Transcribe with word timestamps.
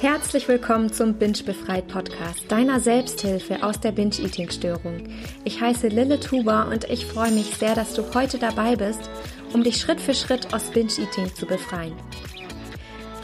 Herzlich 0.00 0.48
willkommen 0.48 0.90
zum 0.90 1.14
Binge 1.14 1.42
Befreit 1.44 1.86
Podcast, 1.88 2.50
deiner 2.50 2.80
Selbsthilfe 2.80 3.62
aus 3.62 3.80
der 3.80 3.92
Binge-Eating-Störung. 3.92 5.04
Ich 5.44 5.60
heiße 5.60 5.88
Lille 5.88 6.18
Tuba 6.18 6.62
und 6.70 6.88
ich 6.88 7.04
freue 7.04 7.32
mich 7.32 7.56
sehr, 7.56 7.74
dass 7.74 7.92
du 7.92 8.02
heute 8.14 8.38
dabei 8.38 8.76
bist, 8.76 9.10
um 9.52 9.62
dich 9.62 9.78
Schritt 9.78 10.00
für 10.00 10.14
Schritt 10.14 10.54
aus 10.54 10.70
Binge-Eating 10.70 11.34
zu 11.34 11.44
befreien. 11.44 11.92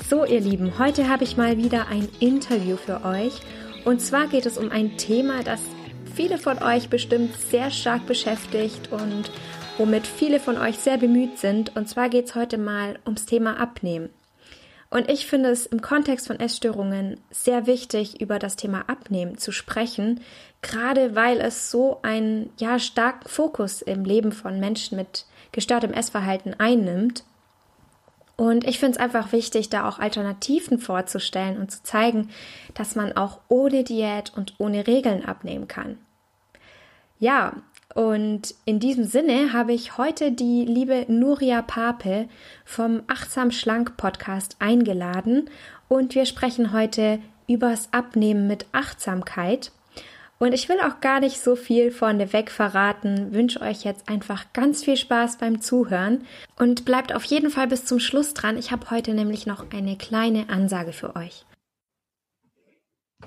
So, 0.08 0.24
ihr 0.24 0.40
Lieben, 0.40 0.78
heute 0.78 1.08
habe 1.08 1.24
ich 1.24 1.38
mal 1.38 1.56
wieder 1.56 1.88
ein 1.88 2.08
Interview 2.20 2.76
für 2.76 3.04
euch. 3.04 3.40
Und 3.86 4.02
zwar 4.02 4.26
geht 4.26 4.44
es 4.44 4.58
um 4.58 4.70
ein 4.70 4.98
Thema, 4.98 5.42
das 5.42 5.60
viele 6.16 6.38
von 6.38 6.62
euch 6.62 6.88
bestimmt 6.88 7.36
sehr 7.36 7.70
stark 7.70 8.06
beschäftigt 8.06 8.90
und 8.90 9.30
womit 9.76 10.06
viele 10.06 10.40
von 10.40 10.56
euch 10.56 10.78
sehr 10.78 10.96
bemüht 10.96 11.38
sind. 11.38 11.76
Und 11.76 11.90
zwar 11.90 12.08
geht 12.08 12.24
es 12.24 12.34
heute 12.34 12.56
mal 12.56 12.98
ums 13.04 13.26
Thema 13.26 13.60
Abnehmen. 13.60 14.08
Und 14.88 15.10
ich 15.10 15.26
finde 15.26 15.50
es 15.50 15.66
im 15.66 15.82
Kontext 15.82 16.26
von 16.26 16.40
Essstörungen 16.40 17.20
sehr 17.30 17.66
wichtig, 17.66 18.20
über 18.22 18.38
das 18.38 18.56
Thema 18.56 18.88
Abnehmen 18.88 19.36
zu 19.36 19.52
sprechen, 19.52 20.20
gerade 20.62 21.14
weil 21.14 21.38
es 21.38 21.70
so 21.70 21.98
einen 22.02 22.50
ja, 22.58 22.78
starken 22.78 23.28
Fokus 23.28 23.82
im 23.82 24.06
Leben 24.06 24.32
von 24.32 24.58
Menschen 24.58 24.96
mit 24.96 25.26
gestörtem 25.52 25.92
Essverhalten 25.92 26.54
einnimmt. 26.58 27.24
Und 28.36 28.66
ich 28.66 28.78
finde 28.78 28.96
es 28.96 29.02
einfach 29.04 29.32
wichtig, 29.32 29.68
da 29.68 29.86
auch 29.86 29.98
Alternativen 29.98 30.78
vorzustellen 30.78 31.58
und 31.58 31.70
zu 31.70 31.82
zeigen, 31.82 32.30
dass 32.72 32.94
man 32.94 33.12
auch 33.14 33.40
ohne 33.48 33.84
Diät 33.84 34.32
und 34.34 34.54
ohne 34.58 34.86
Regeln 34.86 35.24
abnehmen 35.24 35.68
kann. 35.68 35.98
Ja, 37.18 37.54
und 37.94 38.54
in 38.66 38.78
diesem 38.78 39.04
Sinne 39.04 39.54
habe 39.54 39.72
ich 39.72 39.96
heute 39.96 40.30
die 40.30 40.66
liebe 40.66 41.06
Nuria 41.08 41.62
Pape 41.62 42.28
vom 42.66 43.02
Achtsam 43.06 43.50
Schlank 43.50 43.96
Podcast 43.96 44.56
eingeladen 44.58 45.48
und 45.88 46.14
wir 46.14 46.26
sprechen 46.26 46.72
heute 46.72 47.20
übers 47.48 47.88
Abnehmen 47.92 48.46
mit 48.46 48.66
Achtsamkeit. 48.72 49.72
Und 50.38 50.52
ich 50.52 50.68
will 50.68 50.76
auch 50.80 51.00
gar 51.00 51.20
nicht 51.20 51.40
so 51.40 51.56
viel 51.56 51.90
vorneweg 51.90 52.50
verraten, 52.50 53.32
wünsche 53.32 53.62
euch 53.62 53.84
jetzt 53.84 54.10
einfach 54.10 54.52
ganz 54.52 54.84
viel 54.84 54.98
Spaß 54.98 55.38
beim 55.38 55.62
Zuhören 55.62 56.26
und 56.58 56.84
bleibt 56.84 57.14
auf 57.14 57.24
jeden 57.24 57.48
Fall 57.48 57.68
bis 57.68 57.86
zum 57.86 57.98
Schluss 57.98 58.34
dran. 58.34 58.58
Ich 58.58 58.72
habe 58.72 58.90
heute 58.90 59.14
nämlich 59.14 59.46
noch 59.46 59.72
eine 59.72 59.96
kleine 59.96 60.50
Ansage 60.50 60.92
für 60.92 61.16
euch. 61.16 61.46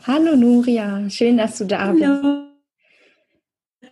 Hallo 0.06 0.36
Nuria, 0.36 1.10
schön, 1.10 1.38
dass 1.38 1.58
du 1.58 1.66
da 1.66 1.92
bist. 1.92 2.49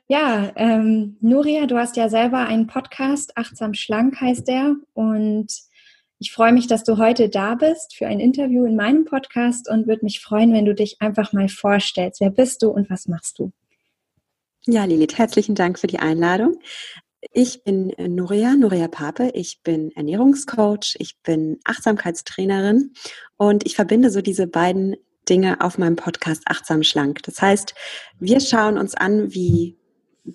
Ja, 0.09 0.53
ähm, 0.55 1.17
Nuria, 1.19 1.65
du 1.65 1.77
hast 1.77 1.97
ja 1.97 2.07
selber 2.07 2.39
einen 2.39 2.67
Podcast, 2.67 3.35
Achtsam 3.35 3.73
Schlank 3.73 4.21
heißt 4.21 4.47
der. 4.47 4.77
Und 4.93 5.47
ich 6.19 6.31
freue 6.31 6.53
mich, 6.53 6.67
dass 6.67 6.85
du 6.85 6.97
heute 6.97 7.27
da 7.27 7.55
bist 7.55 7.93
für 7.93 8.07
ein 8.07 8.21
Interview 8.21 8.65
in 8.65 8.77
meinem 8.77 9.03
Podcast 9.03 9.69
und 9.69 9.85
würde 9.85 10.05
mich 10.05 10.21
freuen, 10.21 10.53
wenn 10.53 10.63
du 10.63 10.73
dich 10.73 11.01
einfach 11.01 11.33
mal 11.33 11.49
vorstellst. 11.49 12.21
Wer 12.21 12.29
bist 12.29 12.63
du 12.63 12.69
und 12.69 12.89
was 12.89 13.09
machst 13.09 13.37
du? 13.37 13.51
Ja, 14.65 14.85
Lilith, 14.85 15.17
herzlichen 15.17 15.55
Dank 15.55 15.77
für 15.77 15.87
die 15.87 15.99
Einladung. 15.99 16.57
Ich 17.33 17.65
bin 17.65 17.93
Nuria, 17.97 18.55
Nuria 18.55 18.87
Pape. 18.87 19.31
Ich 19.33 19.61
bin 19.61 19.91
Ernährungscoach, 19.91 20.95
ich 20.99 21.17
bin 21.21 21.59
Achtsamkeitstrainerin 21.65 22.93
und 23.35 23.65
ich 23.65 23.75
verbinde 23.75 24.09
so 24.09 24.21
diese 24.21 24.47
beiden 24.47 24.95
Dinge 25.27 25.59
auf 25.59 25.77
meinem 25.77 25.97
Podcast 25.97 26.43
Achtsam 26.45 26.83
Schlank. 26.83 27.23
Das 27.23 27.41
heißt, 27.41 27.75
wir 28.19 28.39
schauen 28.39 28.77
uns 28.77 28.95
an, 28.95 29.33
wie 29.33 29.77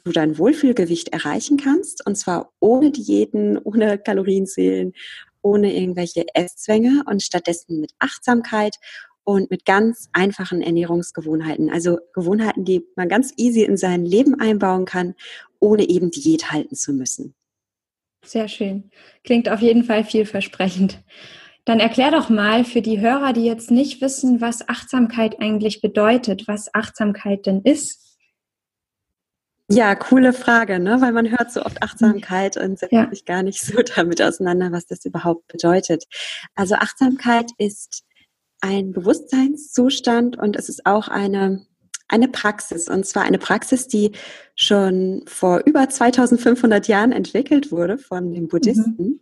du 0.05 0.12
dein 0.12 0.39
Wohlfühlgewicht 0.39 1.09
erreichen 1.09 1.57
kannst. 1.57 2.07
Und 2.07 2.17
zwar 2.17 2.53
ohne 2.61 2.91
Diäten, 2.91 3.59
ohne 3.59 3.99
Kalorienzählen, 3.99 4.93
ohne 5.43 5.75
irgendwelche 5.75 6.25
Esszwänge 6.34 7.03
und 7.07 7.23
stattdessen 7.23 7.81
mit 7.81 7.93
Achtsamkeit 7.99 8.77
und 9.25 9.50
mit 9.50 9.65
ganz 9.65 10.09
einfachen 10.12 10.62
Ernährungsgewohnheiten. 10.62 11.71
Also 11.71 11.99
Gewohnheiten, 12.12 12.65
die 12.65 12.84
man 12.97 13.09
ganz 13.09 13.33
easy 13.37 13.62
in 13.62 13.77
sein 13.77 14.05
Leben 14.05 14.41
einbauen 14.41 14.84
kann, 14.84 15.15
ohne 15.61 15.89
eben 15.89 16.11
Diät 16.11 16.50
halten 16.50 16.75
zu 16.75 16.93
müssen. 16.93 17.34
Sehr 18.25 18.49
schön. 18.49 18.91
Klingt 19.25 19.49
auf 19.49 19.61
jeden 19.61 19.84
Fall 19.84 20.05
vielversprechend. 20.05 21.03
Dann 21.65 21.78
erklär 21.78 22.11
doch 22.11 22.28
mal 22.28 22.65
für 22.65 22.83
die 22.83 23.00
Hörer, 23.00 23.33
die 23.33 23.45
jetzt 23.45 23.71
nicht 23.71 24.00
wissen, 24.00 24.41
was 24.41 24.69
Achtsamkeit 24.69 25.41
eigentlich 25.41 25.81
bedeutet, 25.81 26.49
was 26.49 26.75
Achtsamkeit 26.75 27.47
denn 27.47 27.62
ist. 27.62 28.12
Ja, 29.75 29.94
coole 29.94 30.34
Frage, 30.34 30.78
ne? 30.78 31.00
weil 31.00 31.12
man 31.12 31.31
hört 31.31 31.50
so 31.50 31.65
oft 31.65 31.83
Achtsamkeit 31.83 32.59
und 32.59 32.78
setzt 32.78 32.93
ja. 32.93 33.09
sich 33.09 33.25
gar 33.25 33.43
nicht 33.43 33.62
so 33.62 33.81
damit 33.97 34.21
auseinander, 34.21 34.71
was 34.71 34.87
das 34.87 35.05
überhaupt 35.06 35.47
bedeutet. 35.49 36.05
Also 36.55 36.75
Achtsamkeit 36.75 37.50
ist 37.56 38.03
ein 38.60 38.93
Bewusstseinszustand 38.93 40.38
und 40.38 40.56
es 40.56 40.69
ist 40.69 40.84
auch 40.84 41.09
eine, 41.09 41.66
eine 42.09 42.28
Praxis. 42.28 42.88
Und 42.88 43.06
zwar 43.06 43.22
eine 43.22 43.38
Praxis, 43.38 43.88
die 43.88 44.12
schon 44.55 45.25
vor 45.27 45.62
über 45.65 45.89
2500 45.89 46.87
Jahren 46.87 47.12
entwickelt 47.12 47.72
wurde 47.72 47.97
von 47.97 48.33
den 48.33 48.49
Buddhisten. 48.49 48.97
Mhm. 48.99 49.21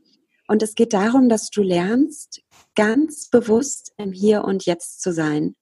Und 0.48 0.64
es 0.64 0.74
geht 0.74 0.92
darum, 0.92 1.28
dass 1.28 1.50
du 1.50 1.62
lernst, 1.62 2.42
ganz 2.74 3.28
bewusst 3.30 3.92
im 3.98 4.10
Hier 4.10 4.42
und 4.42 4.66
Jetzt 4.66 5.00
zu 5.00 5.12
sein. 5.12 5.54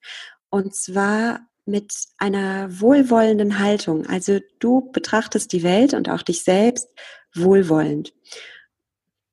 Und 0.49 0.75
zwar 0.75 1.48
mit 1.69 1.93
einer 2.19 2.81
wohlwollenden 2.81 3.59
Haltung. 3.59 4.07
Also 4.07 4.41
du 4.59 4.91
betrachtest 4.91 5.53
die 5.53 5.63
Welt 5.63 5.95
und 5.95 6.09
auch 6.09 6.23
dich 6.23 6.43
selbst 6.43 6.89
wohlwollend. 7.35 8.15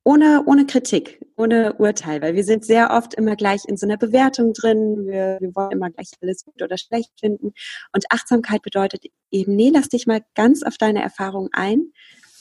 Ohne, 0.04 0.44
ohne 0.46 0.66
Kritik, 0.66 1.20
ohne 1.36 1.74
Urteil, 1.74 2.22
weil 2.22 2.36
wir 2.36 2.44
sind 2.44 2.64
sehr 2.64 2.92
oft 2.92 3.14
immer 3.14 3.34
gleich 3.34 3.62
in 3.66 3.76
so 3.76 3.86
einer 3.86 3.96
Bewertung 3.96 4.52
drin. 4.52 5.06
Wir, 5.06 5.38
wir 5.40 5.56
wollen 5.56 5.72
immer 5.72 5.90
gleich 5.90 6.10
alles 6.20 6.44
gut 6.44 6.62
oder 6.62 6.78
schlecht 6.78 7.10
finden. 7.18 7.52
Und 7.92 8.04
Achtsamkeit 8.10 8.62
bedeutet 8.62 9.06
eben, 9.32 9.56
nee, 9.56 9.70
lass 9.74 9.88
dich 9.88 10.06
mal 10.06 10.20
ganz 10.36 10.62
auf 10.62 10.78
deine 10.78 11.02
Erfahrung 11.02 11.48
ein 11.52 11.90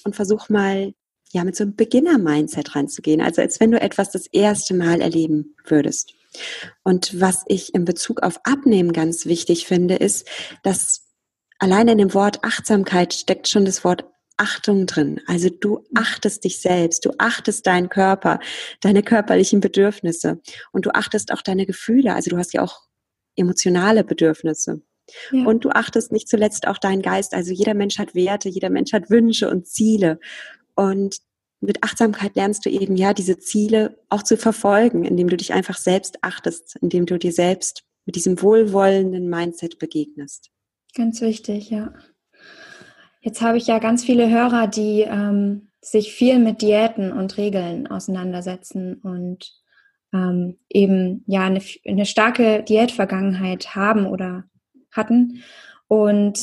und 0.04 0.16
versuch 0.16 0.50
mal, 0.50 0.94
ja, 1.32 1.44
mit 1.44 1.56
so 1.56 1.64
einem 1.64 1.76
Beginner-Mindset 1.76 2.76
ranzugehen. 2.76 3.20
Also 3.20 3.42
als 3.42 3.60
wenn 3.60 3.72
du 3.72 3.82
etwas 3.82 4.12
das 4.12 4.28
erste 4.28 4.74
Mal 4.74 5.02
erleben 5.02 5.56
würdest. 5.66 6.14
Und 6.84 7.20
was 7.20 7.44
ich 7.48 7.74
in 7.74 7.86
Bezug 7.86 8.24
auf 8.24 8.40
Abnehmen 8.44 8.94
ganz 8.94 9.26
wichtig 9.26 9.66
finde, 9.66 9.96
ist, 9.96 10.28
dass 10.64 11.08
allein 11.60 11.88
in 11.88 11.98
dem 11.98 12.14
Wort 12.14 12.44
Achtsamkeit 12.44 13.14
steckt 13.14 13.48
schon 13.48 13.66
das 13.66 13.84
Wort 13.84 14.06
Achtung 14.38 14.86
drin. 14.86 15.22
Also 15.28 15.50
du 15.50 15.86
achtest 15.96 16.44
dich 16.44 16.60
selbst, 16.60 17.06
du 17.06 17.12
achtest 17.18 17.66
deinen 17.68 17.90
Körper, 17.90 18.40
deine 18.82 19.02
körperlichen 19.02 19.62
Bedürfnisse 19.62 20.42
und 20.72 20.86
du 20.86 20.92
achtest 20.94 21.32
auch 21.32 21.42
deine 21.42 21.66
Gefühle. 21.66 22.14
Also 22.14 22.30
du 22.32 22.38
hast 22.38 22.54
ja 22.54 22.62
auch 22.62 22.82
emotionale 23.38 24.04
Bedürfnisse. 24.04 24.82
Ja. 25.32 25.46
Und 25.46 25.64
du 25.64 25.70
achtest 25.70 26.12
nicht 26.12 26.28
zuletzt 26.28 26.68
auch 26.68 26.80
deinen 26.80 27.02
Geist. 27.02 27.34
Also 27.34 27.54
jeder 27.54 27.76
Mensch 27.76 27.98
hat 28.00 28.16
Werte, 28.16 28.50
jeder 28.50 28.70
Mensch 28.70 28.92
hat 28.92 29.10
Wünsche 29.10 29.50
und 29.50 29.68
Ziele. 29.68 30.20
Und 30.76 31.18
mit 31.66 31.84
Achtsamkeit 31.84 32.36
lernst 32.36 32.66
du 32.66 32.70
eben 32.70 32.96
ja 32.96 33.14
diese 33.14 33.38
Ziele 33.38 34.00
auch 34.10 34.24
zu 34.24 34.38
verfolgen, 34.38 35.04
indem 35.04 35.28
du 35.28 35.38
dich 35.38 35.54
einfach 35.54 35.78
selbst 35.78 36.18
achtest, 36.22 36.78
indem 36.82 37.06
du 37.06 37.18
dir 37.18 37.32
selbst 37.32 37.84
mit 38.06 38.16
diesem 38.16 38.42
wohlwollenden 38.42 39.30
Mindset 39.30 39.80
begegnest. 39.80 40.52
Ganz 40.96 41.22
wichtig, 41.22 41.70
ja. 41.70 41.94
Jetzt 43.22 43.42
habe 43.42 43.58
ich 43.58 43.68
ja 43.68 43.80
ganz 43.80 44.04
viele 44.04 44.30
Hörer, 44.30 44.68
die 44.68 45.02
ähm, 45.02 45.72
sich 45.82 46.14
viel 46.14 46.40
mit 46.40 46.62
Diäten 46.62 47.12
und 47.12 47.38
Regeln 47.38 47.88
auseinandersetzen 47.88 48.96
und 49.02 49.52
ähm, 50.14 50.58
eben 50.70 51.24
ja 51.28 51.42
eine, 51.42 51.62
eine 51.88 52.06
starke 52.06 52.64
Diätvergangenheit 52.64 53.76
haben 53.76 54.06
oder 54.06 54.46
hatten. 54.92 55.44
Und 55.88 56.40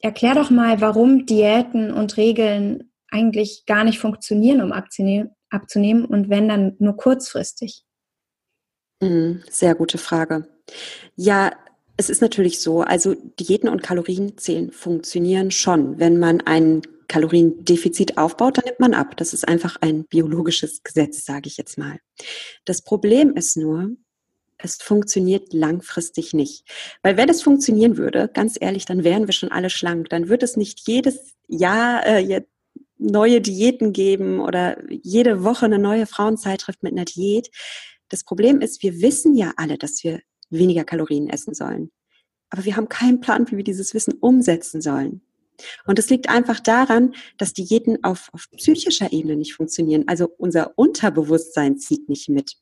erklär 0.00 0.34
doch 0.34 0.50
mal, 0.50 0.80
warum 0.80 1.26
Diäten 1.26 1.90
und 1.92 2.16
Regeln 2.16 2.92
eigentlich 3.10 3.64
gar 3.66 3.84
nicht 3.84 3.98
funktionieren, 3.98 4.60
um 4.60 4.72
abzunehmen 4.72 6.04
und 6.04 6.28
wenn 6.28 6.48
dann 6.48 6.76
nur 6.78 6.96
kurzfristig? 6.96 7.84
Mhm, 9.00 9.42
sehr 9.50 9.74
gute 9.74 9.98
Frage. 9.98 10.48
Ja, 11.16 11.52
es 11.96 12.10
ist 12.10 12.20
natürlich 12.20 12.60
so, 12.60 12.82
also 12.82 13.14
Diäten 13.14 13.68
und 13.68 13.82
Kalorienzählen 13.82 14.70
funktionieren 14.70 15.50
schon. 15.50 15.98
Wenn 15.98 16.18
man 16.18 16.42
ein 16.42 16.82
Kaloriendefizit 17.08 18.18
aufbaut, 18.18 18.58
dann 18.58 18.64
nimmt 18.64 18.80
man 18.80 18.94
ab. 18.94 19.16
Das 19.16 19.32
ist 19.32 19.46
einfach 19.46 19.76
ein 19.80 20.04
biologisches 20.04 20.82
Gesetz, 20.82 21.24
sage 21.24 21.46
ich 21.46 21.56
jetzt 21.56 21.78
mal. 21.78 21.98
Das 22.64 22.82
Problem 22.82 23.34
ist 23.34 23.56
nur, 23.56 23.90
es 24.58 24.76
funktioniert 24.76 25.52
langfristig 25.52 26.34
nicht. 26.34 26.64
Weil 27.02 27.16
wenn 27.16 27.28
es 27.28 27.42
funktionieren 27.42 27.96
würde, 27.96 28.28
ganz 28.32 28.56
ehrlich, 28.60 28.86
dann 28.86 29.04
wären 29.04 29.26
wir 29.26 29.32
schon 29.32 29.52
alle 29.52 29.70
schlank. 29.70 30.08
Dann 30.08 30.28
wird 30.28 30.42
es 30.42 30.56
nicht 30.56 30.86
jedes 30.88 31.36
Jahr, 31.46 32.06
äh, 32.06 32.20
neue 33.06 33.40
Diäten 33.40 33.92
geben 33.92 34.40
oder 34.40 34.78
jede 34.90 35.44
Woche 35.44 35.66
eine 35.66 35.78
neue 35.78 36.06
Frauenzeitschrift 36.06 36.82
mit 36.82 36.92
einer 36.92 37.04
Diät. 37.04 37.50
Das 38.08 38.24
Problem 38.24 38.60
ist, 38.60 38.82
wir 38.82 39.00
wissen 39.00 39.34
ja 39.36 39.52
alle, 39.56 39.78
dass 39.78 40.02
wir 40.04 40.20
weniger 40.50 40.84
Kalorien 40.84 41.28
essen 41.28 41.54
sollen. 41.54 41.90
Aber 42.50 42.64
wir 42.64 42.76
haben 42.76 42.88
keinen 42.88 43.20
Plan, 43.20 43.50
wie 43.50 43.56
wir 43.56 43.64
dieses 43.64 43.94
Wissen 43.94 44.14
umsetzen 44.14 44.80
sollen. 44.80 45.22
Und 45.86 45.98
es 45.98 46.10
liegt 46.10 46.28
einfach 46.28 46.60
daran, 46.60 47.14
dass 47.38 47.54
Diäten 47.54 48.04
auf, 48.04 48.28
auf 48.32 48.46
psychischer 48.56 49.12
Ebene 49.12 49.36
nicht 49.36 49.54
funktionieren. 49.54 50.04
Also 50.06 50.28
unser 50.36 50.72
Unterbewusstsein 50.76 51.78
zieht 51.78 52.08
nicht 52.08 52.28
mit. 52.28 52.56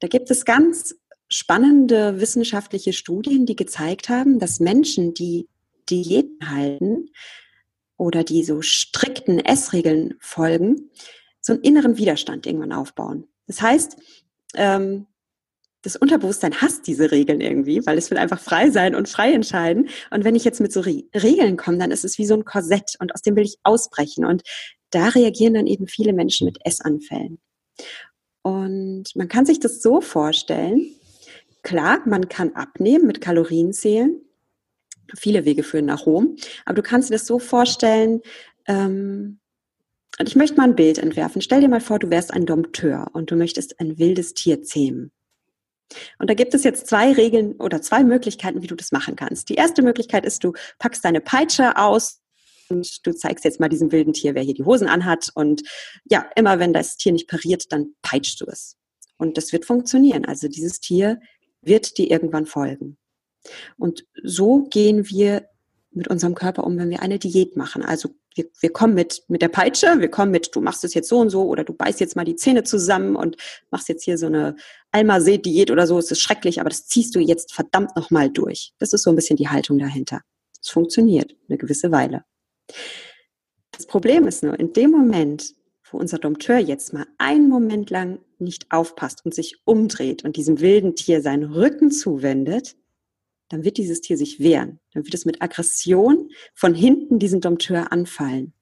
Da 0.00 0.08
gibt 0.08 0.30
es 0.30 0.44
ganz 0.44 0.94
spannende 1.28 2.20
wissenschaftliche 2.20 2.92
Studien, 2.92 3.46
die 3.46 3.56
gezeigt 3.56 4.08
haben, 4.08 4.38
dass 4.38 4.60
Menschen, 4.60 5.14
die 5.14 5.48
Diäten 5.90 6.50
halten 6.50 7.10
oder 7.96 8.24
die 8.24 8.44
so 8.44 8.62
strikten 8.62 9.38
Essregeln 9.38 10.14
folgen, 10.20 10.90
so 11.40 11.52
einen 11.52 11.62
inneren 11.62 11.96
Widerstand 11.96 12.46
irgendwann 12.46 12.72
aufbauen. 12.72 13.28
Das 13.46 13.60
heißt, 13.60 13.96
ähm, 14.54 15.06
das 15.82 15.96
Unterbewusstsein 15.96 16.62
hasst 16.62 16.86
diese 16.86 17.10
Regeln 17.10 17.42
irgendwie, 17.42 17.84
weil 17.84 17.98
es 17.98 18.10
will 18.10 18.16
einfach 18.16 18.40
frei 18.40 18.70
sein 18.70 18.94
und 18.94 19.08
frei 19.08 19.32
entscheiden. 19.32 19.90
Und 20.10 20.24
wenn 20.24 20.34
ich 20.34 20.44
jetzt 20.44 20.60
mit 20.60 20.72
so 20.72 20.80
Re 20.80 21.04
Regeln 21.14 21.58
komme, 21.58 21.76
dann 21.76 21.90
ist 21.90 22.04
es 22.04 22.16
wie 22.18 22.24
so 22.24 22.34
ein 22.34 22.46
Korsett 22.46 22.96
und 23.00 23.14
aus 23.14 23.20
dem 23.20 23.36
will 23.36 23.44
ich 23.44 23.58
ausbrechen. 23.64 24.24
Und 24.24 24.42
da 24.90 25.08
reagieren 25.08 25.54
dann 25.54 25.66
eben 25.66 25.86
viele 25.86 26.14
Menschen 26.14 26.46
mit 26.46 26.58
Essanfällen. 26.64 27.38
Und 28.42 29.04
man 29.14 29.28
kann 29.28 29.44
sich 29.44 29.60
das 29.60 29.82
so 29.82 30.00
vorstellen, 30.00 30.86
klar, 31.62 32.00
man 32.06 32.28
kann 32.28 32.54
abnehmen 32.54 33.06
mit 33.06 33.20
Kalorien 33.20 33.74
zählen. 33.74 34.20
Viele 35.14 35.44
Wege 35.44 35.62
führen 35.62 35.86
nach 35.86 36.06
Rom. 36.06 36.36
Aber 36.64 36.74
du 36.74 36.82
kannst 36.82 37.10
dir 37.10 37.14
das 37.14 37.26
so 37.26 37.38
vorstellen, 37.38 38.20
ähm, 38.66 39.40
und 40.18 40.28
ich 40.28 40.36
möchte 40.36 40.56
mal 40.56 40.64
ein 40.64 40.76
Bild 40.76 40.98
entwerfen. 40.98 41.42
Stell 41.42 41.60
dir 41.60 41.68
mal 41.68 41.80
vor, 41.80 41.98
du 41.98 42.08
wärst 42.08 42.32
ein 42.32 42.46
Dompteur 42.46 43.10
und 43.14 43.30
du 43.30 43.36
möchtest 43.36 43.80
ein 43.80 43.98
wildes 43.98 44.34
Tier 44.34 44.62
zähmen. 44.62 45.10
Und 46.18 46.30
da 46.30 46.34
gibt 46.34 46.54
es 46.54 46.64
jetzt 46.64 46.86
zwei 46.86 47.12
Regeln 47.12 47.54
oder 47.56 47.82
zwei 47.82 48.04
Möglichkeiten, 48.04 48.62
wie 48.62 48.66
du 48.66 48.76
das 48.76 48.92
machen 48.92 49.16
kannst. 49.16 49.48
Die 49.48 49.54
erste 49.54 49.82
Möglichkeit 49.82 50.24
ist, 50.24 50.42
du 50.44 50.52
packst 50.78 51.04
deine 51.04 51.20
Peitsche 51.20 51.76
aus 51.76 52.20
und 52.68 53.06
du 53.06 53.12
zeigst 53.12 53.44
jetzt 53.44 53.60
mal 53.60 53.68
diesem 53.68 53.92
wilden 53.92 54.12
Tier, 54.12 54.34
wer 54.34 54.42
hier 54.42 54.54
die 54.54 54.64
Hosen 54.64 54.88
anhat. 54.88 55.30
Und 55.34 55.62
ja, 56.04 56.28
immer 56.36 56.58
wenn 56.58 56.72
das 56.72 56.96
Tier 56.96 57.12
nicht 57.12 57.28
pariert, 57.28 57.72
dann 57.72 57.94
peitschst 58.02 58.40
du 58.40 58.46
es. 58.46 58.76
Und 59.18 59.36
das 59.36 59.52
wird 59.52 59.64
funktionieren. 59.64 60.24
Also 60.24 60.48
dieses 60.48 60.80
Tier 60.80 61.20
wird 61.60 61.98
dir 61.98 62.10
irgendwann 62.10 62.46
folgen. 62.46 62.98
Und 63.76 64.06
so 64.22 64.62
gehen 64.64 65.08
wir 65.08 65.48
mit 65.90 66.08
unserem 66.08 66.34
Körper 66.34 66.64
um, 66.64 66.76
wenn 66.76 66.90
wir 66.90 67.02
eine 67.02 67.18
Diät 67.18 67.56
machen. 67.56 67.82
Also 67.82 68.10
wir, 68.34 68.46
wir 68.60 68.72
kommen 68.72 68.94
mit, 68.94 69.22
mit 69.28 69.42
der 69.42 69.48
Peitsche, 69.48 70.00
wir 70.00 70.10
kommen 70.10 70.32
mit, 70.32 70.54
du 70.54 70.60
machst 70.60 70.84
es 70.84 70.94
jetzt 70.94 71.08
so 71.08 71.18
und 71.18 71.30
so 71.30 71.44
oder 71.44 71.64
du 71.64 71.72
beißt 71.72 72.00
jetzt 72.00 72.16
mal 72.16 72.24
die 72.24 72.36
Zähne 72.36 72.64
zusammen 72.64 73.16
und 73.16 73.36
machst 73.70 73.88
jetzt 73.88 74.04
hier 74.04 74.18
so 74.18 74.26
eine 74.26 74.56
Almasee-Diät 74.90 75.70
oder 75.70 75.86
so, 75.86 75.98
es 75.98 76.10
ist 76.10 76.20
schrecklich, 76.20 76.60
aber 76.60 76.68
das 76.68 76.86
ziehst 76.86 77.14
du 77.14 77.20
jetzt 77.20 77.54
verdammt 77.54 77.94
nochmal 77.96 78.30
durch. 78.30 78.74
Das 78.78 78.92
ist 78.92 79.02
so 79.02 79.10
ein 79.10 79.16
bisschen 79.16 79.36
die 79.36 79.48
Haltung 79.48 79.78
dahinter. 79.78 80.22
Es 80.60 80.70
funktioniert 80.70 81.36
eine 81.48 81.58
gewisse 81.58 81.92
Weile. 81.92 82.24
Das 83.72 83.86
Problem 83.86 84.26
ist 84.26 84.42
nur, 84.42 84.58
in 84.58 84.72
dem 84.72 84.90
Moment, 84.90 85.54
wo 85.90 85.98
unser 85.98 86.18
Dompteur 86.18 86.58
jetzt 86.58 86.92
mal 86.92 87.06
einen 87.18 87.48
Moment 87.48 87.90
lang 87.90 88.18
nicht 88.38 88.66
aufpasst 88.70 89.24
und 89.24 89.34
sich 89.34 89.60
umdreht 89.64 90.24
und 90.24 90.36
diesem 90.36 90.60
wilden 90.60 90.96
Tier 90.96 91.22
seinen 91.22 91.52
Rücken 91.52 91.90
zuwendet, 91.90 92.76
dann 93.48 93.64
wird 93.64 93.76
dieses 93.76 94.00
Tier 94.00 94.16
sich 94.16 94.40
wehren. 94.40 94.80
Dann 94.92 95.04
wird 95.04 95.14
es 95.14 95.24
mit 95.24 95.42
Aggression 95.42 96.30
von 96.54 96.74
hinten 96.74 97.18
diesen 97.18 97.40
Dompteur 97.40 97.92
anfallen. 97.92 98.54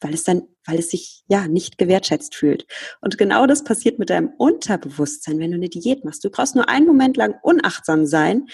Weil 0.00 0.14
es 0.14 0.24
dann, 0.24 0.42
weil 0.66 0.78
es 0.78 0.90
sich 0.90 1.22
ja 1.28 1.46
nicht 1.46 1.78
gewertschätzt 1.78 2.34
fühlt. 2.34 2.66
Und 3.00 3.18
genau 3.18 3.46
das 3.46 3.64
passiert 3.64 3.98
mit 3.98 4.10
deinem 4.10 4.30
Unterbewusstsein, 4.36 5.38
wenn 5.38 5.52
du 5.52 5.56
eine 5.56 5.68
Diät 5.68 6.04
machst. 6.04 6.24
Du 6.24 6.30
brauchst 6.30 6.56
nur 6.56 6.68
einen 6.68 6.86
Moment 6.86 7.16
lang 7.16 7.34
unachtsam 7.42 8.06
sein 8.06 8.48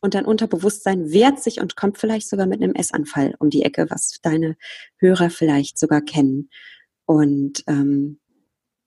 und 0.00 0.14
dein 0.14 0.24
Unterbewusstsein 0.24 1.10
wehrt 1.10 1.42
sich 1.42 1.60
und 1.60 1.76
kommt 1.76 1.98
vielleicht 1.98 2.28
sogar 2.28 2.46
mit 2.46 2.62
einem 2.62 2.74
Essanfall 2.74 3.34
um 3.38 3.50
die 3.50 3.62
Ecke, 3.62 3.86
was 3.90 4.18
deine 4.22 4.56
Hörer 4.98 5.30
vielleicht 5.30 5.78
sogar 5.78 6.00
kennen. 6.00 6.50
Und 7.04 7.64
ähm, 7.66 8.20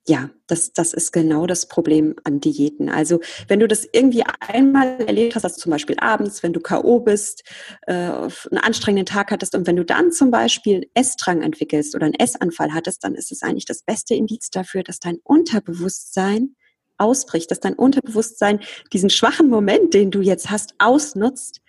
ja, 0.07 0.31
das, 0.48 0.74
das 0.74 0.94
ist 0.94 1.12
genau 1.12 1.45
das 1.45 1.68
Problem 1.68 2.15
an 2.24 2.39
Diäten. 2.39 2.89
Also 2.89 3.19
wenn 3.48 3.59
du 3.59 3.68
das 3.68 3.88
irgendwie 3.92 4.24
einmal 4.39 5.00
erlebt 5.01 5.36
hast, 5.36 5.44
also 5.44 5.57
zum 5.57 5.71
Beispiel 5.71 5.98
abends, 6.00 6.42
wenn 6.42 6.53
du 6.53 6.59
K.O. 6.59 7.01
bist, 7.01 7.44
äh, 7.83 7.94
einen 7.94 8.57
anstrengenden 8.62 9.06
Tag 9.06 9.31
hattest 9.31 9.56
und 9.56 9.68
wenn 9.68 9.75
du 9.75 9.86
dann 9.86 10.12
zum 10.12 10.31
Beispiel 10.31 10.89
Essdrang 10.95 11.44
entwickelst 11.44 11.94
oder 11.95 12.06
einen 12.06 12.15
Essanfall 12.15 12.74
hattest, 12.74 13.03
dann 13.03 13.13
ist 13.13 13.31
es 13.31 13.44
eigentlich 13.44 13.65
das 13.65 13.83
beste 13.83 14.15
Indiz 14.15 14.50
dafür, 14.50 14.83
dass 14.83 15.00
dein 15.00 15.19
Unterbewusstsein 15.24 16.56
ausbricht, 16.97 17.51
dass 17.51 17.59
dein 17.59 17.75
Unterbewusstsein 17.75 18.59
diesen 18.92 19.09
schwachen 19.12 19.50
Moment, 19.50 19.94
den 19.94 20.09
du 20.09 20.21
jetzt 20.21 20.50
hast, 20.50 20.74
ausnutzt, 20.80 21.62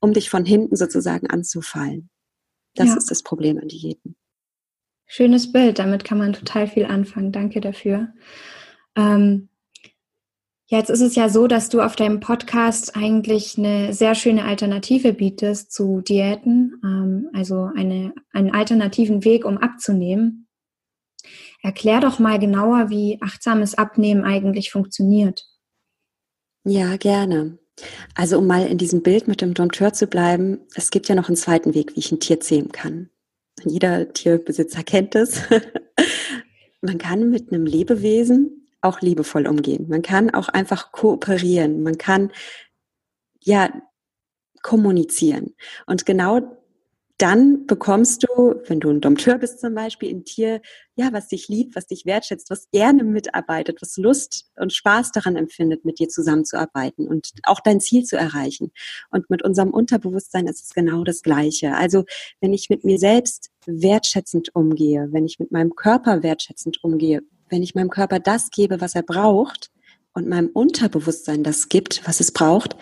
um 0.00 0.14
dich 0.14 0.30
von 0.30 0.46
hinten 0.46 0.76
sozusagen 0.76 1.28
anzufallen. 1.28 2.08
Das 2.74 2.88
ja. 2.88 2.96
ist 2.96 3.10
das 3.10 3.22
Problem 3.22 3.58
an 3.58 3.68
Diäten. 3.68 4.16
Schönes 5.06 5.52
Bild, 5.52 5.78
damit 5.78 6.04
kann 6.04 6.18
man 6.18 6.32
total 6.32 6.66
viel 6.66 6.86
anfangen. 6.86 7.32
Danke 7.32 7.60
dafür. 7.60 8.08
Ähm, 8.96 9.48
jetzt 10.66 10.90
ist 10.90 11.02
es 11.02 11.14
ja 11.14 11.28
so, 11.28 11.46
dass 11.46 11.68
du 11.68 11.80
auf 11.80 11.96
deinem 11.96 12.20
Podcast 12.20 12.96
eigentlich 12.96 13.58
eine 13.58 13.92
sehr 13.92 14.14
schöne 14.14 14.44
Alternative 14.44 15.12
bietest 15.12 15.72
zu 15.72 16.00
Diäten, 16.00 16.80
ähm, 16.84 17.28
also 17.32 17.70
eine, 17.74 18.14
einen 18.32 18.52
alternativen 18.52 19.24
Weg, 19.24 19.44
um 19.44 19.58
abzunehmen. 19.58 20.48
Erklär 21.62 22.00
doch 22.00 22.18
mal 22.18 22.38
genauer, 22.38 22.90
wie 22.90 23.18
achtsames 23.22 23.74
Abnehmen 23.74 24.24
eigentlich 24.24 24.70
funktioniert. 24.70 25.46
Ja, 26.64 26.96
gerne. 26.96 27.58
Also 28.14 28.38
um 28.38 28.46
mal 28.46 28.66
in 28.66 28.78
diesem 28.78 29.02
Bild 29.02 29.28
mit 29.28 29.40
dem 29.40 29.54
Dompteur 29.54 29.92
zu 29.92 30.06
bleiben, 30.06 30.60
es 30.74 30.90
gibt 30.90 31.08
ja 31.08 31.14
noch 31.14 31.28
einen 31.28 31.36
zweiten 31.36 31.74
Weg, 31.74 31.94
wie 31.94 32.00
ich 32.00 32.12
ein 32.12 32.20
Tier 32.20 32.40
zähmen 32.40 32.72
kann. 32.72 33.10
Jeder 33.68 34.12
Tierbesitzer 34.12 34.82
kennt 34.82 35.14
es. 35.14 35.42
Man 36.80 36.98
kann 36.98 37.30
mit 37.30 37.52
einem 37.52 37.66
Lebewesen 37.66 38.68
auch 38.80 39.00
liebevoll 39.00 39.46
umgehen. 39.46 39.86
Man 39.88 40.02
kann 40.02 40.30
auch 40.30 40.48
einfach 40.48 40.92
kooperieren. 40.92 41.82
Man 41.82 41.96
kann 41.96 42.30
ja 43.42 43.70
kommunizieren. 44.62 45.54
Und 45.86 46.06
genau 46.06 46.63
dann 47.18 47.66
bekommst 47.66 48.24
du, 48.24 48.56
wenn 48.66 48.80
du 48.80 48.90
ein 48.90 49.00
Dompteur 49.00 49.38
bist 49.38 49.60
zum 49.60 49.74
Beispiel, 49.74 50.10
ein 50.10 50.24
Tier, 50.24 50.60
ja, 50.96 51.12
was 51.12 51.28
dich 51.28 51.48
liebt, 51.48 51.76
was 51.76 51.86
dich 51.86 52.06
wertschätzt, 52.06 52.50
was 52.50 52.68
gerne 52.70 53.04
mitarbeitet, 53.04 53.80
was 53.80 53.96
Lust 53.96 54.50
und 54.56 54.72
Spaß 54.72 55.12
daran 55.12 55.36
empfindet, 55.36 55.84
mit 55.84 56.00
dir 56.00 56.08
zusammenzuarbeiten 56.08 57.06
und 57.06 57.30
auch 57.44 57.60
dein 57.60 57.80
Ziel 57.80 58.04
zu 58.04 58.16
erreichen. 58.16 58.72
Und 59.10 59.30
mit 59.30 59.44
unserem 59.44 59.70
Unterbewusstsein 59.70 60.48
ist 60.48 60.64
es 60.64 60.74
genau 60.74 61.04
das 61.04 61.22
Gleiche. 61.22 61.74
Also, 61.76 62.04
wenn 62.40 62.52
ich 62.52 62.68
mit 62.68 62.84
mir 62.84 62.98
selbst 62.98 63.50
wertschätzend 63.66 64.54
umgehe, 64.54 65.08
wenn 65.12 65.24
ich 65.24 65.38
mit 65.38 65.52
meinem 65.52 65.76
Körper 65.76 66.24
wertschätzend 66.24 66.82
umgehe, 66.82 67.22
wenn 67.48 67.62
ich 67.62 67.76
meinem 67.76 67.90
Körper 67.90 68.18
das 68.18 68.50
gebe, 68.50 68.80
was 68.80 68.96
er 68.96 69.02
braucht 69.02 69.70
und 70.14 70.28
meinem 70.28 70.48
Unterbewusstsein 70.48 71.44
das 71.44 71.68
gibt, 71.68 72.06
was 72.08 72.18
es 72.18 72.32
braucht, 72.32 72.76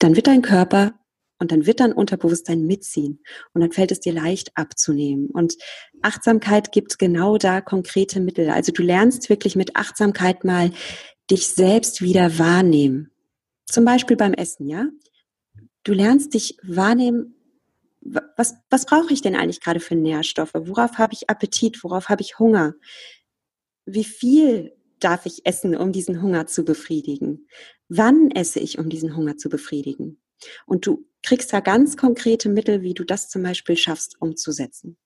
dann 0.00 0.16
wird 0.16 0.26
dein 0.26 0.42
Körper 0.42 0.94
und 1.40 1.50
dann 1.50 1.66
wird 1.66 1.80
dein 1.80 1.92
Unterbewusstsein 1.92 2.66
mitziehen 2.66 3.20
und 3.54 3.62
dann 3.62 3.72
fällt 3.72 3.90
es 3.90 4.00
dir 4.00 4.12
leicht 4.12 4.56
abzunehmen. 4.56 5.30
Und 5.30 5.56
Achtsamkeit 6.02 6.70
gibt 6.70 6.98
genau 6.98 7.38
da 7.38 7.60
konkrete 7.60 8.20
Mittel. 8.20 8.50
Also 8.50 8.70
du 8.72 8.82
lernst 8.82 9.28
wirklich 9.28 9.56
mit 9.56 9.74
Achtsamkeit 9.74 10.44
mal 10.44 10.70
dich 11.30 11.48
selbst 11.48 12.02
wieder 12.02 12.38
wahrnehmen. 12.38 13.10
Zum 13.66 13.84
Beispiel 13.84 14.16
beim 14.16 14.34
Essen, 14.34 14.68
ja? 14.68 14.86
Du 15.82 15.92
lernst 15.92 16.34
dich 16.34 16.58
wahrnehmen, 16.62 17.34
was, 18.02 18.54
was 18.68 18.86
brauche 18.86 19.12
ich 19.12 19.22
denn 19.22 19.34
eigentlich 19.34 19.60
gerade 19.60 19.80
für 19.80 19.94
Nährstoffe? 19.94 20.52
Worauf 20.54 20.98
habe 20.98 21.14
ich 21.14 21.30
Appetit? 21.30 21.82
Worauf 21.82 22.08
habe 22.08 22.22
ich 22.22 22.38
Hunger? 22.38 22.74
Wie 23.86 24.04
viel 24.04 24.72
darf 24.98 25.26
ich 25.26 25.46
essen, 25.46 25.76
um 25.76 25.92
diesen 25.92 26.22
Hunger 26.22 26.46
zu 26.46 26.64
befriedigen? 26.64 27.46
Wann 27.88 28.30
esse 28.30 28.60
ich, 28.60 28.78
um 28.78 28.88
diesen 28.88 29.16
Hunger 29.16 29.36
zu 29.36 29.48
befriedigen? 29.48 30.20
Und 30.66 30.86
du 30.86 31.06
kriegst 31.22 31.52
da 31.52 31.60
ganz 31.60 31.96
konkrete 31.96 32.48
Mittel, 32.48 32.82
wie 32.82 32.94
du 32.94 33.04
das 33.04 33.28
zum 33.28 33.42
Beispiel 33.42 33.76
schaffst, 33.76 34.20
umzusetzen. 34.20 34.96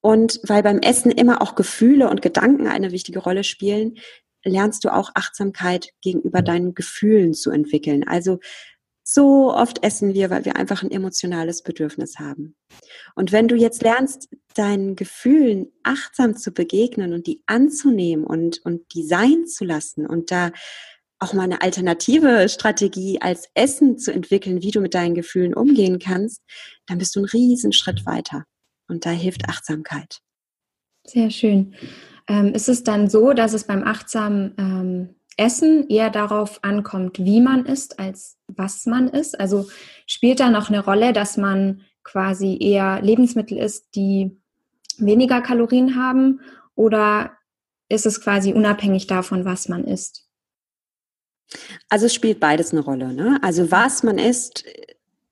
Und 0.00 0.40
weil 0.44 0.62
beim 0.62 0.80
Essen 0.80 1.10
immer 1.10 1.40
auch 1.40 1.54
Gefühle 1.54 2.10
und 2.10 2.22
Gedanken 2.22 2.66
eine 2.66 2.92
wichtige 2.92 3.20
Rolle 3.20 3.44
spielen, 3.44 3.98
lernst 4.44 4.84
du 4.84 4.92
auch 4.92 5.10
Achtsamkeit 5.14 5.90
gegenüber 6.02 6.42
deinen 6.42 6.74
Gefühlen 6.74 7.34
zu 7.34 7.50
entwickeln. 7.50 8.06
Also 8.06 8.38
so 9.08 9.54
oft 9.54 9.84
essen 9.84 10.14
wir, 10.14 10.30
weil 10.30 10.44
wir 10.44 10.56
einfach 10.56 10.82
ein 10.82 10.90
emotionales 10.90 11.62
Bedürfnis 11.62 12.18
haben. 12.18 12.56
Und 13.14 13.30
wenn 13.30 13.46
du 13.46 13.54
jetzt 13.54 13.82
lernst, 13.82 14.28
deinen 14.54 14.96
Gefühlen 14.96 15.68
achtsam 15.84 16.36
zu 16.36 16.50
begegnen 16.50 17.12
und 17.12 17.28
die 17.28 17.42
anzunehmen 17.46 18.24
und, 18.24 18.64
und 18.64 18.82
die 18.94 19.04
sein 19.04 19.46
zu 19.46 19.64
lassen 19.64 20.06
und 20.06 20.32
da 20.32 20.50
auch 21.18 21.32
mal 21.32 21.44
eine 21.44 21.62
alternative 21.62 22.48
Strategie 22.48 23.20
als 23.20 23.48
Essen 23.54 23.98
zu 23.98 24.12
entwickeln, 24.12 24.62
wie 24.62 24.70
du 24.70 24.80
mit 24.80 24.94
deinen 24.94 25.14
Gefühlen 25.14 25.54
umgehen 25.54 25.98
kannst, 25.98 26.42
dann 26.86 26.98
bist 26.98 27.16
du 27.16 27.20
einen 27.20 27.28
riesen 27.28 27.72
Schritt 27.72 28.04
weiter. 28.06 28.44
Und 28.88 29.06
da 29.06 29.10
hilft 29.10 29.48
Achtsamkeit. 29.48 30.20
Sehr 31.06 31.30
schön. 31.30 31.74
Ähm, 32.28 32.52
ist 32.52 32.68
es 32.68 32.82
dann 32.82 33.08
so, 33.08 33.32
dass 33.32 33.52
es 33.52 33.64
beim 33.64 33.84
achtsamen 33.84 34.54
ähm, 34.58 35.14
Essen 35.36 35.88
eher 35.88 36.10
darauf 36.10 36.62
ankommt, 36.64 37.18
wie 37.18 37.40
man 37.40 37.66
isst, 37.66 37.98
als 37.98 38.38
was 38.48 38.86
man 38.86 39.08
isst? 39.08 39.38
Also 39.38 39.68
spielt 40.06 40.40
da 40.40 40.50
noch 40.50 40.68
eine 40.68 40.84
Rolle, 40.84 41.12
dass 41.12 41.36
man 41.36 41.82
quasi 42.04 42.58
eher 42.60 43.02
Lebensmittel 43.02 43.58
isst, 43.58 43.94
die 43.94 44.40
weniger 44.98 45.42
Kalorien 45.42 45.96
haben 45.96 46.40
oder 46.74 47.32
ist 47.88 48.06
es 48.06 48.20
quasi 48.20 48.52
unabhängig 48.52 49.06
davon, 49.06 49.44
was 49.44 49.68
man 49.68 49.84
isst? 49.84 50.25
Also 51.88 52.06
es 52.06 52.14
spielt 52.14 52.40
beides 52.40 52.72
eine 52.72 52.80
Rolle. 52.80 53.12
Ne? 53.12 53.38
Also 53.42 53.70
was 53.70 54.02
man 54.02 54.18
isst, 54.18 54.64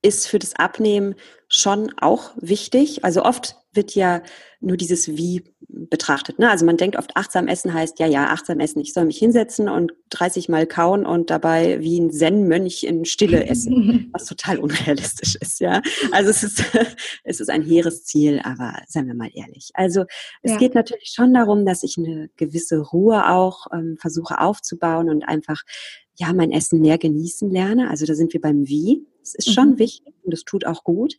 ist 0.02 0.28
für 0.28 0.38
das 0.38 0.54
Abnehmen 0.54 1.14
schon 1.48 1.92
auch 1.98 2.32
wichtig. 2.36 3.04
Also 3.04 3.24
oft 3.24 3.56
wird 3.72 3.94
ja 3.94 4.22
nur 4.60 4.76
dieses 4.76 5.08
Wie 5.08 5.44
betrachtet. 5.68 6.38
Ne? 6.38 6.50
Also 6.50 6.64
man 6.64 6.76
denkt 6.76 6.96
oft, 6.96 7.16
achtsam 7.16 7.48
essen 7.48 7.74
heißt, 7.74 7.98
ja, 7.98 8.06
ja, 8.06 8.26
achtsam 8.26 8.60
essen. 8.60 8.80
Ich 8.80 8.92
soll 8.92 9.04
mich 9.04 9.18
hinsetzen 9.18 9.68
und 9.68 9.92
30 10.10 10.48
Mal 10.48 10.66
kauen 10.66 11.04
und 11.04 11.30
dabei 11.30 11.80
wie 11.80 11.98
ein 12.00 12.10
Zen-Mönch 12.10 12.84
in 12.84 13.04
Stille 13.04 13.46
essen, 13.46 14.08
was 14.12 14.26
total 14.26 14.58
unrealistisch 14.58 15.36
ist. 15.36 15.60
Ja, 15.60 15.82
Also 16.12 16.30
es 16.30 16.42
ist, 16.42 16.62
es 17.24 17.40
ist 17.40 17.50
ein 17.50 17.62
hehres 17.62 18.04
Ziel, 18.04 18.40
aber 18.44 18.74
seien 18.86 19.06
wir 19.06 19.14
mal 19.14 19.30
ehrlich. 19.34 19.70
Also 19.74 20.04
es 20.42 20.52
ja. 20.52 20.58
geht 20.58 20.74
natürlich 20.74 21.12
schon 21.14 21.34
darum, 21.34 21.66
dass 21.66 21.82
ich 21.82 21.98
eine 21.98 22.30
gewisse 22.36 22.78
Ruhe 22.78 23.28
auch 23.28 23.66
ähm, 23.72 23.96
versuche 23.98 24.40
aufzubauen 24.40 25.10
und 25.10 25.24
einfach 25.24 25.62
ja, 26.16 26.32
mein 26.32 26.52
Essen 26.52 26.80
mehr 26.80 26.98
genießen 26.98 27.50
lerne. 27.50 27.90
Also 27.90 28.06
da 28.06 28.14
sind 28.14 28.32
wir 28.32 28.40
beim 28.40 28.66
Wie. 28.68 29.06
Es 29.22 29.34
ist 29.34 29.52
schon 29.52 29.72
mhm. 29.72 29.78
wichtig 29.78 30.14
und 30.22 30.32
es 30.32 30.44
tut 30.44 30.66
auch 30.66 30.84
gut. 30.84 31.16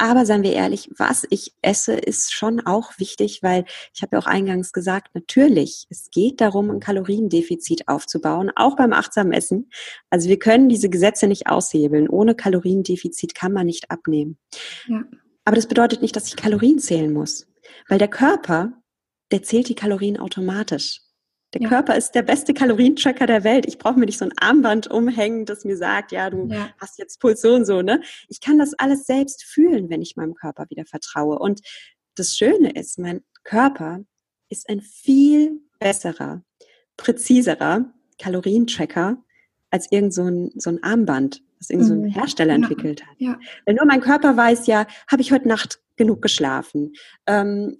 Aber 0.00 0.24
seien 0.24 0.44
wir 0.44 0.52
ehrlich, 0.52 0.88
was 0.96 1.26
ich 1.28 1.52
esse, 1.60 1.94
ist 1.94 2.32
schon 2.32 2.60
auch 2.60 2.98
wichtig, 2.98 3.42
weil 3.42 3.64
ich 3.92 4.00
habe 4.00 4.14
ja 4.14 4.22
auch 4.22 4.26
eingangs 4.26 4.72
gesagt, 4.72 5.12
natürlich, 5.14 5.86
es 5.90 6.08
geht 6.12 6.40
darum, 6.40 6.70
ein 6.70 6.78
Kaloriendefizit 6.78 7.88
aufzubauen, 7.88 8.52
auch 8.54 8.76
beim 8.76 8.92
achtsamen 8.92 9.32
Essen. 9.32 9.68
Also 10.08 10.28
wir 10.28 10.38
können 10.38 10.68
diese 10.68 10.88
Gesetze 10.88 11.26
nicht 11.26 11.48
aushebeln. 11.48 12.08
Ohne 12.08 12.36
Kaloriendefizit 12.36 13.34
kann 13.34 13.52
man 13.52 13.66
nicht 13.66 13.90
abnehmen. 13.90 14.38
Ja. 14.86 15.02
Aber 15.44 15.56
das 15.56 15.66
bedeutet 15.66 16.00
nicht, 16.00 16.14
dass 16.14 16.28
ich 16.28 16.36
Kalorien 16.36 16.78
zählen 16.78 17.12
muss, 17.12 17.48
weil 17.88 17.98
der 17.98 18.08
Körper, 18.08 18.72
der 19.32 19.42
zählt 19.42 19.68
die 19.68 19.74
Kalorien 19.74 20.16
automatisch. 20.16 21.00
Der 21.54 21.62
ja. 21.62 21.68
Körper 21.68 21.96
ist 21.96 22.12
der 22.12 22.22
beste 22.22 22.52
Kalorientracker 22.52 23.26
der 23.26 23.42
Welt. 23.42 23.66
Ich 23.66 23.78
brauche 23.78 23.98
mir 23.98 24.06
nicht 24.06 24.18
so 24.18 24.26
ein 24.26 24.36
Armband 24.36 24.90
umhängen, 24.90 25.46
das 25.46 25.64
mir 25.64 25.76
sagt, 25.76 26.12
ja, 26.12 26.28
du 26.28 26.46
ja. 26.48 26.70
hast 26.78 26.98
jetzt 26.98 27.20
Puls 27.20 27.40
so 27.40 27.54
und 27.54 27.64
so, 27.64 27.80
ne? 27.80 28.02
Ich 28.28 28.40
kann 28.40 28.58
das 28.58 28.74
alles 28.74 29.06
selbst 29.06 29.44
fühlen, 29.44 29.88
wenn 29.88 30.02
ich 30.02 30.16
meinem 30.16 30.34
Körper 30.34 30.66
wieder 30.68 30.84
vertraue. 30.84 31.38
Und 31.38 31.60
das 32.16 32.36
Schöne 32.36 32.72
ist, 32.72 32.98
mein 32.98 33.22
Körper 33.44 34.00
ist 34.50 34.68
ein 34.68 34.82
viel 34.82 35.60
besserer, 35.78 36.42
präziserer 36.96 37.92
Kalorientracker 38.18 39.16
als 39.70 39.90
irgend 39.90 40.12
so 40.12 40.24
ein, 40.24 40.50
so 40.56 40.70
ein 40.70 40.82
Armband, 40.82 41.42
das 41.58 41.70
irgend 41.70 41.86
so 41.86 41.94
ein 41.94 42.02
mhm. 42.02 42.10
Hersteller 42.10 42.50
ja. 42.50 42.56
entwickelt 42.56 43.06
hat. 43.06 43.14
Ja. 43.18 43.38
Wenn 43.64 43.76
nur 43.76 43.86
mein 43.86 44.00
Körper 44.00 44.36
weiß, 44.36 44.66
ja, 44.66 44.86
habe 45.10 45.22
ich 45.22 45.32
heute 45.32 45.48
Nacht 45.48 45.80
genug 45.96 46.20
geschlafen? 46.20 46.92
Ähm, 47.26 47.76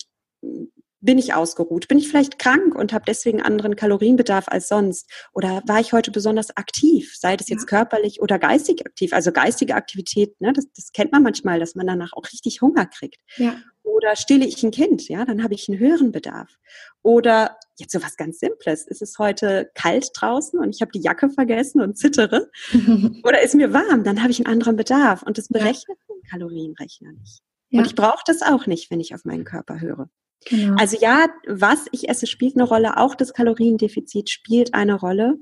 bin 1.00 1.18
ich 1.18 1.34
ausgeruht? 1.34 1.88
Bin 1.88 1.98
ich 1.98 2.08
vielleicht 2.08 2.38
krank 2.38 2.74
und 2.74 2.92
habe 2.92 3.04
deswegen 3.06 3.40
anderen 3.40 3.76
Kalorienbedarf 3.76 4.48
als 4.48 4.68
sonst? 4.68 5.10
Oder 5.32 5.62
war 5.66 5.80
ich 5.80 5.92
heute 5.92 6.10
besonders 6.10 6.56
aktiv, 6.56 7.14
sei 7.16 7.36
das 7.36 7.48
jetzt 7.48 7.70
ja. 7.70 7.78
körperlich 7.78 8.20
oder 8.20 8.38
geistig 8.38 8.84
aktiv? 8.84 9.12
Also 9.12 9.32
geistige 9.32 9.74
Aktivität, 9.74 10.40
ne, 10.40 10.52
das, 10.52 10.66
das 10.74 10.92
kennt 10.92 11.12
man 11.12 11.22
manchmal, 11.22 11.60
dass 11.60 11.74
man 11.74 11.86
danach 11.86 12.12
auch 12.12 12.24
richtig 12.24 12.60
Hunger 12.60 12.86
kriegt. 12.86 13.20
Ja. 13.36 13.56
Oder 13.84 14.16
stille 14.16 14.46
ich 14.46 14.62
ein 14.62 14.70
Kind, 14.70 15.08
ja, 15.08 15.24
dann 15.24 15.42
habe 15.42 15.54
ich 15.54 15.68
einen 15.68 15.78
höheren 15.78 16.12
Bedarf. 16.12 16.56
Oder 17.02 17.56
jetzt 17.78 17.92
so 17.92 18.02
was 18.02 18.16
ganz 18.16 18.38
Simples, 18.38 18.86
ist 18.86 19.02
es 19.02 19.18
heute 19.18 19.70
kalt 19.74 20.10
draußen 20.14 20.58
und 20.58 20.74
ich 20.74 20.82
habe 20.82 20.92
die 20.92 21.00
Jacke 21.00 21.30
vergessen 21.30 21.80
und 21.80 21.96
zittere? 21.96 22.50
oder 23.24 23.42
ist 23.42 23.54
mir 23.54 23.72
warm, 23.72 24.04
dann 24.04 24.22
habe 24.22 24.30
ich 24.30 24.38
einen 24.38 24.52
anderen 24.52 24.76
Bedarf. 24.76 25.22
Und 25.22 25.38
das 25.38 25.48
berechnet 25.48 25.98
ja. 26.08 26.14
den 26.14 26.22
Kalorienrechner 26.30 27.12
nicht. 27.12 27.40
Ja. 27.70 27.80
Und 27.80 27.86
ich 27.86 27.94
brauche 27.94 28.22
das 28.26 28.42
auch 28.42 28.66
nicht, 28.66 28.90
wenn 28.90 29.00
ich 29.00 29.14
auf 29.14 29.24
meinen 29.24 29.44
Körper 29.44 29.80
höre. 29.80 30.08
Genau. 30.46 30.76
Also 30.78 30.96
ja, 31.00 31.28
was 31.46 31.86
ich 31.92 32.08
esse, 32.08 32.26
spielt 32.26 32.56
eine 32.56 32.64
Rolle. 32.64 32.96
Auch 32.96 33.14
das 33.14 33.32
Kaloriendefizit 33.32 34.30
spielt 34.30 34.74
eine 34.74 34.94
Rolle. 34.94 35.36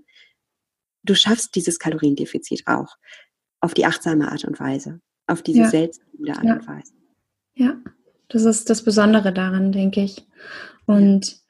Du 1.02 1.14
schaffst 1.14 1.54
dieses 1.54 1.78
Kaloriendefizit 1.78 2.66
auch 2.66 2.96
auf 3.60 3.74
die 3.74 3.86
achtsame 3.86 4.30
Art 4.30 4.44
und 4.44 4.58
Weise, 4.58 5.00
auf 5.26 5.42
diese 5.42 5.60
ja. 5.60 5.68
selbstliebende 5.68 6.32
Art 6.32 6.44
ja. 6.44 6.54
und 6.54 6.68
Weise. 6.68 6.92
Ja, 7.54 7.76
das 8.28 8.44
ist 8.44 8.70
das 8.70 8.82
Besondere 8.82 9.32
daran, 9.32 9.72
denke 9.72 10.02
ich. 10.02 10.26
Und 10.86 11.40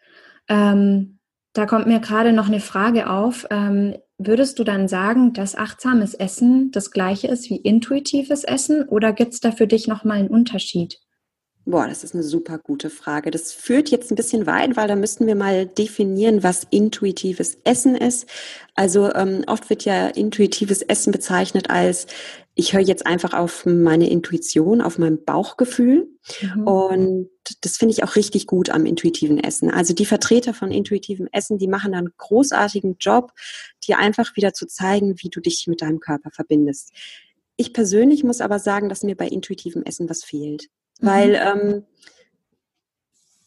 ähm, 0.49 1.19
da 1.53 1.67
kommt 1.67 1.87
mir 1.87 2.01
gerade 2.01 2.33
noch 2.33 2.49
eine 2.49 2.61
Frage 2.61 3.09
auf. 3.09 3.47
Ähm, 3.51 3.97
würdest 4.19 4.59
du 4.59 4.65
dann 4.65 4.89
sagen, 4.89 5.33
dass 5.33 5.57
achtsames 5.57 6.15
Essen 6.15 6.71
das 6.71 6.91
gleiche 6.91 7.29
ist 7.29 7.51
wie 7.51 7.57
intuitives 7.57 8.45
Essen 8.45 8.89
oder 8.89 9.13
gibt 9.13 9.35
es 9.35 9.41
da 9.41 9.53
für 9.53 9.67
dich 9.67 9.89
nochmal 9.89 10.19
einen 10.19 10.29
Unterschied? 10.29 11.01
Boah, 11.69 11.89
das 11.89 12.05
ist 12.05 12.15
eine 12.15 12.23
super 12.23 12.59
gute 12.59 12.91
Frage. 12.91 13.33
Das 13.33 13.53
führt 13.53 13.91
jetzt 13.91 14.13
ein 14.13 14.15
bisschen 14.15 14.47
weit, 14.47 14.77
weil 14.77 14.87
da 14.87 14.95
müssten 14.95 15.27
wir 15.27 15.35
mal 15.35 15.67
definieren, 15.67 16.45
was 16.45 16.65
intuitives 16.71 17.59
Essen 17.65 17.97
ist. 17.97 18.29
Also 18.77 19.13
ähm, 19.13 19.43
oft 19.49 19.69
wird 19.69 19.85
ja 19.85 20.07
intuitives 20.07 20.83
Essen 20.83 21.11
bezeichnet 21.11 21.69
als, 21.69 22.07
ich 22.55 22.73
höre 22.73 22.83
jetzt 22.83 23.05
einfach 23.05 23.35
auf 23.35 23.67
meine 23.67 24.09
Intuition, 24.09 24.81
auf 24.81 24.97
mein 24.99 25.25
Bauchgefühl. 25.25 26.09
Mhm. 26.41 26.69
Und 26.69 27.31
das 27.63 27.79
finde 27.79 27.95
ich 27.95 28.05
auch 28.05 28.15
richtig 28.15 28.47
gut 28.47 28.71
am 28.71 28.87
intuitiven 28.87 29.43
Essen. 29.43 29.69
Also 29.69 29.93
die 29.93 30.07
Vertreter 30.07 30.55
von 30.55 30.71
intuitivem 30.71 31.27
Essen, 31.33 31.59
die 31.59 31.69
machen 31.69 31.95
einen 31.95 32.13
großartigen 32.17 32.99
Job, 33.01 33.33
dir 33.85 33.99
einfach 33.99 34.37
wieder 34.37 34.53
zu 34.53 34.69
zeigen, 34.69 35.17
wie 35.19 35.31
du 35.31 35.41
dich 35.41 35.67
mit 35.67 35.83
deinem 35.83 35.99
Körper 35.99 36.31
verbindest. 36.31 36.93
Ich 37.57 37.73
persönlich 37.73 38.23
muss 38.23 38.41
aber 38.41 38.61
sagen, 38.61 38.89
dass 38.89 39.03
mir 39.03 39.17
bei 39.17 39.27
intuitivem 39.27 39.83
Essen 39.83 40.09
was 40.09 40.23
fehlt. 40.23 40.69
Weil 41.01 41.31
mhm. 41.31 41.61
ähm, 41.61 41.87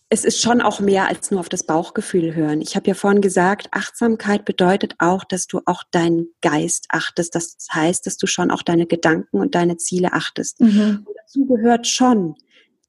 es 0.09 0.25
ist 0.25 0.41
schon 0.41 0.61
auch 0.61 0.79
mehr 0.79 1.07
als 1.07 1.29
nur 1.29 1.39
auf 1.39 1.49
das 1.49 1.63
Bauchgefühl 1.63 2.33
hören. 2.33 2.61
Ich 2.61 2.75
habe 2.75 2.87
ja 2.87 2.95
vorhin 2.95 3.21
gesagt, 3.21 3.67
Achtsamkeit 3.71 4.43
bedeutet 4.43 4.95
auch, 4.97 5.23
dass 5.23 5.45
du 5.45 5.61
auch 5.65 5.83
deinen 5.91 6.29
Geist 6.41 6.87
achtest. 6.89 7.35
Das 7.35 7.55
heißt, 7.71 8.07
dass 8.07 8.17
du 8.17 8.25
schon 8.25 8.49
auch 8.49 8.63
deine 8.63 8.87
Gedanken 8.87 9.39
und 9.39 9.53
deine 9.53 9.77
Ziele 9.77 10.13
achtest. 10.13 10.61
Mhm. 10.61 11.05
Und 11.05 11.15
dazu 11.15 11.45
gehört 11.45 11.85
schon, 11.85 12.35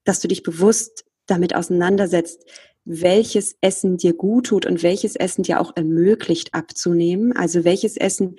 dass 0.04 0.20
du 0.20 0.28
dich 0.28 0.42
bewusst 0.42 1.04
damit 1.26 1.54
auseinandersetzt, 1.54 2.42
welches 2.86 3.54
Essen 3.60 3.98
dir 3.98 4.14
gut 4.14 4.46
tut 4.46 4.64
und 4.64 4.82
welches 4.82 5.14
Essen 5.14 5.42
dir 5.42 5.60
auch 5.60 5.76
ermöglicht 5.76 6.54
abzunehmen. 6.54 7.36
Also 7.36 7.64
welches 7.64 7.98
Essen 7.98 8.36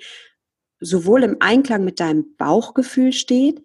sowohl 0.80 1.22
im 1.22 1.36
Einklang 1.38 1.84
mit 1.84 2.00
deinem 2.00 2.34
Bauchgefühl 2.36 3.12
steht, 3.12 3.62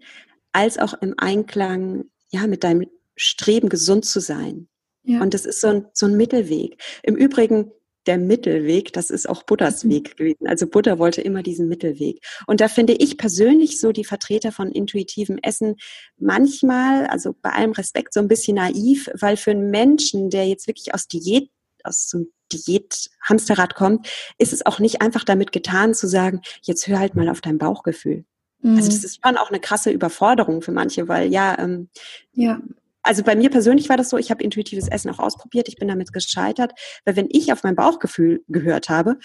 als 0.51 0.77
auch 0.77 0.93
im 1.01 1.15
Einklang 1.17 2.05
ja, 2.31 2.47
mit 2.47 2.63
deinem 2.63 2.87
Streben, 3.15 3.69
gesund 3.69 4.05
zu 4.05 4.19
sein. 4.19 4.67
Ja. 5.03 5.21
Und 5.21 5.33
das 5.33 5.45
ist 5.45 5.61
so 5.61 5.67
ein, 5.67 5.85
so 5.93 6.05
ein 6.05 6.17
Mittelweg. 6.17 6.81
Im 7.03 7.15
Übrigen, 7.15 7.71
der 8.07 8.17
Mittelweg, 8.17 8.93
das 8.93 9.09
ist 9.09 9.27
auch 9.27 9.43
Buddhas 9.43 9.83
mhm. 9.83 9.89
Weg 9.89 10.17
gewesen. 10.17 10.47
Also 10.47 10.67
Buddha 10.67 10.97
wollte 10.97 11.21
immer 11.21 11.43
diesen 11.43 11.67
Mittelweg. 11.67 12.19
Und 12.47 12.61
da 12.61 12.67
finde 12.67 12.93
ich 12.93 13.17
persönlich 13.17 13.79
so 13.79 13.91
die 13.91 14.05
Vertreter 14.05 14.51
von 14.51 14.71
intuitivem 14.71 15.37
Essen 15.41 15.75
manchmal, 16.17 17.07
also 17.07 17.35
bei 17.41 17.51
allem 17.51 17.71
Respekt, 17.71 18.13
so 18.13 18.19
ein 18.19 18.27
bisschen 18.27 18.55
naiv, 18.55 19.09
weil 19.19 19.37
für 19.37 19.51
einen 19.51 19.69
Menschen, 19.69 20.29
der 20.29 20.47
jetzt 20.47 20.67
wirklich 20.67 20.93
aus 20.93 21.07
Diät, 21.07 21.49
aus 21.83 22.09
so 22.09 22.17
einem 22.17 22.27
Diät-Hamsterrad 22.51 23.75
kommt, 23.75 24.07
ist 24.37 24.53
es 24.53 24.65
auch 24.65 24.79
nicht 24.79 25.01
einfach 25.01 25.23
damit 25.23 25.51
getan 25.51 25.93
zu 25.93 26.07
sagen, 26.07 26.41
jetzt 26.61 26.87
hör 26.87 26.99
halt 26.99 27.15
mal 27.15 27.29
auf 27.29 27.41
dein 27.41 27.57
Bauchgefühl. 27.57 28.25
Mhm. 28.61 28.77
Also 28.77 28.89
das 28.89 29.03
ist 29.03 29.19
schon 29.23 29.37
auch 29.37 29.49
eine 29.49 29.59
krasse 29.59 29.91
Überforderung 29.91 30.61
für 30.61 30.71
manche, 30.71 31.07
weil 31.07 31.31
ja, 31.31 31.57
ähm, 31.59 31.89
ja. 32.33 32.61
Also 33.03 33.23
bei 33.23 33.37
mir 33.37 33.49
persönlich 33.49 33.87
war 33.87 33.95
das 33.95 34.09
so, 34.09 34.17
ich 34.17 34.31
habe 34.31 34.43
intuitives 34.43 34.89
Essen 34.89 35.09
auch 35.09 35.19
ausprobiert, 35.19 35.69
ich 35.69 35.77
bin 35.77 35.87
damit 35.87 36.11
gescheitert, 36.11 36.73
weil 37.05 37.15
wenn 37.15 37.29
ich 37.31 37.53
auf 37.53 37.63
mein 37.63 37.75
Bauchgefühl 37.75 38.43
gehört 38.49 38.89
habe, 38.89 39.17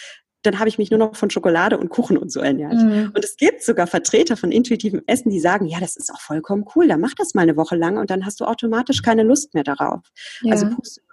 dann 0.42 0.58
habe 0.58 0.68
ich 0.68 0.78
mich 0.78 0.90
nur 0.90 0.98
noch 0.98 1.16
von 1.16 1.30
Schokolade 1.30 1.78
und 1.78 1.88
Kuchen 1.88 2.16
und 2.16 2.30
so 2.30 2.40
ernährt. 2.40 2.74
Mhm. 2.74 3.12
Und 3.14 3.24
es 3.24 3.36
gibt 3.36 3.62
sogar 3.62 3.86
Vertreter 3.86 4.36
von 4.36 4.52
intuitivem 4.52 5.02
Essen, 5.06 5.30
die 5.30 5.40
sagen, 5.40 5.66
ja, 5.66 5.80
das 5.80 5.96
ist 5.96 6.12
auch 6.12 6.20
vollkommen 6.20 6.64
cool, 6.74 6.88
dann 6.88 7.00
mach 7.00 7.14
das 7.14 7.34
mal 7.34 7.42
eine 7.42 7.56
Woche 7.56 7.76
lang 7.76 7.96
und 7.96 8.10
dann 8.10 8.26
hast 8.26 8.40
du 8.40 8.44
automatisch 8.44 9.02
keine 9.02 9.22
Lust 9.22 9.54
mehr 9.54 9.64
darauf. 9.64 10.00
Ja. 10.42 10.52
Also 10.52 10.66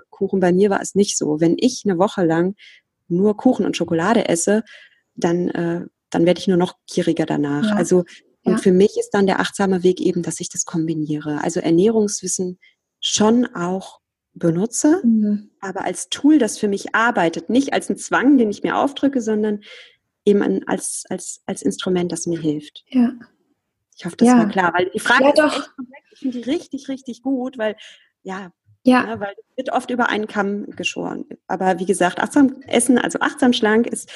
Kuchen 0.10 0.40
bei 0.40 0.52
mir 0.52 0.70
war 0.70 0.82
es 0.82 0.96
nicht 0.96 1.18
so. 1.18 1.40
Wenn 1.40 1.56
ich 1.58 1.84
eine 1.86 1.98
Woche 1.98 2.26
lang 2.26 2.56
nur 3.08 3.38
Kuchen 3.38 3.66
und 3.66 3.78
Schokolade 3.78 4.28
esse, 4.28 4.64
dann 5.16 5.50
äh, 5.50 5.86
dann 6.10 6.26
werde 6.26 6.40
ich 6.40 6.48
nur 6.48 6.58
noch 6.58 6.76
gieriger 6.88 7.26
danach. 7.26 7.66
Ja. 7.66 7.76
Also 7.76 8.04
und 8.44 8.54
ja. 8.54 8.58
für 8.58 8.72
mich 8.72 8.98
ist 8.98 9.12
dann 9.12 9.28
der 9.28 9.40
achtsame 9.40 9.84
Weg 9.84 10.00
eben, 10.00 10.24
dass 10.24 10.40
ich 10.40 10.50
das 10.50 10.66
kombiniere. 10.66 11.44
Also 11.44 11.60
Ernährungswissen 11.60 12.58
schon 13.02 13.46
auch 13.54 14.00
benutze, 14.34 15.02
mhm. 15.04 15.52
aber 15.60 15.84
als 15.84 16.10
Tool, 16.10 16.38
das 16.38 16.58
für 16.58 16.68
mich 16.68 16.96
arbeitet, 16.96 17.50
nicht 17.50 17.74
als 17.74 17.90
ein 17.90 17.98
Zwang, 17.98 18.38
den 18.38 18.50
ich 18.50 18.64
mir 18.64 18.78
aufdrücke, 18.78 19.22
sondern 19.22 19.62
eben 20.26 20.64
als, 20.68 21.04
als, 21.10 21.42
als 21.46 21.62
Instrument, 21.62 22.12
das 22.12 22.28
mir 22.28 22.40
hilft. 22.40 22.86
Ja. 22.90 23.14
Ich 23.98 24.06
hoffe, 24.06 24.16
das 24.18 24.30
ja. 24.30 24.38
war 24.38 24.48
klar, 24.48 24.74
weil 24.74 24.90
die 24.92 25.00
Frage 25.00 25.26
ja, 25.26 25.30
ist 25.30 25.40
doch. 25.40 25.58
echt 25.58 25.76
komplex. 25.76 26.04
Ich 26.12 26.20
finde 26.20 26.38
die 26.38 26.50
richtig, 26.50 26.88
richtig 26.88 27.22
gut, 27.22 27.58
weil 27.58 27.76
ja, 28.24 28.52
ja. 28.90 29.08
ja, 29.08 29.20
weil 29.20 29.34
es 29.38 29.58
wird 29.58 29.72
oft 29.72 29.90
über 29.90 30.10
einen 30.10 30.28
Kamm 30.28 30.70
geschoren. 30.72 31.26
Aber 31.48 31.80
wie 31.80 31.86
gesagt, 31.86 32.20
achtsam 32.20 32.62
Essen, 32.68 32.98
also 32.98 33.20
achtsam 33.20 33.54
schlank 33.54 33.88
ist 33.88 34.10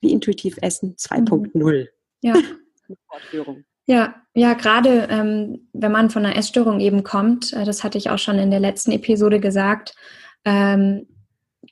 wie 0.00 0.12
intuitiv 0.12 0.56
Essen 0.62 0.96
2.0. 0.96 1.50
Mhm. 1.54 1.88
Ja. 2.22 2.34
Fortführung. 3.08 3.64
Ja, 3.86 4.14
ja, 4.34 4.54
gerade 4.54 5.08
ähm, 5.10 5.68
wenn 5.72 5.92
man 5.92 6.10
von 6.10 6.24
einer 6.24 6.36
Essstörung 6.36 6.80
eben 6.80 7.02
kommt, 7.02 7.52
äh, 7.52 7.64
das 7.64 7.82
hatte 7.82 7.98
ich 7.98 8.10
auch 8.10 8.18
schon 8.18 8.38
in 8.38 8.50
der 8.50 8.60
letzten 8.60 8.92
Episode 8.92 9.40
gesagt, 9.40 9.94
ähm, 10.44 11.08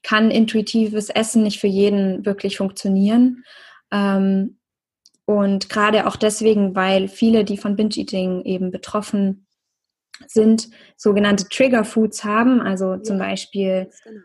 kann 0.03 0.31
intuitives 0.31 1.11
Essen 1.11 1.43
nicht 1.43 1.61
für 1.61 1.67
jeden 1.67 2.25
wirklich 2.27 2.57
funktionieren. 2.57 3.45
Ähm, 3.91 4.59
und 5.25 5.69
gerade 5.69 6.07
auch 6.07 6.17
deswegen, 6.17 6.75
weil 6.75 7.09
viele, 7.09 7.45
die 7.45 7.59
von 7.59 7.77
Binge-Eating 7.77 8.43
eben 8.45 8.71
betroffen 8.71 9.47
sind, 10.27 10.69
sogenannte 10.97 11.49
Trigger 11.49 11.85
Foods 11.85 12.25
haben. 12.25 12.61
Also 12.61 12.95
ja, 12.95 13.03
zum 13.03 13.19
Beispiel, 13.19 13.91
genau. 14.05 14.21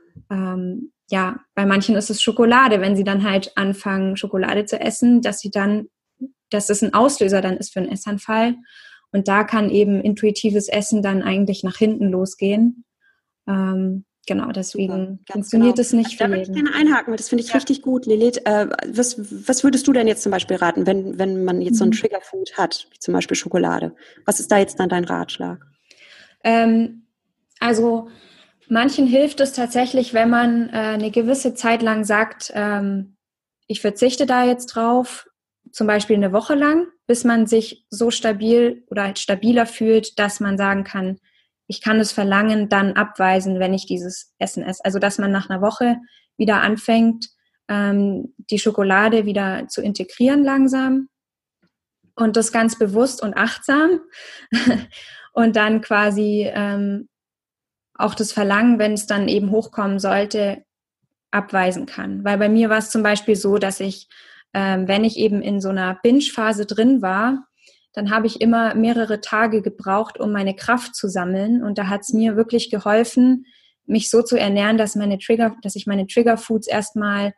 ähm, 0.53 0.91
ja, 1.09 1.39
bei 1.53 1.65
manchen 1.65 1.95
ist 1.95 2.09
es 2.09 2.21
Schokolade, 2.21 2.81
wenn 2.81 2.95
sie 2.95 3.03
dann 3.03 3.23
halt 3.23 3.51
anfangen, 3.55 4.17
Schokolade 4.17 4.65
zu 4.65 4.79
essen, 4.79 5.21
dass 5.21 5.39
sie 5.39 5.51
dann 5.51 5.87
dass 6.53 6.69
es 6.69 6.81
ein 6.81 6.93
Auslöser 6.93 7.41
dann 7.41 7.57
ist 7.57 7.73
für 7.73 7.79
einen 7.79 7.91
Essanfall. 7.91 8.55
Und 9.11 9.27
da 9.27 9.43
kann 9.43 9.69
eben 9.69 10.01
intuitives 10.01 10.67
Essen 10.67 11.01
dann 11.01 11.21
eigentlich 11.21 11.63
nach 11.63 11.77
hinten 11.77 12.09
losgehen. 12.09 12.83
Ähm, 13.47 14.05
genau, 14.25 14.51
deswegen 14.51 15.19
Super, 15.19 15.33
funktioniert 15.33 15.75
genau. 15.75 15.81
es 15.81 15.93
nicht 15.93 16.19
da 16.19 16.25
für. 16.25 16.31
Da 16.31 16.37
würde 16.37 16.51
ich 16.51 16.53
gerne 16.53 16.75
einhaken, 16.75 17.11
weil 17.11 17.17
das 17.17 17.29
finde 17.29 17.43
ich 17.43 17.49
ja. 17.49 17.55
richtig 17.55 17.81
gut. 17.81 18.05
Lilith, 18.05 18.41
äh, 18.45 18.67
was, 18.87 19.19
was 19.47 19.63
würdest 19.63 19.87
du 19.87 19.93
denn 19.93 20.07
jetzt 20.07 20.23
zum 20.23 20.31
Beispiel 20.31 20.57
raten, 20.57 20.87
wenn, 20.87 21.19
wenn 21.19 21.43
man 21.43 21.61
jetzt 21.61 21.75
mhm. 21.75 21.77
so 21.77 21.85
ein. 21.85 21.91
Triggerfood 21.91 22.57
hat, 22.57 22.87
wie 22.91 22.99
zum 22.99 23.13
Beispiel 23.13 23.37
Schokolade? 23.37 23.95
Was 24.25 24.39
ist 24.39 24.51
da 24.51 24.57
jetzt 24.57 24.79
dann 24.79 24.89
dein 24.89 25.03
Ratschlag? 25.03 25.63
Ähm, 26.43 27.07
also 27.59 28.09
manchen 28.67 29.07
hilft 29.07 29.39
es 29.39 29.53
tatsächlich, 29.53 30.13
wenn 30.13 30.29
man 30.29 30.69
äh, 30.69 30.73
eine 30.73 31.11
gewisse 31.11 31.53
Zeit 31.53 31.81
lang 31.81 32.03
sagt, 32.03 32.51
ähm, 32.53 33.17
ich 33.67 33.81
verzichte 33.81 34.25
da 34.25 34.43
jetzt 34.43 34.67
drauf, 34.67 35.27
zum 35.71 35.87
Beispiel 35.87 36.15
eine 36.15 36.33
Woche 36.33 36.55
lang, 36.55 36.87
bis 37.07 37.23
man 37.23 37.47
sich 37.47 37.85
so 37.89 38.11
stabil 38.11 38.83
oder 38.89 39.03
halt 39.03 39.19
stabiler 39.19 39.65
fühlt, 39.65 40.19
dass 40.19 40.39
man 40.39 40.57
sagen 40.57 40.83
kann, 40.83 41.19
ich 41.67 41.81
kann 41.81 41.97
das 41.97 42.11
Verlangen 42.11 42.69
dann 42.69 42.93
abweisen, 42.93 43.59
wenn 43.59 43.73
ich 43.73 43.85
dieses 43.85 44.33
Essen 44.37 44.63
esse. 44.63 44.83
Also 44.83 44.99
dass 44.99 45.17
man 45.17 45.31
nach 45.31 45.49
einer 45.49 45.61
Woche 45.61 45.97
wieder 46.37 46.61
anfängt, 46.61 47.29
ähm, 47.67 48.33
die 48.37 48.59
Schokolade 48.59 49.25
wieder 49.25 49.67
zu 49.67 49.81
integrieren 49.81 50.43
langsam 50.43 51.09
und 52.15 52.35
das 52.35 52.51
ganz 52.51 52.77
bewusst 52.77 53.23
und 53.23 53.35
achtsam 53.35 54.01
und 55.33 55.55
dann 55.55 55.81
quasi 55.81 56.49
ähm, 56.53 57.09
auch 57.95 58.15
das 58.15 58.31
Verlangen, 58.31 58.79
wenn 58.79 58.93
es 58.93 59.05
dann 59.05 59.27
eben 59.27 59.51
hochkommen 59.51 59.99
sollte, 59.99 60.63
abweisen 61.31 61.85
kann. 61.85 62.23
Weil 62.23 62.37
bei 62.37 62.49
mir 62.49 62.69
war 62.69 62.77
es 62.77 62.89
zum 62.89 63.03
Beispiel 63.03 63.35
so, 63.35 63.57
dass 63.57 63.79
ich 63.79 64.07
ähm, 64.53 64.87
wenn 64.87 65.03
ich 65.03 65.17
eben 65.17 65.41
in 65.41 65.59
so 65.59 65.69
einer 65.69 65.99
Binge-Phase 66.03 66.65
drin 66.65 67.01
war, 67.01 67.47
dann 67.93 68.11
habe 68.11 68.27
ich 68.27 68.41
immer 68.41 68.75
mehrere 68.75 69.21
Tage 69.21 69.61
gebraucht, 69.61 70.19
um 70.19 70.31
meine 70.31 70.55
Kraft 70.55 70.95
zu 70.95 71.07
sammeln. 71.07 71.63
Und 71.63 71.77
da 71.77 71.87
hat 71.87 72.01
es 72.01 72.13
mir 72.13 72.35
wirklich 72.35 72.71
geholfen, 72.71 73.45
mich 73.85 74.09
so 74.09 74.21
zu 74.21 74.37
ernähren, 74.37 74.77
dass 74.77 74.95
meine 74.95 75.19
Trigger, 75.19 75.55
dass 75.61 75.75
ich 75.75 75.87
meine 75.87 76.07
Trigger-Foods 76.07 76.67
erstmal 76.67 77.33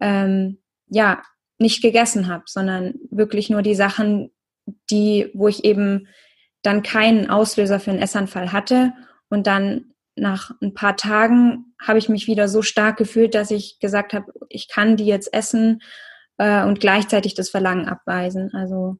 ähm, 0.00 0.58
ja 0.88 1.22
nicht 1.58 1.82
gegessen 1.82 2.26
habe, 2.28 2.44
sondern 2.46 2.94
wirklich 3.10 3.50
nur 3.50 3.62
die 3.62 3.74
Sachen, 3.74 4.30
die, 4.90 5.30
wo 5.34 5.46
ich 5.46 5.64
eben 5.64 6.08
dann 6.62 6.82
keinen 6.82 7.30
Auslöser 7.30 7.80
für 7.80 7.90
einen 7.90 8.02
Essanfall 8.02 8.52
hatte. 8.52 8.92
Und 9.28 9.46
dann 9.46 9.94
nach 10.16 10.50
ein 10.60 10.74
paar 10.74 10.96
Tagen 10.96 11.74
habe 11.80 11.98
ich 11.98 12.08
mich 12.08 12.26
wieder 12.26 12.48
so 12.48 12.62
stark 12.62 12.96
gefühlt, 12.96 13.34
dass 13.34 13.50
ich 13.50 13.78
gesagt 13.80 14.12
habe, 14.12 14.32
ich 14.48 14.68
kann 14.68 14.96
die 14.96 15.06
jetzt 15.06 15.32
essen 15.32 15.80
äh, 16.38 16.64
und 16.64 16.80
gleichzeitig 16.80 17.34
das 17.34 17.50
Verlangen 17.50 17.88
abweisen. 17.88 18.52
Also 18.54 18.96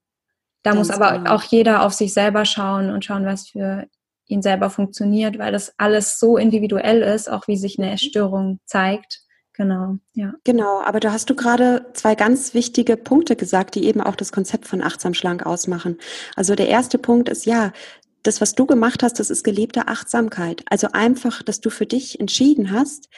da 0.62 0.72
Ganz 0.72 0.88
muss 0.88 0.96
aber 0.96 1.18
genau. 1.18 1.34
auch 1.34 1.42
jeder 1.42 1.84
auf 1.84 1.92
sich 1.92 2.12
selber 2.12 2.44
schauen 2.44 2.90
und 2.90 3.04
schauen, 3.04 3.26
was 3.26 3.48
für 3.48 3.86
ihn 4.26 4.42
selber 4.42 4.70
funktioniert, 4.70 5.38
weil 5.38 5.52
das 5.52 5.74
alles 5.76 6.18
so 6.18 6.36
individuell 6.36 7.02
ist, 7.02 7.30
auch 7.30 7.48
wie 7.48 7.56
sich 7.56 7.78
eine 7.78 7.92
Essstörung 7.92 8.60
zeigt. 8.64 9.20
Genau, 9.60 9.98
ja. 10.14 10.32
Genau, 10.44 10.80
aber 10.80 11.00
da 11.00 11.12
hast 11.12 11.28
du 11.28 11.34
gerade 11.34 11.84
zwei 11.92 12.14
ganz 12.14 12.54
wichtige 12.54 12.96
Punkte 12.96 13.36
gesagt, 13.36 13.74
die 13.74 13.84
eben 13.84 14.00
auch 14.00 14.16
das 14.16 14.32
Konzept 14.32 14.66
von 14.66 14.80
achtsam 14.80 15.12
schlank 15.12 15.44
ausmachen. 15.44 15.98
Also 16.34 16.54
der 16.54 16.68
erste 16.68 16.96
Punkt 16.96 17.28
ist 17.28 17.44
ja, 17.44 17.74
das, 18.22 18.40
was 18.40 18.54
du 18.54 18.64
gemacht 18.64 19.02
hast, 19.02 19.20
das 19.20 19.28
ist 19.28 19.44
gelebte 19.44 19.86
Achtsamkeit. 19.88 20.62
Also 20.70 20.88
einfach, 20.92 21.42
dass 21.42 21.60
du 21.60 21.68
für 21.68 21.84
dich 21.84 22.20
entschieden 22.20 22.70
hast, 22.70 23.10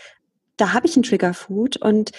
da 0.57 0.73
habe 0.73 0.89
ich 0.89 0.97
ein 0.97 1.05
Triggerfood 1.05 1.77
und 1.77 2.11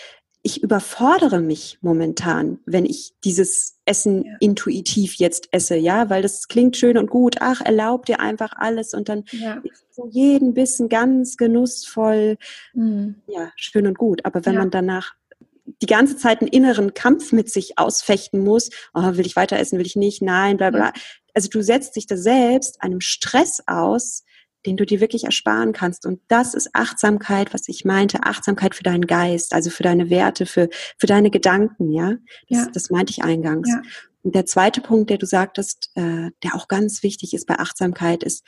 ich 0.46 0.62
überfordere 0.62 1.40
mich 1.40 1.78
momentan, 1.82 2.60
wenn 2.66 2.86
ich 2.86 3.14
dieses 3.24 3.80
Essen 3.86 4.26
ja. 4.26 4.36
intuitiv 4.42 5.16
jetzt 5.16 5.48
esse, 5.52 5.78
ja, 5.78 6.10
weil 6.10 6.22
das 6.22 6.50
klingt 6.50 6.76
schön 6.76 6.98
und 6.98 7.10
gut, 7.10 7.38
ach, 7.40 7.62
erlaub 7.62 8.06
dir 8.06 8.20
einfach 8.20 8.52
alles 8.58 8.94
und 8.94 9.08
dann 9.08 9.24
ja. 9.32 9.64
so 9.90 10.08
jeden 10.12 10.54
Bissen 10.54 10.90
ganz 10.90 11.38
genussvoll, 11.38 12.38
mhm. 12.74 13.16
ja, 13.28 13.52
schön 13.56 13.88
und 13.88 13.98
gut. 13.98 14.26
Aber 14.26 14.46
wenn 14.46 14.56
ja. 14.56 14.60
man 14.60 14.70
danach 14.70 15.14
die 15.82 15.86
ganze 15.86 16.18
Zeit 16.18 16.42
einen 16.42 16.50
inneren 16.50 16.94
Kampf 16.94 17.32
mit 17.32 17.50
sich 17.50 17.80
ausfechten 17.80 18.42
muss, 18.42 18.70
oh, 18.94 19.16
will 19.16 19.26
ich 19.26 19.38
weiter 19.38 19.58
essen, 19.58 19.80
will 19.80 19.86
ich 19.86 19.96
nicht, 19.96 20.22
nein, 20.22 20.58
bla 20.58 20.72
bla. 20.72 20.92
Also 21.34 21.48
du 21.48 21.64
setzt 21.64 21.96
dich 21.96 22.06
da 22.06 22.18
selbst 22.18 22.82
einem 22.82 23.00
Stress 23.00 23.64
aus, 23.66 24.24
den 24.66 24.78
du 24.78 24.86
dir 24.86 25.00
wirklich 25.00 25.26
ersparen 25.26 25.74
kannst. 25.74 26.06
Und 26.06 26.22
das 26.28 26.54
ist 26.54 26.70
Achtsamkeit, 26.74 27.54
was 27.54 27.68
ich 27.68 27.86
meinte, 27.86 28.24
Achtsamkeit 28.24 28.76
für 28.76 28.84
deinen 28.84 29.08
Geist, 29.08 29.54
also 29.54 29.70
für 29.70 29.84
deine 29.84 30.10
Werte, 30.10 30.46
für, 30.46 30.70
für 30.98 31.08
deine 31.08 31.30
Gedanken, 31.30 31.92
ja. 31.92 32.16
Das, 32.50 32.60
ja. 32.60 32.68
das 32.74 32.90
meinte 32.90 33.12
ich 33.12 33.24
eingangs. 33.24 33.70
Ja. 33.70 33.82
Und 34.24 34.36
der 34.36 34.46
zweite 34.46 34.82
Punkt, 34.82 35.10
der 35.10 35.18
du 35.18 35.26
sagtest, 35.26 35.92
äh, 35.96 36.32
der 36.44 36.56
auch 36.56 36.68
ganz 36.68 37.04
wichtig 37.04 37.34
ist 37.34 37.46
bei 37.46 37.60
Achtsamkeit, 37.60 38.24
ist, 38.24 38.46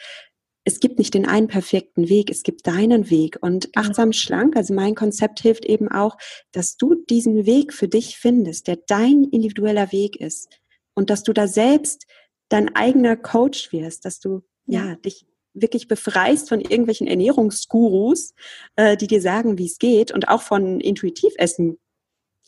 es 0.67 0.79
gibt 0.79 0.97
nicht 0.97 1.13
den 1.13 1.27
einen 1.27 1.47
perfekten 1.47 2.09
Weg, 2.09 2.31
es 2.31 2.41
gibt 2.41 2.65
deinen 2.65 3.09
Weg. 3.09 3.37
Und 3.41 3.71
genau. 3.71 3.85
achtsam 3.85 4.13
schlank, 4.13 4.55
also 4.55 4.73
mein 4.73 4.95
Konzept 4.95 5.39
hilft 5.41 5.65
eben 5.65 5.89
auch, 5.89 6.17
dass 6.51 6.75
du 6.75 6.95
diesen 6.95 7.45
Weg 7.45 7.73
für 7.73 7.87
dich 7.87 8.17
findest, 8.17 8.67
der 8.67 8.77
dein 8.87 9.25
individueller 9.25 9.91
Weg 9.91 10.15
ist. 10.15 10.59
Und 10.95 11.09
dass 11.09 11.23
du 11.23 11.33
da 11.33 11.47
selbst 11.47 12.07
dein 12.49 12.75
eigener 12.75 13.15
Coach 13.15 13.71
wirst, 13.71 14.05
dass 14.05 14.19
du 14.19 14.43
ja, 14.65 14.85
ja 14.85 14.95
dich 14.95 15.27
wirklich 15.55 15.87
befreist 15.87 16.49
von 16.49 16.61
irgendwelchen 16.61 17.07
Ernährungsgurus, 17.07 18.33
äh, 18.75 18.97
die 18.97 19.07
dir 19.07 19.21
sagen, 19.21 19.57
wie 19.57 19.65
es 19.65 19.79
geht 19.79 20.11
und 20.11 20.27
auch 20.27 20.41
von 20.41 20.79
Intuitivessen 20.79 21.77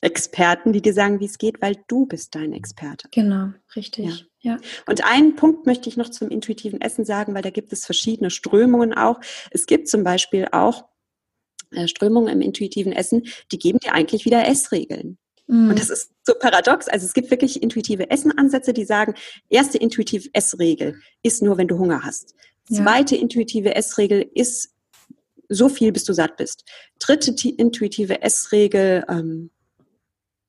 Experten, 0.02 0.74
die 0.74 0.82
dir 0.82 0.94
sagen, 0.94 1.20
wie 1.20 1.26
es 1.26 1.40
geht, 1.40 1.62
weil 1.62 1.76
du 1.88 2.06
bist 2.06 2.36
dein 2.36 2.54
Experte. 2.54 3.08
Genau, 3.12 3.50
richtig. 3.76 4.28
Ja. 4.42 4.52
ja. 4.52 4.58
Und 4.86 5.04
einen 5.04 5.36
Punkt 5.36 5.66
möchte 5.66 5.90
ich 5.90 5.98
noch 5.98 6.10
zum 6.10 6.30
intuitiven 6.30 6.82
Essen 6.82 7.04
sagen, 7.04 7.34
weil 7.34 7.42
da 7.42 7.50
gibt 7.50 7.74
es 7.74 7.86
verschiedene 7.86 8.30
Strömungen 8.30 8.94
auch. 8.94 9.20
Es 9.50 9.66
gibt 9.66 9.88
zum 9.88 10.04
Beispiel 10.04 10.50
auch 10.52 10.86
äh, 11.72 11.88
Strömungen 11.88 12.32
im 12.32 12.42
intuitiven 12.42 12.92
Essen, 12.92 13.24
die 13.52 13.58
geben 13.58 13.80
dir 13.80 13.94
eigentlich 13.94 14.26
wieder 14.26 14.48
Essregeln. 14.48 15.18
Mhm. 15.48 15.70
Und 15.70 15.80
das 15.80 15.90
ist 15.90 16.12
so 16.24 16.34
paradox. 16.40 16.88
Also 16.88 17.06
es 17.06 17.14
gibt 17.14 17.32
wirklich 17.32 17.64
intuitive 17.64 18.12
Essenansätze, 18.12 18.74
die 18.74 18.86
sagen, 18.86 19.16
erste 19.50 19.80
intuitive 19.80 20.30
Essregel 20.34 21.00
ist 21.24 21.42
nur, 21.42 21.58
wenn 21.58 21.68
du 21.68 21.80
Hunger 21.80 22.04
hast. 22.04 22.36
Zweite 22.72 23.16
ja. 23.16 23.22
intuitive 23.22 23.76
Essregel 23.76 24.30
ist 24.34 24.74
so 25.50 25.70
viel, 25.70 25.92
bis 25.92 26.04
du 26.04 26.14
satt 26.14 26.38
bist. 26.38 26.66
Dritte 27.00 27.34
intuitive 27.50 28.22
Essregel, 28.22 29.06
ähm, 29.10 29.52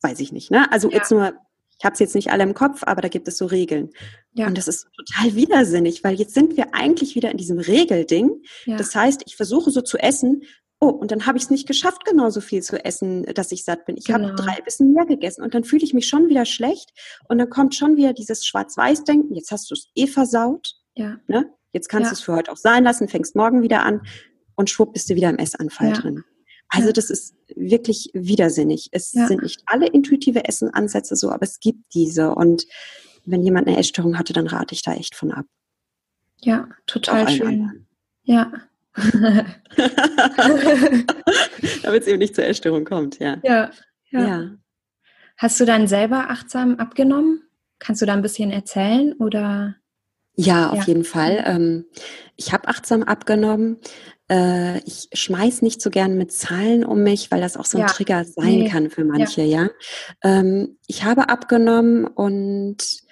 weiß 0.03 0.21
ich 0.21 0.33
nicht. 0.33 0.51
Ne? 0.51 0.71
Also 0.73 0.91
ja. 0.91 0.97
jetzt 0.97 1.11
nur, 1.11 1.35
ich 1.79 1.85
habe 1.85 1.95
es 1.95 2.01
jetzt 2.01 2.15
nicht 2.15 2.31
alle 2.31 2.43
im 2.43 2.55
Kopf, 2.55 2.83
aber 2.85 3.01
da 3.01 3.09
gibt 3.09 3.29
es 3.29 3.39
so 3.39 3.47
Regeln. 3.47 3.91
Ja. 4.35 4.47
Und 4.47 4.59
das 4.59 4.67
ist 4.69 4.89
total 4.97 5.35
widersinnig, 5.37 6.03
weil 6.03 6.17
jetzt 6.17 6.35
sind 6.35 6.57
wir 6.57 6.75
eigentlich 6.75 7.15
wieder 7.15 7.31
in 7.31 7.37
diesem 7.37 7.59
Regelding. 7.59 8.43
Ja. 8.67 8.77
Das 8.77 8.95
heißt, 8.95 9.23
ich 9.27 9.37
versuche 9.37 9.71
so 9.71 9.81
zu 9.81 9.99
essen, 9.99 10.43
oh, 10.81 10.89
und 10.89 11.11
dann 11.11 11.27
habe 11.27 11.39
ich 11.39 11.45
es 11.45 11.51
nicht 11.51 11.67
geschafft, 11.67 12.05
genauso 12.05 12.41
viel 12.41 12.63
zu 12.63 12.85
essen, 12.85 13.25
dass 13.35 13.53
ich 13.53 13.65
satt 13.65 13.85
bin. 13.85 13.97
Ich 13.97 14.07
genau. 14.07 14.29
habe 14.29 14.35
drei 14.35 14.61
bisschen 14.63 14.93
mehr 14.93 15.07
gegessen 15.07 15.43
und 15.43 15.55
dann 15.55 15.65
fühle 15.65 15.85
ich 15.85 15.95
mich 15.95 16.09
schon 16.09 16.29
wieder 16.29 16.45
schlecht 16.45 16.91
und 17.29 17.39
dann 17.39 17.51
kommt 17.51 17.75
schon 17.75 17.97
wieder 17.97 18.13
dieses 18.13 18.47
Schwarz-Weiß-Denken, 18.47 19.35
jetzt 19.35 19.51
hast 19.51 19.71
du 19.71 19.75
es 19.75 19.89
eh 19.95 20.07
versaut. 20.07 20.75
Ja. 20.95 21.19
Ne? 21.29 21.53
Jetzt 21.73 21.89
kannst 21.89 22.07
ja. 22.07 22.11
du 22.11 22.15
es 22.15 22.21
für 22.21 22.35
heute 22.35 22.53
auch 22.53 22.57
sein 22.57 22.85
lassen, 22.85 23.09
fängst 23.09 23.37
morgen 23.37 23.63
wieder 23.63 23.83
an 23.85 24.03
und 24.57 24.71
schwupp 24.71 24.93
bist 24.93 25.11
du 25.11 25.15
wieder 25.15 25.31
im 25.31 25.39
Essanfall 25.39 25.91
ja. 25.91 25.95
drin. 25.95 26.25
Also 26.69 26.93
das 26.93 27.11
ist 27.11 27.35
wirklich 27.57 28.11
widersinnig. 28.13 28.89
Es 28.93 29.11
sind 29.11 29.43
nicht 29.43 29.63
alle 29.67 29.87
intuitive 29.87 30.45
Essenansätze 30.45 31.17
so, 31.17 31.31
aber 31.31 31.45
es 31.45 31.61
gibt 31.61 31.95
diese. 31.95 32.35
Und 32.35 32.67
wenn 33.25 33.43
jemand 33.43 33.69
eine 33.69 33.79
Essstörung 33.79 34.19
hatte, 34.19 34.35
dann 34.35 34.47
rate 34.47 34.75
ich 34.75 34.83
da 34.83 34.93
echt 34.95 35.15
von 35.15 35.33
ab. 35.33 35.47
Ja, 36.41 36.69
total 36.87 37.29
schön. 37.29 37.47
Anderen. 37.47 37.87
Ja. 38.23 38.53
Damit 41.83 42.03
es 42.03 42.09
eben 42.09 42.19
nicht 42.19 42.35
zur 42.35 42.45
Essstörung 42.45 42.85
kommt, 42.85 43.19
ja. 43.19 43.39
ja. 43.43 43.71
Ja. 44.11 44.27
ja. 44.27 44.51
Hast 45.37 45.61
du 45.61 45.65
dann 45.65 45.87
selber 45.87 46.31
achtsam 46.31 46.77
abgenommen? 46.77 47.43
Kannst 47.79 48.03
du 48.03 48.07
da 48.07 48.13
ein 48.13 48.23
bisschen 48.23 48.51
erzählen 48.51 49.15
oder? 49.15 49.77
Ja, 50.41 50.71
auf 50.71 50.79
ja. 50.79 50.85
jeden 50.85 51.05
Fall. 51.05 51.43
Ähm, 51.47 51.85
ich 52.37 52.53
habe 52.53 52.69
achtsam 52.69 53.03
abgenommen. 53.03 53.79
Äh, 54.31 54.79
ich 54.85 55.09
schmeiß 55.13 55.63
nicht 55.63 55.83
so 55.83 55.91
gern 55.91 56.17
mit 56.17 56.31
Zahlen 56.31 56.85
um 56.85 57.03
mich, 57.03 57.33
weil 57.33 57.41
das 57.41 57.57
auch 57.57 57.65
so 57.65 57.77
ein 57.77 57.83
ja. 57.83 57.87
Trigger 57.89 58.25
sein 58.25 58.61
nee. 58.61 58.69
kann 58.69 58.89
für 58.89 59.05
manche, 59.05 59.43
ja. 59.43 59.65
ja? 59.65 59.71
Ähm, 60.23 60.79
ich 60.87 61.03
habe 61.03 61.29
abgenommen 61.29 62.07
und 62.07 63.03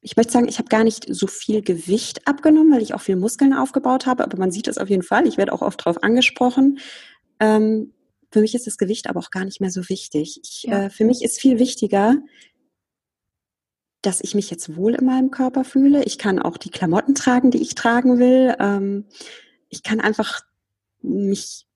ich 0.00 0.16
möchte 0.16 0.32
sagen, 0.32 0.48
ich 0.48 0.58
habe 0.58 0.70
gar 0.70 0.84
nicht 0.84 1.04
so 1.14 1.26
viel 1.26 1.60
Gewicht 1.60 2.26
abgenommen, 2.26 2.72
weil 2.72 2.82
ich 2.82 2.94
auch 2.94 3.02
viel 3.02 3.16
Muskeln 3.16 3.52
aufgebaut 3.52 4.06
habe, 4.06 4.24
aber 4.24 4.38
man 4.38 4.52
sieht 4.52 4.68
es 4.68 4.78
auf 4.78 4.88
jeden 4.88 5.02
Fall. 5.02 5.26
Ich 5.26 5.36
werde 5.36 5.52
auch 5.52 5.62
oft 5.62 5.80
darauf 5.80 6.02
angesprochen. 6.02 6.78
Ähm, 7.40 7.92
für 8.30 8.40
mich 8.40 8.54
ist 8.54 8.66
das 8.66 8.78
Gewicht 8.78 9.10
aber 9.10 9.20
auch 9.20 9.30
gar 9.30 9.44
nicht 9.44 9.60
mehr 9.60 9.70
so 9.70 9.86
wichtig. 9.90 10.40
Ich, 10.42 10.66
äh, 10.68 10.88
für 10.88 11.04
mich 11.04 11.22
ist 11.22 11.38
viel 11.38 11.58
wichtiger, 11.58 12.16
dass 14.06 14.20
ich 14.20 14.36
mich 14.36 14.50
jetzt 14.50 14.76
wohl 14.76 14.94
in 14.94 15.04
meinem 15.04 15.32
Körper 15.32 15.64
fühle. 15.64 16.04
Ich 16.04 16.16
kann 16.16 16.38
auch 16.38 16.58
die 16.58 16.70
Klamotten 16.70 17.16
tragen, 17.16 17.50
die 17.50 17.60
ich 17.60 17.74
tragen 17.74 18.20
will. 18.20 18.54
Ähm, 18.60 19.06
ich 19.68 19.82
kann 19.82 20.00
einfach 20.00 20.42
mich, 21.02 21.66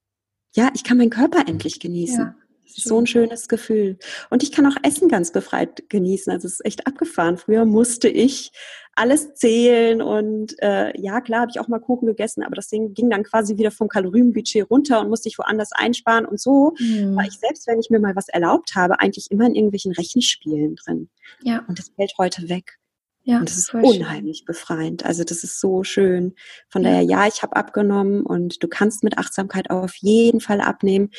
ja, 0.55 0.71
ich 0.75 0.85
kann 0.85 0.97
meinen 0.97 1.11
Körper 1.11 1.49
endlich 1.49 1.81
genießen. 1.81 2.21
Ja. 2.21 2.35
So 2.67 3.01
ein 3.01 3.09
schönes 3.09 3.49
Gefühl. 3.49 3.99
Und 4.31 4.45
ich 4.45 4.53
kann 4.53 4.65
auch 4.65 4.77
Essen 4.85 5.09
ganz 5.09 5.33
befreit 5.33 5.89
genießen. 5.89 6.33
Also 6.33 6.47
es 6.47 6.55
ist 6.55 6.65
echt 6.65 6.87
abgefahren. 6.87 7.37
Früher 7.37 7.65
musste 7.65 8.09
ich 8.09 8.53
alles 8.95 9.35
zählen 9.35 10.03
und 10.03 10.55
äh, 10.63 10.93
ja, 11.01 11.21
klar 11.21 11.43
habe 11.43 11.51
ich 11.55 11.61
auch 11.61 11.69
mal 11.69 11.81
Kuchen 11.81 12.07
gegessen, 12.07 12.43
aber 12.43 12.57
das 12.57 12.69
Ding 12.69 12.93
ging 12.93 13.09
dann 13.09 13.23
quasi 13.23 13.57
wieder 13.57 13.71
vom 13.71 13.89
Kalorienbudget 13.89 14.69
runter 14.71 15.01
und 15.01 15.09
musste 15.09 15.29
ich 15.29 15.39
woanders 15.39 15.73
einsparen 15.73 16.27
und 16.27 16.41
so 16.41 16.75
mhm. 16.79 17.17
war 17.17 17.25
ich 17.25 17.39
selbst, 17.39 17.67
wenn 17.67 17.81
ich 17.81 17.91
mir 17.91 18.01
mal 18.01 18.17
was 18.17 18.29
erlaubt 18.29 18.75
habe, 18.75 19.01
eigentlich 19.01 19.31
immer 19.31 19.47
in 19.47 19.55
irgendwelchen 19.55 19.93
Rechenspielen 19.93 20.77
drin. 20.77 21.09
Ja. 21.43 21.65
Und 21.69 21.79
das 21.79 21.91
fällt 21.97 22.15
heute 22.19 22.49
weg. 22.49 22.79
Ja, 23.23 23.39
und 23.39 23.49
das 23.49 23.59
ist 23.59 23.75
unheimlich 23.75 24.39
schön. 24.39 24.47
befreiend. 24.47 25.05
Also 25.05 25.25
das 25.25 25.45
ist 25.45 25.61
so 25.61 25.85
schön. 25.85 26.35
Von 26.69 26.83
daher, 26.83 27.03
ja, 27.03 27.27
ich 27.27 27.43
habe 27.43 27.55
abgenommen 27.55 28.25
und 28.25 28.63
du 28.63 28.69
kannst 28.69 29.05
mit 29.05 29.19
Achtsamkeit 29.19 29.71
auf 29.71 29.95
jeden 29.97 30.41
Fall 30.41 30.61
abnehmen. 30.61 31.11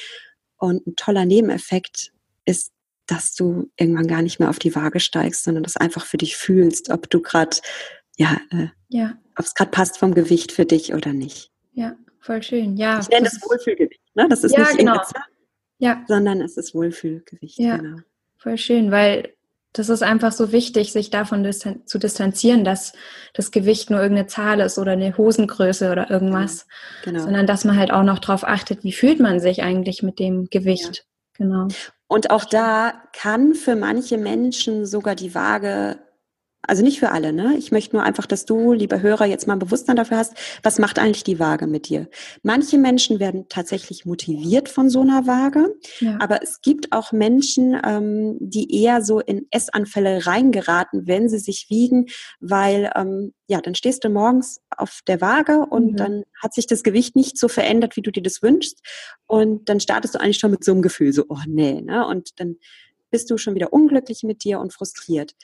Und 0.57 0.85
ein 0.87 0.95
toller 0.95 1.25
Nebeneffekt 1.25 2.11
ist, 2.45 2.71
dass 3.11 3.35
du 3.35 3.69
irgendwann 3.77 4.07
gar 4.07 4.21
nicht 4.21 4.39
mehr 4.39 4.49
auf 4.49 4.57
die 4.57 4.73
Waage 4.73 5.01
steigst, 5.01 5.43
sondern 5.43 5.63
das 5.63 5.75
einfach 5.75 6.05
für 6.05 6.17
dich 6.17 6.37
fühlst, 6.37 6.89
ob 6.89 7.09
du 7.09 7.21
gerade, 7.21 7.57
ja, 8.17 8.39
äh, 8.51 8.67
ja, 8.87 9.17
ob 9.37 9.45
es 9.45 9.53
gerade 9.53 9.71
passt 9.71 9.97
vom 9.97 10.13
Gewicht 10.13 10.53
für 10.53 10.65
dich 10.65 10.93
oder 10.93 11.11
nicht. 11.11 11.51
Ja, 11.73 11.95
voll 12.21 12.41
schön. 12.41 12.77
Ja. 12.77 12.99
Ich 13.01 13.09
nenne 13.09 13.25
das, 13.25 13.41
Wohlfühlgewicht. 13.41 14.01
Ne? 14.15 14.27
Das 14.29 14.45
ist 14.45 14.53
ja, 14.53 14.59
nicht 14.59 14.77
genau. 14.77 14.95
Zahl, 14.95 15.23
ja. 15.79 16.05
sondern 16.07 16.41
es 16.41 16.55
ist 16.55 16.73
Wohlfühlgewicht. 16.73 17.59
Ja, 17.59 17.77
genau. 17.77 17.97
voll 18.37 18.57
schön, 18.57 18.91
weil 18.91 19.33
das 19.73 19.89
ist 19.89 20.03
einfach 20.03 20.31
so 20.31 20.53
wichtig, 20.53 20.93
sich 20.93 21.09
davon 21.09 21.43
distan 21.43 21.85
zu 21.85 21.97
distanzieren, 21.97 22.63
dass 22.63 22.93
das 23.33 23.51
Gewicht 23.51 23.89
nur 23.89 24.01
irgendeine 24.01 24.27
Zahl 24.27 24.59
ist 24.61 24.77
oder 24.77 24.93
eine 24.93 25.17
Hosengröße 25.17 25.91
oder 25.91 26.09
irgendwas, 26.09 26.65
genau. 27.03 27.13
genau. 27.13 27.25
sondern 27.25 27.47
dass 27.47 27.65
man 27.65 27.77
halt 27.77 27.91
auch 27.91 28.03
noch 28.03 28.19
darauf 28.19 28.45
achtet, 28.45 28.83
wie 28.83 28.91
fühlt 28.93 29.19
man 29.19 29.39
sich 29.39 29.63
eigentlich 29.63 30.01
mit 30.01 30.19
dem 30.19 30.49
Gewicht. 30.49 30.97
Ja. 30.97 31.03
Genau. 31.45 31.67
Und 32.11 32.29
auch 32.29 32.43
da 32.43 32.95
kann 33.13 33.55
für 33.55 33.77
manche 33.77 34.17
Menschen 34.17 34.85
sogar 34.85 35.15
die 35.15 35.33
Waage 35.33 35.97
also 36.67 36.83
nicht 36.83 36.99
für 36.99 37.11
alle, 37.11 37.33
ne? 37.33 37.55
Ich 37.57 37.71
möchte 37.71 37.95
nur 37.95 38.03
einfach, 38.03 38.25
dass 38.25 38.45
du, 38.45 38.71
lieber 38.73 39.01
Hörer, 39.01 39.25
jetzt 39.25 39.47
mal 39.47 39.53
ein 39.53 39.59
Bewusstsein 39.59 39.95
dafür 39.95 40.17
hast, 40.17 40.33
was 40.61 40.79
macht 40.79 40.99
eigentlich 40.99 41.23
die 41.23 41.39
Waage 41.39 41.67
mit 41.67 41.89
dir? 41.89 42.07
Manche 42.43 42.77
Menschen 42.77 43.19
werden 43.19 43.45
tatsächlich 43.49 44.05
motiviert 44.05 44.69
von 44.69 44.89
so 44.89 45.01
einer 45.01 45.25
Waage, 45.25 45.75
ja. 45.99 46.17
aber 46.19 46.43
es 46.43 46.61
gibt 46.61 46.91
auch 46.91 47.11
Menschen, 47.11 47.79
ähm, 47.83 48.37
die 48.39 48.83
eher 48.83 49.01
so 49.01 49.19
in 49.19 49.47
Essanfälle 49.49 50.25
reingeraten, 50.27 51.07
wenn 51.07 51.29
sie 51.29 51.39
sich 51.39 51.67
wiegen, 51.69 52.05
weil 52.39 52.91
ähm, 52.95 53.33
ja, 53.47 53.59
dann 53.59 53.75
stehst 53.75 54.03
du 54.03 54.09
morgens 54.09 54.61
auf 54.69 55.01
der 55.07 55.19
Waage 55.19 55.65
und 55.69 55.93
mhm. 55.93 55.95
dann 55.97 56.23
hat 56.41 56.53
sich 56.53 56.67
das 56.67 56.83
Gewicht 56.83 57.15
nicht 57.15 57.37
so 57.37 57.47
verändert, 57.47 57.95
wie 57.95 58.01
du 58.01 58.11
dir 58.11 58.23
das 58.23 58.41
wünschst. 58.41 58.79
Und 59.27 59.67
dann 59.67 59.79
startest 59.79 60.15
du 60.15 60.21
eigentlich 60.21 60.37
schon 60.37 60.51
mit 60.51 60.63
so 60.63 60.71
einem 60.71 60.81
Gefühl, 60.81 61.11
so, 61.11 61.25
oh 61.27 61.39
nee, 61.47 61.81
ne? 61.81 62.05
Und 62.07 62.39
dann 62.39 62.57
bist 63.09 63.29
du 63.29 63.37
schon 63.37 63.55
wieder 63.55 63.73
unglücklich 63.73 64.23
mit 64.23 64.43
dir 64.43 64.59
und 64.59 64.73
frustriert. 64.73 65.35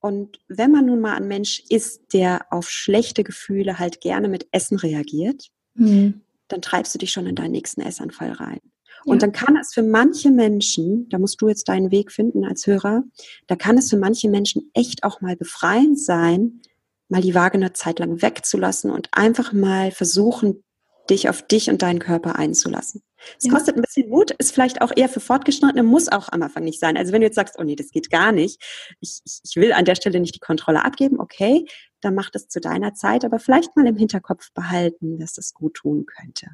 Und 0.00 0.38
wenn 0.48 0.70
man 0.70 0.86
nun 0.86 1.00
mal 1.00 1.16
ein 1.16 1.28
Mensch 1.28 1.62
ist, 1.68 2.12
der 2.12 2.46
auf 2.50 2.70
schlechte 2.70 3.24
Gefühle 3.24 3.78
halt 3.78 4.00
gerne 4.00 4.28
mit 4.28 4.46
Essen 4.52 4.78
reagiert, 4.78 5.48
mhm. 5.74 6.22
dann 6.46 6.62
treibst 6.62 6.94
du 6.94 6.98
dich 6.98 7.10
schon 7.10 7.26
in 7.26 7.34
deinen 7.34 7.52
nächsten 7.52 7.80
Essanfall 7.80 8.32
rein. 8.32 8.60
Ja. 9.04 9.12
Und 9.12 9.22
dann 9.22 9.32
kann 9.32 9.56
es 9.56 9.74
für 9.74 9.82
manche 9.82 10.30
Menschen, 10.30 11.08
da 11.08 11.18
musst 11.18 11.40
du 11.40 11.48
jetzt 11.48 11.68
deinen 11.68 11.90
Weg 11.90 12.12
finden 12.12 12.44
als 12.44 12.66
Hörer, 12.66 13.04
da 13.46 13.56
kann 13.56 13.78
es 13.78 13.90
für 13.90 13.96
manche 13.96 14.28
Menschen 14.28 14.70
echt 14.74 15.02
auch 15.02 15.20
mal 15.20 15.36
befreiend 15.36 15.98
sein, 16.00 16.60
mal 17.08 17.22
die 17.22 17.34
Waage 17.34 17.54
eine 17.54 17.72
Zeit 17.72 17.98
lang 17.98 18.22
wegzulassen 18.22 18.90
und 18.90 19.08
einfach 19.12 19.52
mal 19.52 19.90
versuchen, 19.90 20.62
dich 21.10 21.28
auf 21.28 21.42
dich 21.42 21.70
und 21.70 21.82
deinen 21.82 22.00
Körper 22.00 22.36
einzulassen. 22.36 23.02
Es 23.38 23.46
ja. 23.46 23.52
kostet 23.52 23.76
ein 23.76 23.82
bisschen 23.82 24.08
Mut, 24.08 24.30
ist 24.32 24.52
vielleicht 24.52 24.80
auch 24.80 24.92
eher 24.94 25.08
für 25.08 25.20
Fortgeschrittene, 25.20 25.82
muss 25.82 26.08
auch 26.08 26.28
am 26.30 26.42
Anfang 26.42 26.64
nicht 26.64 26.80
sein. 26.80 26.96
Also 26.96 27.12
wenn 27.12 27.20
du 27.20 27.26
jetzt 27.26 27.36
sagst, 27.36 27.56
oh 27.58 27.62
nee, 27.62 27.76
das 27.76 27.90
geht 27.90 28.10
gar 28.10 28.32
nicht, 28.32 28.62
ich, 29.00 29.20
ich 29.24 29.56
will 29.56 29.72
an 29.72 29.84
der 29.84 29.94
Stelle 29.94 30.20
nicht 30.20 30.34
die 30.34 30.40
Kontrolle 30.40 30.84
abgeben, 30.84 31.20
okay, 31.20 31.66
dann 32.00 32.14
mach 32.14 32.30
das 32.30 32.48
zu 32.48 32.60
deiner 32.60 32.94
Zeit, 32.94 33.24
aber 33.24 33.38
vielleicht 33.38 33.76
mal 33.76 33.86
im 33.86 33.96
Hinterkopf 33.96 34.52
behalten, 34.52 35.18
dass 35.18 35.34
das 35.34 35.52
gut 35.52 35.74
tun 35.74 36.06
könnte. 36.06 36.46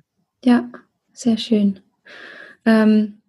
Ja, 0.45 0.71
sehr 1.13 1.39
schön. 1.39 1.81
Ähm, 2.65 3.21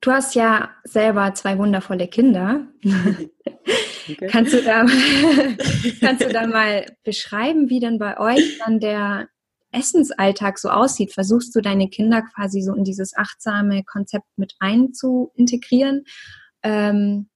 du 0.00 0.12
hast 0.12 0.34
ja 0.34 0.70
selber 0.84 1.34
zwei 1.34 1.58
wundervolle 1.58 2.08
Kinder. 2.08 2.66
Okay. 2.84 3.30
Kannst, 4.30 4.54
du 4.54 4.62
da, 4.62 4.86
kannst 6.00 6.24
du 6.24 6.32
da 6.32 6.46
mal 6.46 6.86
beschreiben, 7.04 7.68
wie 7.68 7.78
denn 7.78 7.98
bei 7.98 8.18
euch 8.18 8.58
dann 8.58 8.80
der 8.80 9.28
Essensalltag 9.72 10.58
so 10.58 10.70
aussieht. 10.70 11.12
Versuchst 11.12 11.54
du 11.54 11.60
deine 11.60 11.88
Kinder 11.88 12.22
quasi 12.22 12.62
so 12.62 12.74
in 12.74 12.84
dieses 12.84 13.16
achtsame 13.16 13.84
Konzept 13.84 14.26
mit 14.36 14.54
einzuintegrieren? 14.58 16.04
Ähm, 16.62 17.28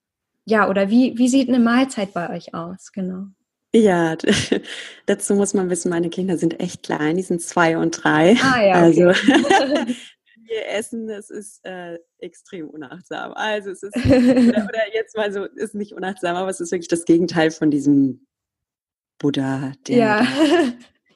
ja, 0.45 0.69
oder 0.69 0.91
wie, 0.91 1.17
wie 1.19 1.29
sieht 1.29 1.49
eine 1.49 1.61
Mahlzeit 1.61 2.13
bei 2.15 2.31
euch 2.31 2.55
aus? 2.55 2.93
Genau. 2.93 3.27
Ja, 3.75 4.17
dazu 5.07 5.35
muss 5.35 5.55
man 5.55 5.71
wissen, 5.71 5.91
meine 5.91 6.11
Kinder 6.11 6.37
sind 6.37 6.61
echt 6.61 6.83
klein, 6.83 7.17
die 7.17 7.23
sind 7.23 7.43
zwei 7.43 7.79
und 7.79 8.03
drei. 8.03 8.37
Ah 8.43 8.63
ja. 8.63 8.87
Okay. 8.87 9.05
Also 9.05 9.05
wir 10.45 10.69
essen, 10.69 11.07
das 11.07 11.31
ist 11.31 11.65
äh, 11.65 11.99
extrem 12.19 12.69
unachtsam. 12.69 13.33
Also 13.35 13.71
es 13.71 13.83
ist, 13.83 13.97
oder, 13.97 14.65
oder, 14.65 14.95
jetzt 14.95 15.17
mal 15.17 15.33
so, 15.33 15.45
ist 15.45 15.75
nicht 15.75 15.93
unachtsam, 15.93 16.37
aber 16.37 16.51
es 16.51 16.61
ist 16.61 16.73
wirklich 16.73 16.89
das 16.89 17.05
Gegenteil 17.05 17.51
von 17.51 17.71
diesem 17.71 18.27
Buddha, 19.19 19.73
der, 19.87 19.97
ja 19.97 20.27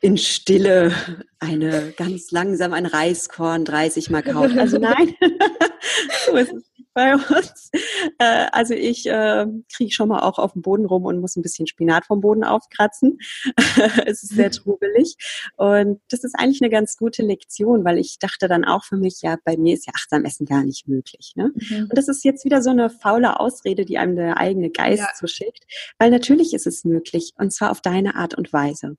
in 0.00 0.18
Stille 0.18 0.92
eine 1.38 1.92
ganz 1.96 2.30
langsam 2.30 2.72
ein 2.72 2.86
Reiskorn 2.86 3.64
30 3.64 4.10
Mal 4.10 4.22
kaut. 4.22 4.56
Also 4.56 4.78
nein, 4.78 5.14
so 6.26 6.36
ist 6.36 6.52
es 6.52 6.64
bei 6.96 7.14
uns. 7.14 7.70
Äh, 8.18 8.46
also 8.52 8.72
ich 8.72 9.06
äh, 9.06 9.46
kriege 9.74 9.92
schon 9.92 10.08
mal 10.08 10.20
auch 10.20 10.38
auf 10.38 10.52
dem 10.52 10.62
Boden 10.62 10.86
rum 10.86 11.04
und 11.04 11.20
muss 11.20 11.36
ein 11.36 11.42
bisschen 11.42 11.66
Spinat 11.66 12.06
vom 12.06 12.20
Boden 12.20 12.44
aufkratzen. 12.44 13.18
es 14.06 14.22
ist 14.22 14.34
sehr 14.34 14.50
trubelig. 14.50 15.16
Und 15.56 16.00
das 16.08 16.24
ist 16.24 16.34
eigentlich 16.38 16.62
eine 16.62 16.70
ganz 16.70 16.96
gute 16.96 17.22
Lektion, 17.22 17.84
weil 17.84 17.98
ich 17.98 18.18
dachte 18.18 18.48
dann 18.48 18.64
auch 18.64 18.84
für 18.84 18.96
mich, 18.96 19.20
ja, 19.22 19.36
bei 19.44 19.56
mir 19.56 19.74
ist 19.74 19.86
ja 19.86 19.92
achtsam 19.94 20.24
Essen 20.24 20.46
gar 20.46 20.64
nicht 20.64 20.88
möglich. 20.88 21.32
Ne? 21.34 21.52
Mhm. 21.54 21.82
Und 21.82 21.98
das 21.98 22.08
ist 22.08 22.24
jetzt 22.24 22.44
wieder 22.44 22.62
so 22.62 22.70
eine 22.70 22.88
faule 22.88 23.40
Ausrede, 23.40 23.84
die 23.84 23.98
einem 23.98 24.16
der 24.16 24.38
eigene 24.38 24.70
Geist 24.70 25.02
ja. 25.02 25.08
zuschickt. 25.18 25.64
Weil 25.98 26.10
natürlich 26.10 26.54
ist 26.54 26.66
es 26.66 26.84
möglich 26.84 27.32
und 27.36 27.52
zwar 27.52 27.70
auf 27.70 27.80
deine 27.80 28.14
Art 28.14 28.34
und 28.34 28.52
Weise. 28.52 28.96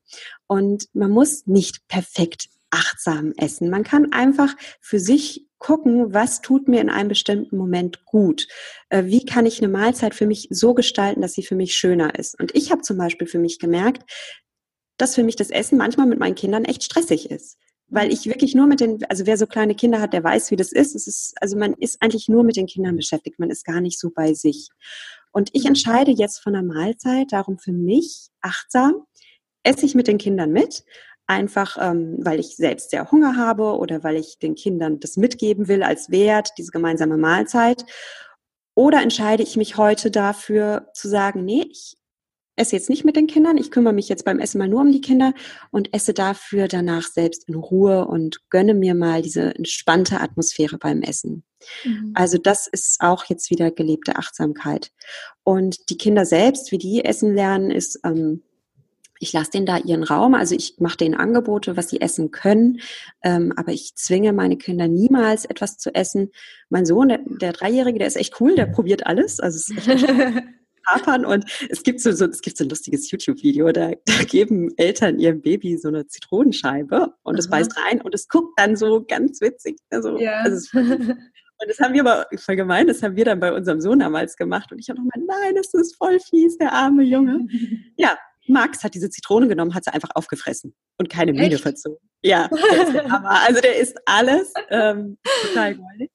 Und 0.47 0.85
man 0.93 1.11
muss 1.11 1.47
nicht 1.47 1.87
perfekt 1.87 2.49
achtsam 2.69 3.33
essen. 3.37 3.69
Man 3.69 3.83
kann 3.83 4.11
einfach 4.11 4.53
für 4.81 4.99
sich 4.99 5.46
gucken, 5.59 6.13
was 6.13 6.41
tut 6.41 6.67
mir 6.67 6.81
in 6.81 6.89
einem 6.89 7.09
bestimmten 7.09 7.57
Moment 7.57 8.05
gut. 8.05 8.47
Äh, 8.89 9.05
wie 9.05 9.25
kann 9.25 9.45
ich 9.45 9.59
eine 9.59 9.71
Mahlzeit 9.71 10.13
für 10.13 10.27
mich 10.27 10.47
so 10.51 10.73
gestalten, 10.73 11.21
dass 11.21 11.33
sie 11.33 11.43
für 11.43 11.55
mich 11.55 11.75
schöner 11.75 12.17
ist? 12.17 12.39
Und 12.39 12.55
ich 12.55 12.71
habe 12.71 12.81
zum 12.81 12.97
Beispiel 12.97 13.27
für 13.27 13.39
mich 13.39 13.59
gemerkt, 13.59 14.03
dass 14.97 15.15
für 15.15 15.23
mich 15.23 15.35
das 15.35 15.49
Essen 15.49 15.77
manchmal 15.77 16.07
mit 16.07 16.19
meinen 16.19 16.35
Kindern 16.35 16.65
echt 16.65 16.83
stressig 16.83 17.29
ist. 17.31 17.57
Weil 17.89 18.11
ich 18.11 18.25
wirklich 18.25 18.53
nur 18.53 18.67
mit 18.67 18.81
den, 18.81 18.99
also 19.05 19.25
wer 19.25 19.37
so 19.37 19.47
kleine 19.47 19.73
Kinder 19.73 20.01
hat, 20.01 20.11
der 20.11 20.23
weiß, 20.23 20.51
wie 20.51 20.57
das 20.57 20.73
ist. 20.73 20.93
Es 20.93 21.07
ist, 21.07 21.33
also 21.39 21.57
man 21.57 21.73
ist 21.73 22.01
eigentlich 22.01 22.27
nur 22.27 22.43
mit 22.43 22.57
den 22.57 22.67
Kindern 22.67 22.97
beschäftigt. 22.97 23.39
Man 23.39 23.49
ist 23.49 23.63
gar 23.63 23.79
nicht 23.79 23.97
so 23.97 24.11
bei 24.13 24.33
sich. 24.33 24.69
Und 25.31 25.49
ich 25.53 25.65
entscheide 25.65 26.11
jetzt 26.11 26.39
von 26.39 26.53
der 26.53 26.63
Mahlzeit 26.63 27.31
darum 27.31 27.59
für 27.59 27.71
mich 27.71 28.27
achtsam, 28.41 29.05
esse 29.63 29.85
ich 29.85 29.95
mit 29.95 30.07
den 30.07 30.17
Kindern 30.17 30.51
mit, 30.51 30.83
einfach 31.27 31.77
ähm, 31.79 32.17
weil 32.19 32.39
ich 32.39 32.55
selbst 32.55 32.89
sehr 32.89 33.11
Hunger 33.11 33.35
habe 33.35 33.77
oder 33.77 34.03
weil 34.03 34.15
ich 34.15 34.39
den 34.39 34.55
Kindern 34.55 34.99
das 34.99 35.17
mitgeben 35.17 35.67
will 35.67 35.83
als 35.83 36.09
Wert, 36.09 36.51
diese 36.57 36.71
gemeinsame 36.71 37.17
Mahlzeit. 37.17 37.85
Oder 38.75 39.01
entscheide 39.01 39.43
ich 39.43 39.57
mich 39.57 39.77
heute 39.77 40.11
dafür 40.11 40.89
zu 40.93 41.09
sagen, 41.09 41.43
nee, 41.43 41.65
ich 41.69 41.97
esse 42.57 42.75
jetzt 42.75 42.89
nicht 42.89 43.05
mit 43.05 43.15
den 43.15 43.27
Kindern, 43.27 43.57
ich 43.57 43.71
kümmere 43.71 43.93
mich 43.93 44.09
jetzt 44.09 44.25
beim 44.25 44.39
Essen 44.39 44.57
mal 44.57 44.67
nur 44.67 44.81
um 44.81 44.91
die 44.91 45.01
Kinder 45.01 45.33
und 45.71 45.93
esse 45.93 46.13
dafür 46.13 46.67
danach 46.67 47.03
selbst 47.03 47.47
in 47.47 47.55
Ruhe 47.55 48.07
und 48.07 48.49
gönne 48.49 48.73
mir 48.73 48.95
mal 48.95 49.21
diese 49.21 49.55
entspannte 49.55 50.19
Atmosphäre 50.19 50.77
beim 50.77 51.03
Essen. 51.03 51.43
Mhm. 51.83 52.11
Also 52.15 52.37
das 52.37 52.67
ist 52.67 52.99
auch 52.99 53.25
jetzt 53.25 53.51
wieder 53.51 53.71
gelebte 53.71 54.15
Achtsamkeit. 54.15 54.91
Und 55.43 55.89
die 55.89 55.97
Kinder 55.97 56.25
selbst, 56.25 56.71
wie 56.71 56.79
die 56.79 57.05
essen 57.05 57.33
lernen, 57.35 57.69
ist 57.69 57.99
ähm, 58.03 58.43
ich 59.19 59.33
lasse 59.33 59.51
denen 59.51 59.65
da 59.65 59.77
ihren 59.77 60.03
Raum, 60.03 60.33
also 60.33 60.55
ich 60.55 60.75
mache 60.79 60.97
denen 60.97 61.15
Angebote, 61.15 61.77
was 61.77 61.89
sie 61.89 62.01
essen 62.01 62.31
können, 62.31 62.79
ähm, 63.23 63.53
aber 63.55 63.71
ich 63.71 63.95
zwinge 63.95 64.33
meine 64.33 64.57
Kinder 64.57 64.87
niemals 64.87 65.45
etwas 65.45 65.77
zu 65.77 65.93
essen. 65.93 66.31
Mein 66.69 66.85
Sohn, 66.85 67.09
der, 67.09 67.19
der 67.25 67.53
Dreijährige, 67.53 67.99
der 67.99 68.07
ist 68.07 68.17
echt 68.17 68.39
cool, 68.41 68.55
der 68.55 68.65
probiert 68.67 69.05
alles, 69.05 69.39
also 69.39 69.57
ist 69.57 69.87
echt 69.87 70.07
hapern 70.87 71.25
und 71.25 71.45
es 71.69 71.83
gibt 71.83 72.01
so, 72.01 72.11
so, 72.11 72.25
es 72.25 72.41
gibt 72.41 72.57
so 72.57 72.63
ein 72.63 72.69
lustiges 72.69 73.11
YouTube-Video, 73.11 73.71
da, 73.71 73.91
da 74.05 74.23
geben 74.23 74.71
Eltern 74.77 75.19
ihrem 75.19 75.41
Baby 75.41 75.77
so 75.77 75.89
eine 75.89 76.07
Zitronenscheibe 76.07 77.13
und 77.23 77.37
es 77.37 77.49
beißt 77.49 77.75
rein 77.77 78.01
und 78.01 78.15
es 78.15 78.27
guckt 78.27 78.57
dann 78.57 78.75
so 78.75 79.03
ganz 79.05 79.41
witzig. 79.41 79.77
Also, 79.89 80.17
ja. 80.17 80.39
also 80.41 80.79
und 81.59 81.69
das 81.69 81.79
haben 81.79 81.93
wir 81.93 82.01
aber 82.01 82.25
voll 82.37 82.55
gemein, 82.55 82.87
das 82.87 83.03
haben 83.03 83.15
wir 83.15 83.25
dann 83.25 83.39
bei 83.39 83.53
unserem 83.53 83.81
Sohn 83.81 83.99
damals 83.99 84.37
gemacht. 84.37 84.71
Und 84.71 84.79
ich 84.79 84.89
habe 84.89 84.99
nochmal, 84.99 85.23
nein, 85.25 85.55
das 85.55 85.73
ist 85.73 85.95
voll 85.97 86.19
fies, 86.19 86.57
der 86.57 86.71
arme 86.73 87.03
Junge. 87.03 87.47
Ja, 87.97 88.15
Max 88.47 88.83
hat 88.83 88.93
diese 88.93 89.09
Zitrone 89.09 89.47
genommen, 89.47 89.73
hat 89.73 89.83
sie 89.85 89.93
einfach 89.93 90.11
aufgefressen 90.15 90.75
und 90.97 91.09
keine 91.09 91.33
Miene 91.33 91.57
verzogen. 91.57 91.99
Ja, 92.21 92.49
also 93.23 93.61
der 93.61 93.77
isst 93.77 93.97
alles, 94.05 94.53
ähm, 94.69 95.17
total 95.47 95.75
goldig. 95.75 96.11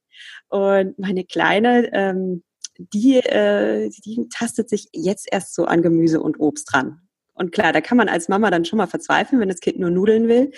Und 0.48 0.98
meine 0.98 1.24
Kleine, 1.24 1.90
ähm, 1.92 2.42
die, 2.78 3.16
äh, 3.16 3.90
die 4.04 4.28
tastet 4.28 4.68
sich 4.68 4.88
jetzt 4.92 5.28
erst 5.30 5.54
so 5.54 5.64
an 5.64 5.82
Gemüse 5.82 6.20
und 6.20 6.40
Obst 6.40 6.72
dran. 6.72 7.00
Und 7.34 7.52
klar, 7.52 7.72
da 7.72 7.80
kann 7.80 7.96
man 7.96 8.08
als 8.08 8.28
Mama 8.28 8.50
dann 8.50 8.64
schon 8.64 8.76
mal 8.76 8.86
verzweifeln, 8.86 9.40
wenn 9.40 9.48
das 9.48 9.60
Kind 9.60 9.78
nur 9.78 9.90
Nudeln 9.90 10.28
will. 10.28 10.52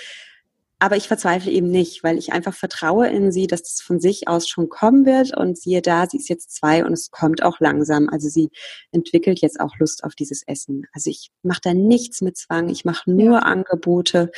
Aber 0.84 0.98
ich 0.98 1.08
verzweifle 1.08 1.50
eben 1.50 1.70
nicht, 1.70 2.04
weil 2.04 2.18
ich 2.18 2.34
einfach 2.34 2.52
vertraue 2.52 3.08
in 3.08 3.32
sie, 3.32 3.46
dass 3.46 3.62
es 3.62 3.80
von 3.80 4.00
sich 4.00 4.28
aus 4.28 4.46
schon 4.46 4.68
kommen 4.68 5.06
wird. 5.06 5.34
Und 5.34 5.56
siehe 5.56 5.80
da, 5.80 6.06
sie 6.06 6.18
ist 6.18 6.28
jetzt 6.28 6.54
zwei 6.54 6.84
und 6.84 6.92
es 6.92 7.10
kommt 7.10 7.42
auch 7.42 7.58
langsam. 7.58 8.10
Also 8.10 8.28
sie 8.28 8.50
entwickelt 8.92 9.40
jetzt 9.40 9.60
auch 9.60 9.78
Lust 9.78 10.04
auf 10.04 10.14
dieses 10.14 10.42
Essen. 10.46 10.86
Also 10.92 11.08
ich 11.08 11.30
mache 11.42 11.62
da 11.62 11.72
nichts 11.72 12.20
mit 12.20 12.36
Zwang, 12.36 12.68
ich 12.68 12.84
mache 12.84 13.10
nur 13.10 13.36
ja. 13.36 13.38
Angebote 13.38 14.30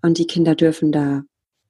und 0.00 0.18
die 0.18 0.28
Kinder 0.28 0.54
dürfen 0.54 0.92
da 0.92 1.24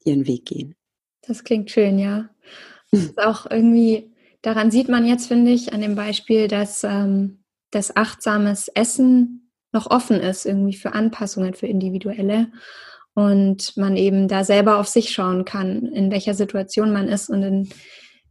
ihren 0.05 0.27
Weg 0.27 0.45
gehen. 0.45 0.75
Das 1.23 1.43
klingt 1.43 1.71
schön, 1.71 1.99
ja. 1.99 2.29
Das 2.93 3.05
ist 3.05 3.19
auch 3.23 3.51
irgendwie, 3.51 4.13
daran 4.43 4.71
sieht 4.71 4.91
man 4.91 5.07
jetzt, 5.07 5.29
finde 5.29 5.53
ich, 5.53 5.73
an 5.73 5.81
dem 5.81 5.95
Beispiel, 5.95 6.47
dass 6.47 6.85
ähm, 6.85 7.43
das 7.71 7.97
achtsames 7.97 8.69
Essen 8.69 9.51
noch 9.73 9.91
offen 9.91 10.21
ist, 10.21 10.45
irgendwie 10.45 10.77
für 10.77 10.93
Anpassungen, 10.93 11.55
für 11.55 11.69
individuelle 11.69 12.51
und 13.15 13.77
man 13.77 13.97
eben 13.97 14.29
da 14.29 14.45
selber 14.45 14.79
auf 14.79 14.89
sich 14.89 15.11
schauen 15.11 15.45
kann, 15.45 15.87
in 15.87 16.11
welcher 16.11 16.35
Situation 16.35 16.93
man 16.93 17.09
ist 17.09 17.29
und 17.29 17.69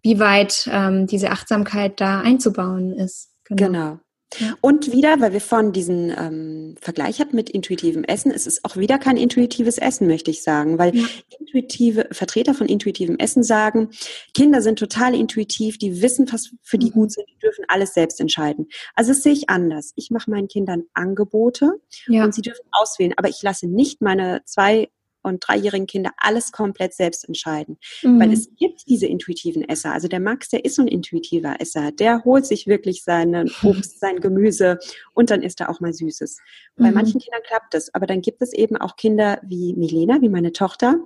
inwieweit 0.04 0.70
ähm, 0.72 1.08
diese 1.08 1.32
Achtsamkeit 1.32 2.00
da 2.00 2.22
einzubauen 2.22 2.94
ist. 2.94 3.32
Genau. 3.46 3.66
genau. 3.66 4.00
Ja. 4.38 4.56
Und 4.62 4.92
wieder, 4.92 5.20
weil 5.22 5.34
wir 5.34 5.42
vorhin 5.42 5.72
diesen 5.72 6.12
ähm, 6.12 6.76
Vergleich 6.80 7.20
hatten 7.20 7.36
mit 7.36 7.50
intuitivem 7.50 8.04
Essen, 8.04 8.32
es 8.32 8.46
ist 8.46 8.64
auch 8.64 8.78
wieder 8.78 9.00
kein 9.00 9.18
intuitives 9.18 9.78
Essen, 9.78 10.08
möchte 10.08 10.30
ich 10.30 10.44
sagen, 10.44 10.78
weil 10.78 10.96
ja. 10.96 11.06
intuitive 11.40 12.08
Vertreter 12.12 12.54
von 12.54 12.68
intuitivem 12.68 13.18
Essen 13.18 13.42
sagen, 13.44 13.90
Kinder 14.34 14.62
sind 14.62 14.78
total 14.78 15.16
intuitiv, 15.16 15.80
die 15.80 16.02
wissen, 16.02 16.32
was 16.32 16.52
für 16.62 16.78
die 16.78 16.88
mhm. 16.88 16.94
gut 16.94 17.12
sind, 17.12 17.28
die 17.28 17.40
dürfen 17.40 17.66
alles 17.68 17.94
selbst 17.94 18.20
entscheiden. 18.20 18.68
Also 18.96 19.12
das 19.12 19.24
sehe 19.24 19.34
ich 19.34 19.50
anders. 19.50 19.94
Ich 19.96 20.12
mache 20.12 20.30
meinen 20.30 20.48
Kindern 20.48 20.84
Angebote 20.94 21.82
ja. 22.08 22.24
und 22.24 22.36
sie 22.36 22.42
dürfen 22.42 22.66
auswählen, 22.72 23.14
aber 23.18 23.30
ich 23.30 23.42
lasse 23.42 23.68
nicht 23.68 24.02
meine 24.02 24.42
zwei 24.46 24.90
und 25.22 25.46
dreijährigen 25.48 25.88
Kinder 25.88 26.12
alles 26.18 26.52
komplett 26.52 26.94
selbst 26.94 27.28
entscheiden. 27.28 27.78
Mhm. 28.04 28.20
Weil 28.20 28.34
es 28.34 28.50
gibt 28.56 28.84
diese 28.88 29.08
intuitiven 29.08 29.68
Esser. 29.68 29.94
Also 29.94 30.08
der 30.08 30.20
Max, 30.20 30.50
der 30.50 30.66
ist 30.66 30.76
so 30.76 30.82
ein 30.82 30.88
intuitiver 30.88 31.60
Esser. 31.60 31.92
Der 31.92 32.24
holt 32.24 32.46
sich 32.46 32.68
wirklich 32.68 33.04
seinen 33.04 33.52
Obst, 33.64 34.00
sein 34.00 34.20
Gemüse 34.20 34.80
und 35.14 35.30
dann 35.30 35.42
isst 35.42 35.60
er 35.60 35.70
auch 35.70 35.80
mal 35.80 35.94
Süßes. 35.94 36.38
Mhm. 36.76 36.84
Bei 36.84 36.92
manchen 36.92 37.20
Kindern 37.20 37.42
klappt 37.46 37.74
das. 37.74 37.94
Aber 37.94 38.08
dann 38.08 38.22
gibt 38.22 38.42
es 38.42 38.54
eben 38.54 38.78
auch 38.78 38.96
Kinder 38.96 39.40
wie 39.44 39.74
Milena, 39.74 40.22
wie 40.22 40.30
meine 40.30 40.54
Tochter. 40.54 41.00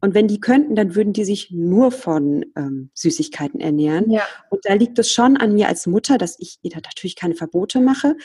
Und 0.00 0.14
wenn 0.14 0.28
die 0.28 0.40
könnten, 0.40 0.74
dann 0.74 0.94
würden 0.94 1.12
die 1.12 1.24
sich 1.24 1.50
nur 1.50 1.92
von 1.92 2.46
ähm, 2.56 2.90
Süßigkeiten 2.94 3.60
ernähren. 3.60 4.10
Ja. 4.10 4.22
Und 4.48 4.64
da 4.64 4.74
liegt 4.74 4.98
es 4.98 5.12
schon 5.12 5.36
an 5.36 5.52
mir 5.52 5.68
als 5.68 5.86
Mutter, 5.86 6.16
dass 6.16 6.36
ich 6.38 6.58
ihr 6.62 6.70
da 6.70 6.78
natürlich 6.78 7.16
keine 7.16 7.34
Verbote 7.34 7.80
mache, 7.80 8.16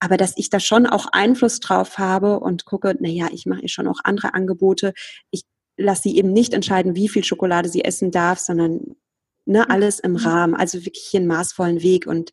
aber 0.00 0.16
dass 0.16 0.34
ich 0.36 0.50
da 0.50 0.60
schon 0.60 0.86
auch 0.86 1.06
Einfluss 1.12 1.60
drauf 1.60 1.98
habe 1.98 2.40
und 2.40 2.64
gucke, 2.64 2.94
na 3.00 3.08
ja, 3.08 3.28
ich 3.32 3.46
mache 3.46 3.62
ihr 3.62 3.68
schon 3.68 3.88
auch 3.88 4.00
andere 4.04 4.34
Angebote. 4.34 4.94
Ich 5.30 5.42
lasse 5.76 6.02
sie 6.02 6.16
eben 6.16 6.32
nicht 6.32 6.54
entscheiden, 6.54 6.94
wie 6.94 7.08
viel 7.08 7.24
Schokolade 7.24 7.68
sie 7.68 7.84
essen 7.84 8.10
darf, 8.10 8.38
sondern 8.38 8.96
ne, 9.44 9.68
alles 9.70 9.98
im 9.98 10.16
Rahmen, 10.16 10.54
also 10.54 10.84
wirklich 10.84 11.04
hier 11.04 11.20
einen 11.20 11.28
maßvollen 11.28 11.82
Weg 11.82 12.06
und 12.06 12.32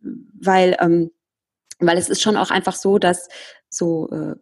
weil 0.00 0.76
ähm, 0.80 1.10
weil 1.78 1.98
es 1.98 2.08
ist 2.08 2.22
schon 2.22 2.36
auch 2.36 2.50
einfach 2.50 2.74
so, 2.74 2.98
dass 2.98 3.28
so 3.68 4.08
äh, 4.10 4.34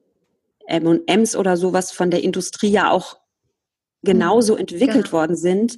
M&Ms 0.66 1.36
oder 1.36 1.56
sowas 1.56 1.90
von 1.90 2.10
der 2.10 2.22
Industrie 2.22 2.70
ja 2.70 2.90
auch 2.90 3.18
genauso 4.02 4.54
mhm. 4.54 4.60
entwickelt 4.60 5.06
ja. 5.06 5.12
worden 5.12 5.36
sind, 5.36 5.76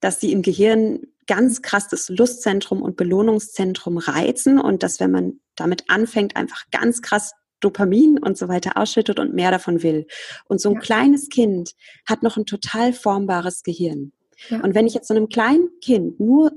dass 0.00 0.20
sie 0.20 0.32
im 0.32 0.42
Gehirn 0.42 1.02
ganz 1.26 1.62
krass 1.62 1.88
das 1.88 2.08
Lustzentrum 2.08 2.82
und 2.82 2.96
Belohnungszentrum 2.96 3.98
reizen 3.98 4.58
und 4.60 4.82
dass, 4.82 5.00
wenn 5.00 5.10
man 5.10 5.40
damit 5.56 5.84
anfängt, 5.88 6.36
einfach 6.36 6.64
ganz 6.70 7.02
krass 7.02 7.32
Dopamin 7.60 8.18
und 8.18 8.36
so 8.36 8.48
weiter 8.48 8.76
ausschüttet 8.76 9.18
und 9.18 9.34
mehr 9.34 9.50
davon 9.50 9.82
will. 9.82 10.06
Und 10.46 10.60
so 10.60 10.70
ein 10.70 10.74
ja. 10.74 10.80
kleines 10.80 11.28
Kind 11.30 11.72
hat 12.06 12.22
noch 12.22 12.36
ein 12.36 12.46
total 12.46 12.92
formbares 12.92 13.62
Gehirn. 13.62 14.12
Ja. 14.50 14.60
Und 14.60 14.74
wenn 14.74 14.86
ich 14.86 14.94
jetzt 14.94 15.08
so 15.08 15.14
einem 15.14 15.28
kleinen 15.28 15.68
Kind 15.80 16.20
nur 16.20 16.52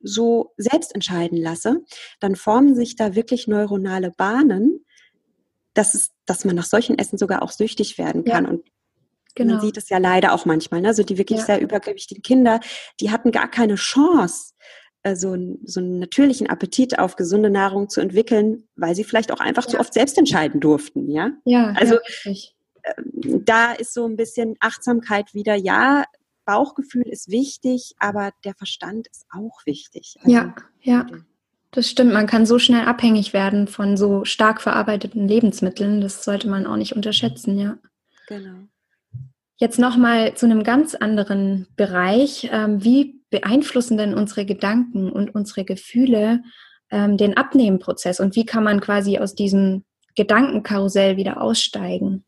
so 0.00 0.52
selbst 0.56 0.94
entscheiden 0.94 1.38
lasse, 1.38 1.82
dann 2.20 2.36
formen 2.36 2.74
sich 2.74 2.96
da 2.96 3.14
wirklich 3.14 3.46
neuronale 3.48 4.10
Bahnen, 4.10 4.84
dass, 5.74 5.94
es, 5.94 6.10
dass 6.26 6.44
man 6.44 6.56
nach 6.56 6.64
solchen 6.64 6.98
Essen 6.98 7.18
sogar 7.18 7.42
auch 7.42 7.50
süchtig 7.50 7.98
werden 7.98 8.24
kann. 8.24 8.44
Ja. 8.44 8.50
Und 8.50 8.64
Genau. 9.34 9.54
Man 9.54 9.62
sieht 9.62 9.76
es 9.76 9.88
ja 9.88 9.98
leider 9.98 10.32
auch 10.32 10.44
manchmal. 10.44 10.80
Ne? 10.80 10.88
Also 10.88 11.02
die 11.02 11.18
wirklich 11.18 11.40
ja. 11.40 11.46
sehr 11.46 11.60
übergewichtigen 11.60 12.22
Kinder, 12.22 12.60
die 13.00 13.10
hatten 13.10 13.30
gar 13.30 13.50
keine 13.50 13.76
Chance, 13.76 14.52
äh, 15.02 15.16
so, 15.16 15.36
so 15.64 15.80
einen 15.80 15.98
natürlichen 15.98 16.48
Appetit 16.48 16.98
auf 16.98 17.16
gesunde 17.16 17.50
Nahrung 17.50 17.88
zu 17.88 18.00
entwickeln, 18.00 18.68
weil 18.76 18.94
sie 18.94 19.04
vielleicht 19.04 19.32
auch 19.32 19.40
einfach 19.40 19.64
ja. 19.64 19.70
zu 19.70 19.78
oft 19.80 19.94
selbst 19.94 20.16
entscheiden 20.18 20.60
durften. 20.60 21.10
Ja, 21.10 21.30
ja 21.44 21.72
also 21.76 21.98
ja, 22.24 22.32
ähm, 22.84 23.44
da 23.44 23.72
ist 23.72 23.94
so 23.94 24.06
ein 24.06 24.16
bisschen 24.16 24.56
Achtsamkeit 24.60 25.34
wieder. 25.34 25.54
Ja, 25.54 26.04
Bauchgefühl 26.44 27.02
ist 27.02 27.30
wichtig, 27.30 27.94
aber 27.98 28.32
der 28.44 28.54
Verstand 28.54 29.08
ist 29.08 29.26
auch 29.30 29.64
wichtig. 29.64 30.16
Also, 30.20 30.30
ja, 30.30 30.54
ja. 30.80 31.06
Das 31.70 31.88
stimmt, 31.88 32.12
man 32.12 32.26
kann 32.26 32.44
so 32.44 32.58
schnell 32.58 32.84
abhängig 32.84 33.32
werden 33.32 33.66
von 33.66 33.96
so 33.96 34.24
stark 34.24 34.60
verarbeiteten 34.60 35.26
Lebensmitteln. 35.26 36.00
Das 36.00 36.22
sollte 36.22 36.48
man 36.48 36.66
auch 36.66 36.76
nicht 36.76 36.94
unterschätzen, 36.94 37.58
ja. 37.58 37.78
Genau. 38.28 38.68
Jetzt 39.62 39.78
nochmal 39.78 40.34
zu 40.34 40.44
einem 40.46 40.64
ganz 40.64 40.96
anderen 40.96 41.68
Bereich. 41.76 42.50
Ähm, 42.50 42.82
wie 42.82 43.20
beeinflussen 43.30 43.96
denn 43.96 44.12
unsere 44.12 44.44
Gedanken 44.44 45.08
und 45.08 45.36
unsere 45.36 45.64
Gefühle 45.64 46.42
ähm, 46.90 47.16
den 47.16 47.36
Abnehmenprozess 47.36 48.18
und 48.18 48.34
wie 48.34 48.44
kann 48.44 48.64
man 48.64 48.80
quasi 48.80 49.18
aus 49.18 49.36
diesem 49.36 49.84
Gedankenkarussell 50.16 51.16
wieder 51.16 51.40
aussteigen? 51.40 52.24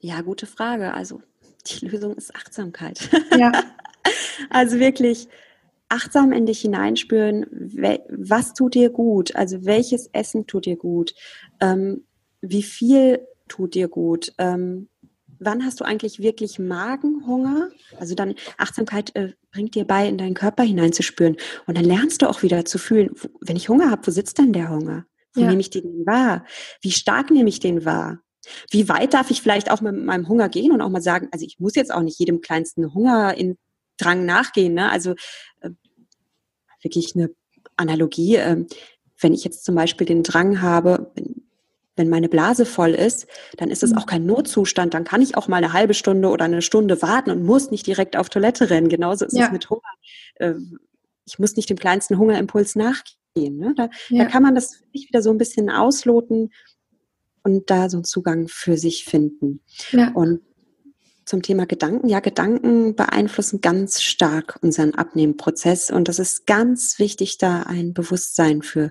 Ja, 0.00 0.20
gute 0.20 0.44
Frage. 0.44 0.92
Also 0.92 1.22
die 1.66 1.86
Lösung 1.86 2.14
ist 2.14 2.36
Achtsamkeit. 2.36 3.08
Ja. 3.38 3.50
also 4.50 4.78
wirklich 4.80 5.28
achtsam 5.88 6.32
in 6.32 6.44
dich 6.44 6.60
hineinspüren, 6.60 7.46
was 8.10 8.52
tut 8.52 8.74
dir 8.74 8.90
gut, 8.90 9.34
also 9.34 9.64
welches 9.64 10.08
Essen 10.08 10.46
tut 10.46 10.66
dir 10.66 10.76
gut, 10.76 11.14
ähm, 11.58 12.04
wie 12.42 12.62
viel 12.62 13.26
tut 13.48 13.74
dir 13.74 13.88
gut, 13.88 14.34
ähm, 14.36 14.88
wann 15.44 15.64
hast 15.64 15.80
du 15.80 15.84
eigentlich 15.84 16.20
wirklich 16.20 16.58
Magenhunger? 16.58 17.70
Also 17.98 18.14
dann 18.14 18.34
Achtsamkeit 18.58 19.14
äh, 19.14 19.32
bringt 19.50 19.74
dir 19.74 19.84
bei, 19.84 20.08
in 20.08 20.18
deinen 20.18 20.34
Körper 20.34 20.62
hineinzuspüren. 20.62 21.36
Und 21.66 21.76
dann 21.76 21.84
lernst 21.84 22.22
du 22.22 22.28
auch 22.28 22.42
wieder 22.42 22.64
zu 22.64 22.78
fühlen, 22.78 23.10
wo, 23.14 23.28
wenn 23.40 23.56
ich 23.56 23.68
Hunger 23.68 23.90
habe, 23.90 24.06
wo 24.06 24.10
sitzt 24.10 24.38
denn 24.38 24.52
der 24.52 24.70
Hunger? 24.70 25.06
Wo 25.34 25.40
ja. 25.40 25.48
nehme 25.48 25.60
ich 25.60 25.70
den 25.70 26.06
wahr? 26.06 26.44
Wie 26.80 26.92
stark 26.92 27.30
nehme 27.30 27.48
ich 27.48 27.60
den 27.60 27.84
wahr? 27.84 28.20
Wie 28.70 28.88
weit 28.88 29.14
darf 29.14 29.30
ich 29.30 29.40
vielleicht 29.40 29.70
auch 29.70 29.80
mit 29.80 29.94
meinem 29.94 30.28
Hunger 30.28 30.48
gehen 30.48 30.72
und 30.72 30.80
auch 30.80 30.88
mal 30.88 31.02
sagen, 31.02 31.28
also 31.32 31.46
ich 31.46 31.58
muss 31.60 31.74
jetzt 31.74 31.92
auch 31.92 32.02
nicht 32.02 32.18
jedem 32.18 32.40
kleinsten 32.40 32.92
Hunger 32.92 33.36
in 33.36 33.56
Drang 33.98 34.24
nachgehen. 34.24 34.74
Ne? 34.74 34.90
Also 34.90 35.14
äh, 35.60 35.70
wirklich 36.82 37.14
eine 37.14 37.30
Analogie. 37.76 38.36
Äh, 38.36 38.66
wenn 39.20 39.34
ich 39.34 39.44
jetzt 39.44 39.64
zum 39.64 39.76
Beispiel 39.76 40.06
den 40.06 40.22
Drang 40.24 40.60
habe, 40.60 41.12
wenn 41.96 42.08
meine 42.08 42.28
Blase 42.28 42.64
voll 42.64 42.90
ist, 42.90 43.26
dann 43.56 43.70
ist 43.70 43.82
es 43.82 43.90
mhm. 43.90 43.98
auch 43.98 44.06
kein 44.06 44.24
Notzustand. 44.24 44.94
Dann 44.94 45.04
kann 45.04 45.22
ich 45.22 45.36
auch 45.36 45.48
mal 45.48 45.58
eine 45.58 45.72
halbe 45.72 45.94
Stunde 45.94 46.28
oder 46.28 46.46
eine 46.46 46.62
Stunde 46.62 47.02
warten 47.02 47.30
und 47.30 47.44
muss 47.44 47.70
nicht 47.70 47.86
direkt 47.86 48.16
auf 48.16 48.28
Toilette 48.28 48.70
rennen. 48.70 48.88
Genauso 48.88 49.26
ist 49.26 49.36
ja. 49.36 49.46
es 49.46 49.52
mit 49.52 49.68
Hunger. 49.68 49.82
Ähm, 50.40 50.78
ich 51.26 51.38
muss 51.38 51.56
nicht 51.56 51.70
dem 51.70 51.78
kleinsten 51.78 52.18
Hungerimpuls 52.18 52.76
nachgehen. 52.76 53.58
Ne? 53.58 53.74
Da, 53.76 53.88
ja. 54.08 54.24
da 54.24 54.30
kann 54.30 54.42
man 54.42 54.54
das 54.54 54.82
wieder 54.92 55.22
so 55.22 55.30
ein 55.30 55.38
bisschen 55.38 55.70
ausloten 55.70 56.50
und 57.44 57.70
da 57.70 57.90
so 57.90 57.98
einen 57.98 58.04
Zugang 58.04 58.48
für 58.48 58.76
sich 58.76 59.04
finden. 59.04 59.60
Ja. 59.90 60.12
Und 60.12 60.40
zum 61.24 61.42
Thema 61.42 61.66
Gedanken. 61.66 62.08
Ja, 62.08 62.20
Gedanken 62.20 62.96
beeinflussen 62.96 63.60
ganz 63.60 64.02
stark 64.02 64.58
unseren 64.60 64.94
Abnehmprozess 64.94 65.90
und 65.90 66.08
das 66.08 66.18
ist 66.18 66.46
ganz 66.46 66.98
wichtig, 66.98 67.38
da 67.38 67.62
ein 67.62 67.94
Bewusstsein 67.94 68.62
für 68.62 68.90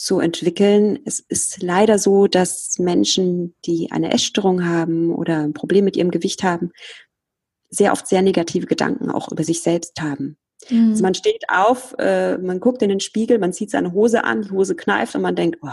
zu 0.00 0.18
entwickeln. 0.18 0.98
Es 1.04 1.20
ist 1.20 1.62
leider 1.62 1.98
so, 1.98 2.26
dass 2.26 2.78
Menschen, 2.78 3.54
die 3.66 3.90
eine 3.90 4.12
Essstörung 4.12 4.64
haben 4.66 5.14
oder 5.14 5.40
ein 5.40 5.52
Problem 5.52 5.84
mit 5.84 5.94
ihrem 5.94 6.10
Gewicht 6.10 6.42
haben, 6.42 6.72
sehr 7.68 7.92
oft 7.92 8.06
sehr 8.06 8.22
negative 8.22 8.66
Gedanken 8.66 9.10
auch 9.10 9.30
über 9.30 9.44
sich 9.44 9.60
selbst 9.60 10.00
haben. 10.00 10.38
Mhm. 10.70 10.92
Also 10.92 11.02
man 11.02 11.14
steht 11.14 11.44
auf, 11.48 11.94
äh, 11.98 12.38
man 12.38 12.60
guckt 12.60 12.80
in 12.80 12.88
den 12.88 13.00
Spiegel, 13.00 13.38
man 13.38 13.52
zieht 13.52 13.70
seine 13.70 13.92
Hose 13.92 14.24
an, 14.24 14.40
die 14.40 14.50
Hose 14.50 14.74
kneift 14.74 15.14
und 15.16 15.20
man 15.20 15.36
denkt, 15.36 15.58
oh, 15.60 15.68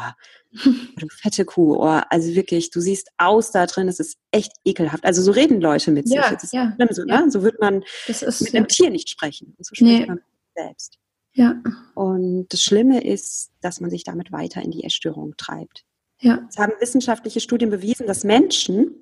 du 0.97 1.07
fette 1.09 1.45
Kuh, 1.45 1.77
oh, 1.77 2.01
also 2.09 2.35
wirklich, 2.35 2.69
du 2.69 2.81
siehst 2.81 3.09
aus 3.17 3.51
da 3.51 3.65
drin, 3.65 3.87
es 3.87 4.01
ist 4.01 4.17
echt 4.31 4.51
ekelhaft. 4.65 5.05
Also 5.05 5.21
so 5.21 5.31
reden 5.31 5.61
Leute 5.61 5.91
mit 5.91 6.09
ja, 6.09 6.27
sich. 6.27 6.37
Das 6.37 6.51
ja, 6.51 6.75
so, 6.89 7.05
ne? 7.05 7.31
So 7.31 7.43
wird 7.43 7.61
man 7.61 7.81
ist, 8.07 8.41
mit 8.41 8.53
einem 8.53 8.67
Tier 8.67 8.89
nicht 8.89 9.09
sprechen. 9.09 9.55
Und 9.57 9.65
so 9.65 9.73
spricht 9.73 10.01
nee. 10.01 10.05
man 10.05 10.15
mit 10.15 10.25
sich 10.25 10.65
selbst. 10.65 10.99
Ja. 11.37 11.61
Und 11.93 12.47
das 12.49 12.63
Schlimme 12.63 13.03
ist, 13.03 13.51
dass 13.61 13.79
man 13.79 13.91
sich 13.91 14.03
damit 14.03 14.31
weiter 14.31 14.63
in 14.63 14.71
die 14.71 14.83
Essstörung 14.83 15.35
treibt. 15.37 15.85
Ja. 16.19 16.47
Es 16.49 16.57
haben 16.57 16.73
wissenschaftliche 16.79 17.41
Studien 17.41 17.69
bewiesen, 17.69 18.07
dass 18.07 18.23
Menschen, 18.23 18.95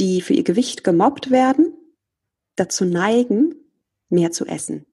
die 0.00 0.20
für 0.20 0.34
ihr 0.34 0.42
Gewicht 0.42 0.82
gemobbt 0.82 1.30
werden, 1.30 1.74
dazu 2.56 2.84
neigen, 2.84 3.54
mehr 4.08 4.32
zu 4.32 4.46
essen. 4.46 4.84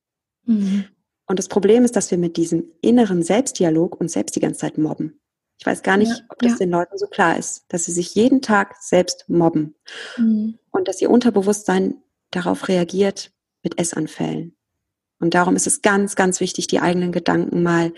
Mhm. 0.45 0.85
Und 1.25 1.39
das 1.39 1.47
Problem 1.47 1.83
ist, 1.83 1.95
dass 1.95 2.11
wir 2.11 2.19
mit 2.19 2.37
diesem 2.37 2.71
inneren 2.81 3.23
Selbstdialog 3.23 3.99
uns 3.99 4.13
selbst 4.13 4.35
die 4.35 4.39
ganze 4.39 4.59
Zeit 4.59 4.77
mobben. 4.77 5.19
Ich 5.57 5.65
weiß 5.65 5.81
gar 5.81 5.97
nicht, 5.97 6.11
ja, 6.11 6.25
ob 6.29 6.37
das 6.39 6.53
ja. 6.53 6.57
den 6.59 6.69
Leuten 6.69 6.97
so 6.99 7.07
klar 7.07 7.39
ist, 7.39 7.65
dass 7.69 7.85
sie 7.85 7.91
sich 7.91 8.13
jeden 8.13 8.43
Tag 8.43 8.75
selbst 8.79 9.27
mobben 9.27 9.73
mhm. 10.15 10.59
und 10.69 10.87
dass 10.87 11.01
ihr 11.01 11.09
Unterbewusstsein 11.09 11.95
darauf 12.29 12.67
reagiert 12.67 13.31
mit 13.63 13.79
Essanfällen. 13.79 14.55
Und 15.19 15.33
darum 15.33 15.55
ist 15.55 15.67
es 15.67 15.81
ganz, 15.81 16.15
ganz 16.15 16.39
wichtig, 16.39 16.67
die 16.67 16.79
eigenen 16.79 17.11
Gedanken 17.11 17.63
mal 17.63 17.93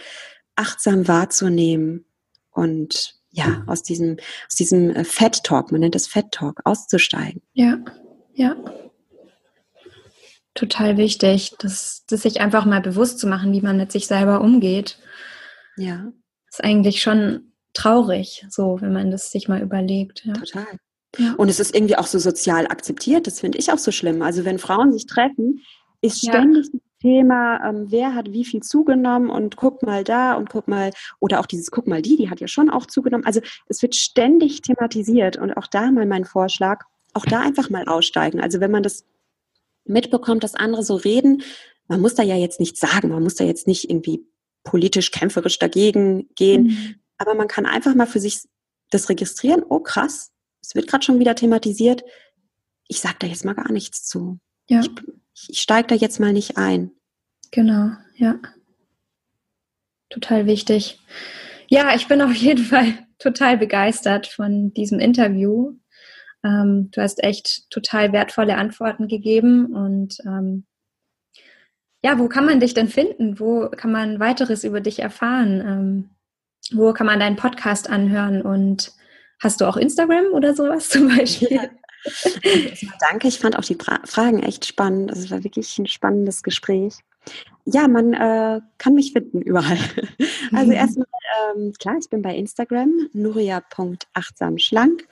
achtsam 0.56 1.08
wahrzunehmen 1.08 2.06
und 2.52 3.16
ja, 3.32 3.64
aus 3.68 3.82
diesem, 3.82 4.18
aus 4.48 4.56
diesem 4.56 4.90
äh, 4.90 5.04
Fat 5.06 5.44
Talk, 5.44 5.72
man 5.72 5.82
nennt 5.82 5.96
das 5.96 6.08
Fat 6.08 6.32
Talk, 6.32 6.60
auszusteigen. 6.66 7.42
Ja, 7.54 7.78
ja. 8.34 8.56
Total 10.54 10.98
wichtig, 10.98 11.54
das, 11.60 12.04
das 12.10 12.24
sich 12.24 12.42
einfach 12.42 12.66
mal 12.66 12.82
bewusst 12.82 13.20
zu 13.20 13.28
machen, 13.28 13.54
wie 13.54 13.62
man 13.62 13.78
mit 13.78 13.92
sich 13.92 14.08
selber 14.08 14.42
umgeht. 14.42 15.00
Ja. 15.78 16.12
Ist 16.50 16.62
eigentlich 16.62 17.02
schon 17.02 17.54
traurig, 17.74 18.46
so, 18.50 18.80
wenn 18.82 18.92
man 18.92 19.12
das 19.12 19.32
sich 19.32 19.48
mal 19.48 19.62
überlegt. 19.62 20.26
Ja. 20.26 20.34
Total. 20.34 20.68
Ja. 21.18 21.36
Und 21.38 21.48
es 21.48 21.62
ist 21.62 21.74
irgendwie 21.74 21.96
auch 21.96 22.08
so 22.08 22.20
sozial 22.20 22.68
akzeptiert, 22.68 23.28
das 23.28 23.40
finde 23.40 23.60
ich 23.60 23.72
auch 23.72 23.78
so 23.78 23.92
schlimm. 23.92 24.22
Also 24.22 24.44
wenn 24.44 24.60
Frauen 24.60 24.92
sich 24.92 25.06
treffen, 25.06 25.62
ist 26.02 26.20
ständig 26.20 26.68
ja. 26.74 26.80
Thema, 27.02 27.68
ähm, 27.68 27.88
wer 27.90 28.14
hat 28.14 28.32
wie 28.32 28.46
viel 28.46 28.62
zugenommen 28.62 29.30
und 29.30 29.56
guck 29.56 29.82
mal 29.82 30.04
da 30.04 30.36
und 30.36 30.50
guck 30.50 30.68
mal, 30.68 30.92
oder 31.20 31.40
auch 31.40 31.48
dieses 31.48 31.72
guck 31.72 31.88
mal 31.88 32.02
die, 32.02 32.16
die 32.16 32.30
hat 32.30 32.40
ja 32.40 32.48
schon 32.48 32.70
auch 32.70 32.86
zugenommen. 32.86 33.26
Also 33.26 33.42
es 33.68 33.82
wird 33.82 33.96
ständig 33.96 34.62
thematisiert 34.62 35.38
und 35.38 35.54
auch 35.54 35.68
da 35.68 35.92
mal 35.92 36.06
mein 36.06 36.26
Vorschlag, 36.26 36.84
auch 37.14 37.26
da 37.26 37.42
einfach 37.42 37.70
mal 37.70 37.86
aussteigen. 37.88 38.40
Also 38.40 38.60
wenn 38.60 38.72
man 38.72 38.84
das 38.84 39.06
mitbekommt, 39.86 40.44
dass 40.44 40.54
andere 40.54 40.84
so 40.84 40.96
reden, 40.96 41.42
man 41.88 42.02
muss 42.02 42.14
da 42.14 42.24
ja 42.24 42.36
jetzt 42.36 42.60
nichts 42.60 42.80
sagen, 42.80 43.10
man 43.10 43.24
muss 43.24 43.36
da 43.36 43.44
jetzt 43.44 43.68
nicht 43.68 43.90
irgendwie 43.90 44.26
politisch 44.64 45.10
kämpferisch 45.12 45.58
dagegen 45.58 46.30
gehen, 46.36 46.64
mhm. 46.64 46.96
aber 47.18 47.34
man 47.34 47.48
kann 47.48 47.66
einfach 47.66 47.96
mal 47.96 48.06
für 48.06 48.20
sich 48.20 48.44
das 48.92 49.10
registrieren, 49.10 49.64
oh 49.68 49.80
krass, 49.80 50.32
es 50.62 50.76
wird 50.76 50.88
gerade 50.88 51.04
schon 51.04 51.20
wieder 51.20 51.34
thematisiert, 51.34 52.04
ich 52.88 53.00
sage 53.00 53.16
da 53.20 53.28
jetzt 53.28 53.44
mal 53.44 53.56
gar 53.56 53.72
nichts 53.72 54.04
zu. 54.04 54.40
Ja. 54.70 54.82
Ich, 54.82 54.92
ich 55.50 55.60
steige 55.60 55.88
da 55.88 55.96
jetzt 55.96 56.20
mal 56.20 56.34
nicht 56.34 56.58
ein. 56.58 56.92
Genau, 57.52 57.92
ja. 58.16 58.40
Total 60.10 60.46
wichtig. 60.46 61.00
Ja, 61.68 61.96
ich 61.96 62.08
bin 62.08 62.22
auf 62.22 62.34
jeden 62.34 62.64
Fall 62.66 62.94
total 63.20 63.58
begeistert 63.58 64.28
von 64.28 64.74
diesem 64.74 65.00
Interview. 65.00 65.74
Ähm, 66.44 66.90
du 66.92 67.02
hast 67.02 67.24
echt 67.24 67.70
total 67.70 68.12
wertvolle 68.14 68.58
Antworten 68.58 69.08
gegeben 69.08 69.76
und 69.76 70.18
ähm, 70.26 70.66
ja, 72.04 72.18
wo 72.18 72.28
kann 72.28 72.46
man 72.46 72.60
dich 72.60 72.74
denn 72.74 72.88
finden? 72.88 73.40
Wo 73.40 73.70
kann 73.70 73.92
man 73.92 74.20
weiteres 74.20 74.64
über 74.64 74.82
dich 74.82 75.00
erfahren? 75.00 75.62
Ähm, 75.62 76.10
wo 76.72 76.94
kann 76.94 77.06
man 77.06 77.20
deinen 77.20 77.36
Podcast 77.36 77.90
anhören? 77.90 78.42
Und 78.42 78.92
hast 79.40 79.62
du 79.62 79.66
auch 79.66 79.78
Instagram 79.78 80.34
oder 80.34 80.56
sowas 80.56 80.90
zum 80.90 81.10
Beispiel? 81.10 81.54
Ja. 81.54 81.70
Danke, 83.00 83.28
ich 83.28 83.40
fand 83.40 83.58
auch 83.58 83.64
die 83.64 83.78
Fragen 84.06 84.44
echt 84.44 84.66
spannend. 84.66 85.12
Also 85.12 85.24
es 85.26 85.32
war 85.32 85.44
wirklich 85.44 85.78
ein 85.78 85.88
spannendes 85.88 86.44
Gespräch. 86.44 87.00
Ja, 87.66 87.88
man 87.88 88.14
äh, 88.14 88.62
kann 88.78 88.94
mich 88.96 89.14
finden 89.14 89.42
überall. 89.42 89.78
Also 90.54 90.74
erstmal, 90.74 91.08
ähm, 91.56 91.72
klar, 91.80 91.96
ich 91.98 92.10
bin 92.10 92.22
bei 92.22 92.36
Instagram, 92.36 93.08
nuria.achtsamschlank. 93.14 95.08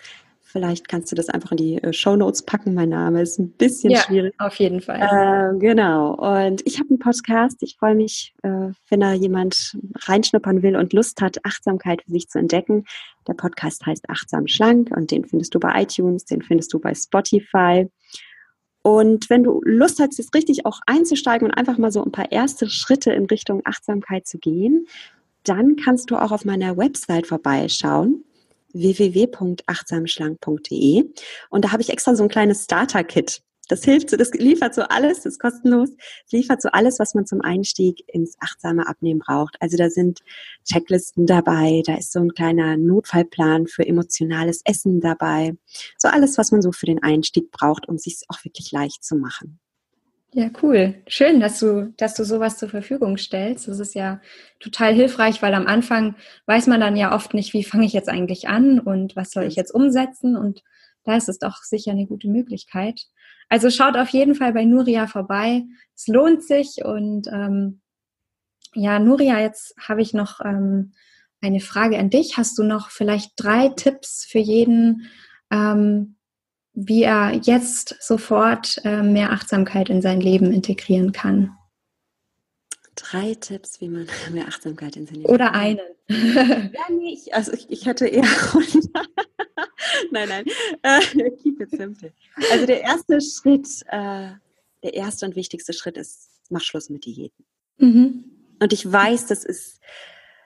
Vielleicht 0.52 0.88
kannst 0.88 1.12
du 1.12 1.16
das 1.16 1.30
einfach 1.30 1.52
in 1.52 1.58
die 1.58 1.76
äh, 1.76 1.94
Show 1.94 2.16
Notes 2.16 2.42
packen. 2.42 2.74
Mein 2.74 2.90
Name 2.90 3.22
ist 3.22 3.38
ein 3.38 3.52
bisschen 3.52 3.92
ja, 3.92 4.02
schwierig. 4.02 4.34
Auf 4.40 4.56
jeden 4.56 4.82
Fall. 4.82 5.00
Äh, 5.00 5.60
genau. 5.60 6.16
Und 6.16 6.66
ich 6.66 6.80
habe 6.80 6.90
einen 6.90 6.98
Podcast. 6.98 7.62
Ich 7.62 7.78
freue 7.78 7.94
mich, 7.94 8.34
äh, 8.42 8.70
wenn 8.90 9.00
da 9.00 9.14
jemand 9.14 9.78
reinschnuppern 10.06 10.64
will 10.64 10.76
und 10.76 10.92
Lust 10.94 11.22
hat, 11.22 11.38
Achtsamkeit 11.46 12.02
für 12.02 12.12
sich 12.12 12.30
zu 12.30 12.40
entdecken. 12.40 12.86
Der 13.28 13.36
Podcast 13.36 13.86
heißt 13.86 14.10
Achtsam 14.10 14.48
Schlank 14.48 14.90
und 14.90 15.12
den 15.12 15.24
findest 15.24 15.54
du 15.54 15.60
bei 15.60 15.84
iTunes, 15.84 16.26
den 16.26 16.42
findest 16.42 16.74
du 16.74 16.80
bei 16.80 16.96
Spotify. 16.96 17.88
Und 18.82 19.30
wenn 19.30 19.44
du 19.44 19.62
Lust 19.66 20.00
hast, 20.00 20.18
jetzt 20.18 20.34
richtig 20.34 20.66
auch 20.66 20.80
einzusteigen 20.88 21.48
und 21.48 21.54
einfach 21.54 21.78
mal 21.78 21.92
so 21.92 22.04
ein 22.04 22.12
paar 22.12 22.32
erste 22.32 22.68
Schritte 22.68 23.12
in 23.12 23.28
Richtung 23.28 23.62
Achtsamkeit 23.66 24.26
zu 24.26 24.40
gehen, 24.40 24.88
dann 25.44 25.76
kannst 25.76 26.10
du 26.10 26.16
auch 26.16 26.32
auf 26.32 26.44
meiner 26.44 26.76
Website 26.76 27.28
vorbeischauen 27.28 28.24
www.achtsamschlank.de 28.74 31.06
und 31.50 31.66
da 31.66 31.72
habe 31.72 31.82
ich 31.82 31.90
extra 31.90 32.16
so 32.16 32.24
ein 32.24 32.30
kleines 32.30 32.66
Starter-Kit. 32.66 33.42
Das 33.70 33.84
hilft 33.84 34.10
so, 34.10 34.18
das 34.18 34.34
liefert 34.34 34.74
so 34.74 34.82
alles, 34.82 35.18
das 35.18 35.34
ist 35.34 35.40
kostenlos, 35.40 35.92
das 35.96 36.32
liefert 36.32 36.62
so 36.62 36.70
alles, 36.70 36.98
was 36.98 37.14
man 37.14 37.28
zum 37.28 37.42
Einstieg 37.42 38.04
ins 38.08 38.36
achtsame 38.40 38.88
Abnehmen 38.88 39.20
braucht. 39.20 39.62
Also 39.62 39.78
da 39.78 39.92
sind 39.92 40.22
Checklisten 40.66 41.28
dabei, 41.28 41.84
da 41.86 41.96
ist 41.96 42.12
so 42.12 42.20
ein 42.20 42.34
kleiner 42.34 42.78
Notfallplan 42.78 43.68
für 43.68 43.86
emotionales 43.86 44.62
Essen 44.66 45.02
dabei. 45.02 45.56
So 46.00 46.08
alles, 46.08 46.40
was 46.40 46.52
man 46.52 46.64
so 46.64 46.72
für 46.72 46.88
den 46.88 47.04
Einstieg 47.04 47.52
braucht, 47.52 47.88
um 47.88 47.96
es 47.96 48.04
sich 48.04 48.24
auch 48.28 48.44
wirklich 48.44 48.72
leicht 48.72 49.04
zu 49.04 49.16
machen. 49.16 49.60
Ja, 50.32 50.50
cool. 50.62 51.02
Schön, 51.08 51.40
dass 51.40 51.60
du, 51.60 51.92
dass 51.98 52.14
du 52.14 52.24
sowas 52.24 52.58
zur 52.58 52.70
Verfügung 52.70 53.18
stellst. 53.18 53.68
Das 53.68 53.80
ist 53.80 53.96
ja 53.96 54.22
total 54.60 54.94
hilfreich, 54.94 55.42
weil 55.42 55.56
am 55.56 55.66
Anfang 55.66 56.16
weiß 56.46 56.68
man 56.68 56.80
dann 56.80 56.96
ja 56.96 57.16
oft 57.16 57.34
nicht, 57.34 57.54
wie 57.54 57.64
fange 57.64 57.86
ich 57.88 57.94
jetzt 57.94 58.10
eigentlich 58.10 58.48
an 58.48 58.80
und 58.80 59.16
was 59.16 59.32
soll 59.32 59.46
ich 59.46 59.56
jetzt 59.56 59.74
umsetzen. 59.74 60.36
Und 60.38 60.64
da 61.04 61.16
ist 61.16 61.30
es 61.30 61.40
doch 61.40 61.64
sicher 61.64 61.92
eine 61.92 62.06
gute 62.06 62.28
Möglichkeit. 62.30 63.08
Also 63.50 63.72
schaut 63.72 63.98
auf 63.98 64.10
jeden 64.10 64.36
Fall 64.36 64.54
bei 64.54 64.66
Nuria 64.66 65.08
vorbei. 65.08 65.64
Es 65.96 66.08
lohnt 66.08 66.44
sich. 66.44 66.86
Und 66.86 67.28
ähm, 67.28 67.82
ja, 68.76 69.00
Nuria, 69.00 69.40
jetzt 69.40 69.74
habe 69.80 70.04
ich 70.04 70.14
noch 70.14 70.42
ähm, 70.46 70.92
eine 71.42 71.60
Frage 71.60 71.98
an 71.98 72.12
dich. 72.12 72.38
Hast 72.38 72.56
du 72.60 72.64
noch 72.64 72.92
vielleicht 72.92 73.32
drei 73.36 73.70
Tipps 73.70 74.28
für 74.30 74.38
jeden, 74.38 75.08
ähm, 75.50 76.18
wie 76.82 77.04
er 77.04 77.34
jetzt 77.44 77.96
sofort 78.00 78.80
äh, 78.86 79.04
mehr 79.04 79.32
Achtsamkeit 79.32 79.90
in 79.90 80.02
sein 80.02 80.22
Leben 80.22 80.54
integrieren 80.54 81.12
kann. 81.12 81.56
Drei 82.96 83.34
Tipps, 83.36 83.82
wie 83.82 83.90
man 83.90 84.08
mehr 84.32 84.48
Achtsamkeit 84.48 84.96
in 84.96 85.06
sein 85.06 85.16
Leben 85.16 85.30
Oder 85.30 85.54
einen. 85.54 85.80
ja, 86.08 86.72
nee, 86.90 87.14
ich, 87.14 87.34
also 87.34 87.52
ich, 87.52 87.70
ich 87.70 87.88
hatte 87.88 88.08
eher. 88.08 88.24
nein, 90.12 90.30
nein. 90.30 90.46
Äh, 90.84 91.32
keep 91.42 91.60
it 91.60 91.72
simple. 91.72 92.14
Also 92.52 92.66
der 92.66 92.82
erste 92.82 93.20
Schritt, 93.22 93.68
äh, 93.88 94.32
der 94.84 94.94
erste 94.94 95.26
und 95.26 95.36
wichtigste 95.36 95.74
Schritt 95.74 95.98
ist, 95.98 96.30
mach 96.50 96.62
Schluss 96.62 96.90
mit 96.90 97.06
Diäten. 97.06 97.46
Mhm. 97.78 98.24
Und 98.60 98.74
ich 98.74 98.90
weiß, 98.90 99.28
das 99.28 99.44
ist, 99.44 99.82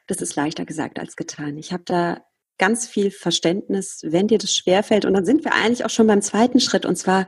das 0.08 0.22
ist 0.22 0.36
leichter 0.36 0.66
gesagt 0.66 1.00
als 1.00 1.16
getan. 1.16 1.58
Ich 1.58 1.72
habe 1.72 1.84
da 1.86 2.26
ganz 2.58 2.88
viel 2.88 3.12
Verständnis, 3.12 4.02
wenn 4.04 4.28
dir 4.28 4.38
das 4.38 4.56
schwerfällt. 4.56 5.06
Und 5.06 5.14
dann 5.14 5.26
sind 5.26 5.44
wir 5.44 5.54
eigentlich 5.54 5.86
auch 5.86 5.90
schon 5.90 6.08
beim 6.08 6.22
zweiten 6.22 6.60
Schritt. 6.60 6.86
Und 6.86 6.96
zwar, 6.96 7.28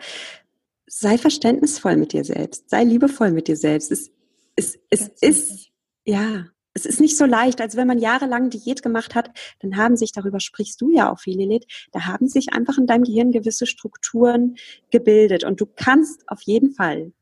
sei 0.88 1.18
verständnisvoll 1.18 1.98
mit 1.98 2.14
dir 2.14 2.24
selbst. 2.24 2.70
Sei 2.70 2.84
liebevoll 2.84 3.32
mit 3.32 3.48
dir 3.48 3.58
selbst. 3.58 3.92
Es, 3.92 4.12
es, 4.56 4.80
es 4.90 5.10
ist, 5.22 5.70
ja, 6.06 6.46
es 6.74 6.86
ist 6.86 7.00
nicht 7.00 7.18
so 7.18 7.26
leicht, 7.26 7.62
als 7.62 7.78
wenn 7.78 7.88
man 7.88 8.00
jahrelang 8.00 8.50
Diät 8.50 8.84
gemacht 8.84 9.16
hat, 9.16 9.32
dann 9.60 9.78
haben 9.78 9.96
sich, 9.96 10.12
darüber 10.12 10.42
sprichst 10.42 10.80
du 10.82 10.92
ja 10.92 11.12
auch 11.12 11.20
viel, 11.20 11.38
Lilith, 11.38 11.66
da 11.94 12.06
haben 12.06 12.28
sich 12.28 12.52
einfach 12.54 12.78
in 12.78 12.86
deinem 12.86 13.04
Gehirn 13.04 13.32
gewisse 13.32 13.66
Strukturen 13.66 14.58
gebildet. 14.92 15.46
Und 15.46 15.62
du 15.62 15.66
kannst 15.66 16.28
auf 16.28 16.42
jeden 16.42 16.72
Fall 16.72 17.14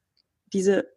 diese 0.53 0.88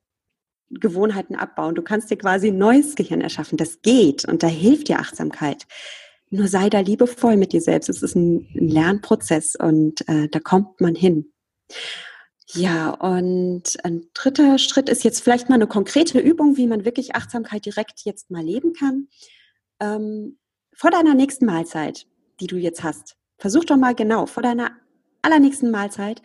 Gewohnheiten 0.70 1.37
abbauen. 1.37 1.74
Du 1.74 1.83
kannst 1.83 2.11
dir 2.11 2.16
quasi 2.16 2.49
ein 2.49 2.59
neues 2.59 2.97
Gehirn 2.97 3.20
erschaffen. 3.20 3.59
Das 3.59 3.83
geht 3.83 4.24
und 4.24 4.43
da 4.43 4.49
hilft 4.49 4.89
dir 4.89 4.99
Achtsamkeit. 4.99 5.66
Nur 6.31 6.49
sei 6.49 6.68
da 6.68 6.81
liebevoll 6.81 7.37
mit 7.37 7.53
dir 7.53 7.61
selbst. 7.61 7.89
Es 7.89 8.03
ist 8.03 8.16
ein 8.16 8.49
Lernprozess 8.55 9.55
und 9.57 10.09
äh, 10.09 10.29
da 10.29 10.41
kommt 10.41 10.81
man 10.81 10.95
hin. 10.95 11.33
Ja, 12.49 12.91
und 12.91 13.85
ein 13.85 14.09
dritter 14.14 14.59
Schritt 14.59 14.89
ist 14.89 15.05
jetzt 15.05 15.20
vielleicht 15.20 15.49
mal 15.49 15.57
eine 15.57 15.66
konkrete 15.66 16.18
Übung, 16.20 16.57
wie 16.57 16.66
man 16.66 16.85
wirklich 16.85 17.14
Achtsamkeit 17.14 17.64
direkt 17.66 18.03
jetzt 18.05 18.31
mal 18.31 18.45
leben 18.45 18.72
kann. 18.72 19.09
Ähm, 19.81 20.39
vor 20.72 20.91
deiner 20.91 21.14
nächsten 21.14 21.47
Mahlzeit, 21.47 22.07
die 22.41 22.47
du 22.47 22.57
jetzt 22.57 22.83
hast, 22.83 23.16
versuch 23.39 23.64
doch 23.64 23.77
mal 23.77 23.95
genau 23.95 24.27
vor 24.27 24.43
deiner 24.43 24.70
allernächsten 25.22 25.70
Mahlzeit 25.70 26.22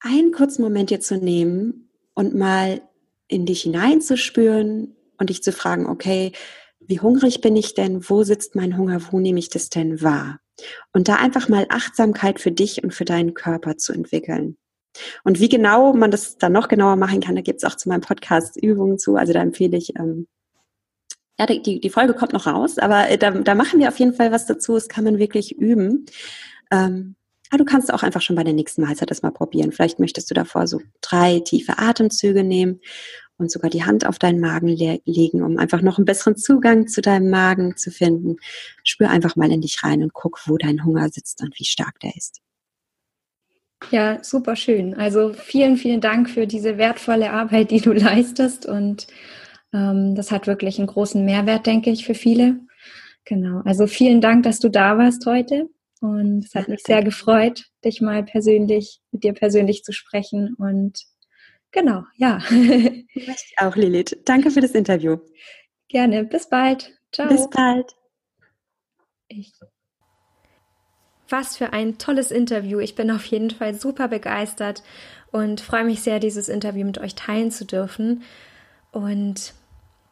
einen 0.00 0.32
kurzen 0.32 0.62
Moment 0.62 0.90
dir 0.90 1.00
zu 1.00 1.16
nehmen 1.16 1.90
und 2.14 2.34
mal 2.34 2.82
in 3.28 3.46
dich 3.46 3.62
hineinzuspüren 3.62 4.96
und 5.18 5.30
dich 5.30 5.42
zu 5.42 5.52
fragen, 5.52 5.86
okay, 5.86 6.32
wie 6.90 7.00
hungrig 7.00 7.40
bin 7.40 7.56
ich 7.56 7.74
denn? 7.74 8.08
Wo 8.10 8.24
sitzt 8.24 8.56
mein 8.56 8.76
Hunger? 8.76 9.00
Wo 9.10 9.20
nehme 9.20 9.38
ich 9.38 9.48
das 9.48 9.70
denn 9.70 10.02
wahr? 10.02 10.40
Und 10.92 11.08
da 11.08 11.14
einfach 11.14 11.48
mal 11.48 11.66
Achtsamkeit 11.70 12.40
für 12.40 12.52
dich 12.52 12.84
und 12.84 12.92
für 12.92 13.04
deinen 13.04 13.32
Körper 13.32 13.78
zu 13.78 13.92
entwickeln. 13.92 14.58
Und 15.22 15.38
wie 15.38 15.48
genau 15.48 15.92
man 15.94 16.10
das 16.10 16.36
dann 16.36 16.52
noch 16.52 16.68
genauer 16.68 16.96
machen 16.96 17.20
kann, 17.20 17.36
da 17.36 17.42
gibt 17.42 17.62
es 17.62 17.70
auch 17.70 17.76
zu 17.76 17.88
meinem 17.88 18.00
Podcast 18.00 18.60
Übungen 18.60 18.98
zu. 18.98 19.14
Also 19.14 19.32
da 19.32 19.40
empfehle 19.40 19.76
ich, 19.76 19.96
ähm, 19.96 20.26
ja, 21.38 21.46
die, 21.46 21.80
die 21.80 21.90
Folge 21.90 22.12
kommt 22.12 22.32
noch 22.32 22.46
raus, 22.46 22.76
aber 22.78 23.08
äh, 23.08 23.16
da, 23.16 23.30
da 23.30 23.54
machen 23.54 23.78
wir 23.78 23.88
auf 23.88 23.98
jeden 23.98 24.12
Fall 24.12 24.32
was 24.32 24.46
dazu. 24.46 24.74
Das 24.74 24.88
kann 24.88 25.04
man 25.04 25.18
wirklich 25.18 25.56
üben. 25.56 26.06
Ähm, 26.72 27.14
ja, 27.52 27.56
du 27.56 27.64
kannst 27.64 27.94
auch 27.94 28.02
einfach 28.02 28.20
schon 28.20 28.36
bei 28.36 28.44
der 28.44 28.52
nächsten 28.52 28.82
Mahlzeit 28.82 29.10
das 29.10 29.22
mal 29.22 29.30
probieren. 29.30 29.72
Vielleicht 29.72 30.00
möchtest 30.00 30.28
du 30.30 30.34
davor 30.34 30.66
so 30.66 30.80
drei 31.00 31.40
tiefe 31.40 31.78
Atemzüge 31.78 32.42
nehmen 32.44 32.80
und 33.40 33.50
sogar 33.50 33.70
die 33.70 33.84
Hand 33.84 34.06
auf 34.06 34.18
deinen 34.18 34.40
Magen 34.40 34.68
le 34.68 35.00
legen, 35.04 35.42
um 35.42 35.58
einfach 35.58 35.82
noch 35.82 35.98
einen 35.98 36.04
besseren 36.04 36.36
Zugang 36.36 36.86
zu 36.86 37.00
deinem 37.00 37.30
Magen 37.30 37.76
zu 37.76 37.90
finden. 37.90 38.36
Spür 38.84 39.10
einfach 39.10 39.36
mal 39.36 39.50
in 39.50 39.60
dich 39.60 39.82
rein 39.82 40.02
und 40.02 40.12
guck, 40.12 40.40
wo 40.46 40.56
dein 40.56 40.84
Hunger 40.84 41.08
sitzt 41.08 41.42
und 41.42 41.58
wie 41.58 41.64
stark 41.64 41.98
der 42.00 42.16
ist. 42.16 42.40
Ja, 43.90 44.22
super 44.22 44.56
schön. 44.56 44.94
Also 44.94 45.32
vielen, 45.32 45.76
vielen 45.76 46.00
Dank 46.00 46.28
für 46.28 46.46
diese 46.46 46.76
wertvolle 46.76 47.30
Arbeit, 47.30 47.70
die 47.70 47.80
du 47.80 47.92
leistest. 47.94 48.66
Und 48.66 49.06
ähm, 49.72 50.14
das 50.14 50.30
hat 50.30 50.46
wirklich 50.46 50.78
einen 50.78 50.86
großen 50.86 51.24
Mehrwert, 51.24 51.66
denke 51.66 51.90
ich, 51.90 52.04
für 52.04 52.14
viele. 52.14 52.60
Genau. 53.24 53.62
Also 53.64 53.86
vielen 53.86 54.20
Dank, 54.20 54.42
dass 54.42 54.60
du 54.60 54.68
da 54.68 54.98
warst 54.98 55.26
heute. 55.26 55.68
Und 56.00 56.46
es 56.46 56.54
hat 56.54 56.68
mich 56.68 56.82
sehr 56.82 57.02
gefreut, 57.02 57.66
dich 57.84 58.00
mal 58.00 58.22
persönlich, 58.22 59.00
mit 59.12 59.22
dir 59.22 59.34
persönlich 59.34 59.82
zu 59.82 59.92
sprechen. 59.92 60.54
Und 60.54 61.04
genau, 61.72 62.04
ja. 62.16 62.40
Ich 63.14 63.54
auch, 63.58 63.76
Lilith. 63.76 64.18
Danke 64.24 64.50
für 64.50 64.60
das 64.60 64.72
Interview. 64.72 65.18
Gerne. 65.88 66.24
Bis 66.24 66.48
bald. 66.48 66.92
Ciao. 67.12 67.28
Bis 67.28 67.48
bald. 67.50 67.94
Ich. 69.28 69.52
Was 71.28 71.56
für 71.56 71.72
ein 71.72 71.98
tolles 71.98 72.30
Interview. 72.30 72.80
Ich 72.80 72.94
bin 72.94 73.10
auf 73.10 73.24
jeden 73.26 73.50
Fall 73.50 73.74
super 73.74 74.08
begeistert 74.08 74.82
und 75.30 75.60
freue 75.60 75.84
mich 75.84 76.02
sehr, 76.02 76.18
dieses 76.18 76.48
Interview 76.48 76.84
mit 76.84 76.98
euch 76.98 77.14
teilen 77.14 77.50
zu 77.50 77.64
dürfen. 77.64 78.22
Und 78.90 79.54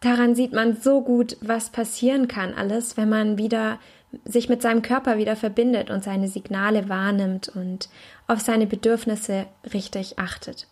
daran 0.01 0.35
sieht 0.35 0.53
man 0.53 0.77
so 0.81 1.03
gut, 1.03 1.37
was 1.41 1.71
passieren 1.71 2.29
kann 2.29 2.55
alles, 2.55 2.97
wenn 2.97 3.09
man 3.09 3.39
wieder 3.39 3.79
sich 4.25 4.49
mit 4.49 4.63
seinem 4.63 4.83
Körper 4.83 5.19
wieder 5.19 5.37
verbindet 5.37 5.91
und 5.91 6.03
seine 6.03 6.29
Signale 6.29 6.89
wahrnimmt 6.89 7.49
und 7.49 7.89
auf 8.27 8.41
seine 8.41 8.67
Bedürfnisse 8.67 9.47
richtig 9.73 10.19
achtet. 10.19 10.67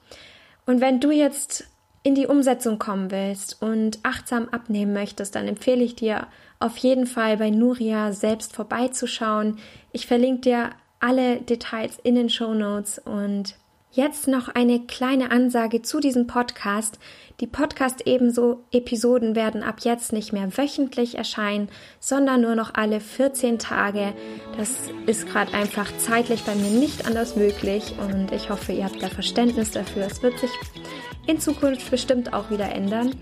Und 0.66 0.80
wenn 0.80 1.00
du 1.00 1.10
jetzt 1.10 1.68
in 2.02 2.14
die 2.14 2.26
Umsetzung 2.26 2.78
kommen 2.78 3.10
willst 3.10 3.62
und 3.62 3.98
achtsam 4.02 4.48
abnehmen 4.50 4.92
möchtest, 4.92 5.34
dann 5.34 5.48
empfehle 5.48 5.82
ich 5.82 5.96
dir 5.96 6.26
auf 6.58 6.76
jeden 6.78 7.06
Fall 7.06 7.36
bei 7.36 7.50
Nuria 7.50 8.12
selbst 8.12 8.54
vorbeizuschauen. 8.54 9.58
Ich 9.92 10.06
verlinke 10.06 10.42
dir 10.42 10.70
alle 11.00 11.40
Details 11.40 11.98
in 12.02 12.14
den 12.14 12.30
Show 12.30 12.54
Notes 12.54 12.98
und 12.98 13.56
Jetzt 13.92 14.28
noch 14.28 14.48
eine 14.48 14.80
kleine 14.80 15.30
Ansage 15.30 15.80
zu 15.80 16.00
diesem 16.00 16.26
Podcast. 16.26 16.98
Die 17.40 17.46
Podcast 17.46 18.06
ebenso 18.06 18.64
Episoden 18.70 19.34
werden 19.34 19.62
ab 19.62 19.80
jetzt 19.84 20.12
nicht 20.12 20.32
mehr 20.32 20.56
wöchentlich 20.56 21.16
erscheinen, 21.16 21.68
sondern 21.98 22.42
nur 22.42 22.54
noch 22.56 22.74
alle 22.74 23.00
14 23.00 23.58
Tage. 23.58 24.12
Das 24.58 24.70
ist 25.06 25.26
gerade 25.28 25.54
einfach 25.54 25.90
zeitlich 25.98 26.42
bei 26.42 26.54
mir 26.54 26.70
nicht 26.70 27.06
anders 27.06 27.36
möglich 27.36 27.94
und 27.98 28.32
ich 28.32 28.50
hoffe, 28.50 28.72
ihr 28.72 28.84
habt 28.84 29.02
da 29.02 29.08
Verständnis 29.08 29.70
dafür. 29.70 30.06
Es 30.06 30.22
wird 30.22 30.38
sich 30.38 30.50
in 31.26 31.40
Zukunft 31.40 31.90
bestimmt 31.90 32.34
auch 32.34 32.50
wieder 32.50 32.70
ändern. 32.70 33.14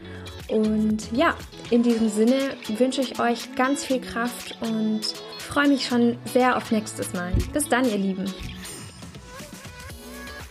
Und 0.49 1.11
ja, 1.13 1.35
in 1.71 1.83
diesem 1.83 2.09
Sinne 2.09 2.39
wünsche 2.79 3.01
ich 3.01 3.19
euch 3.21 3.55
ganz 3.55 3.85
viel 3.85 4.01
Kraft 4.01 4.57
und 4.61 5.03
freue 5.39 5.69
mich 5.69 5.87
schon 5.87 6.19
sehr 6.25 6.57
auf 6.57 6.71
nächstes 6.71 7.13
Mal. 7.13 7.33
Bis 7.53 7.69
dann, 7.69 7.85
ihr 7.85 7.99
Lieben. 7.99 8.25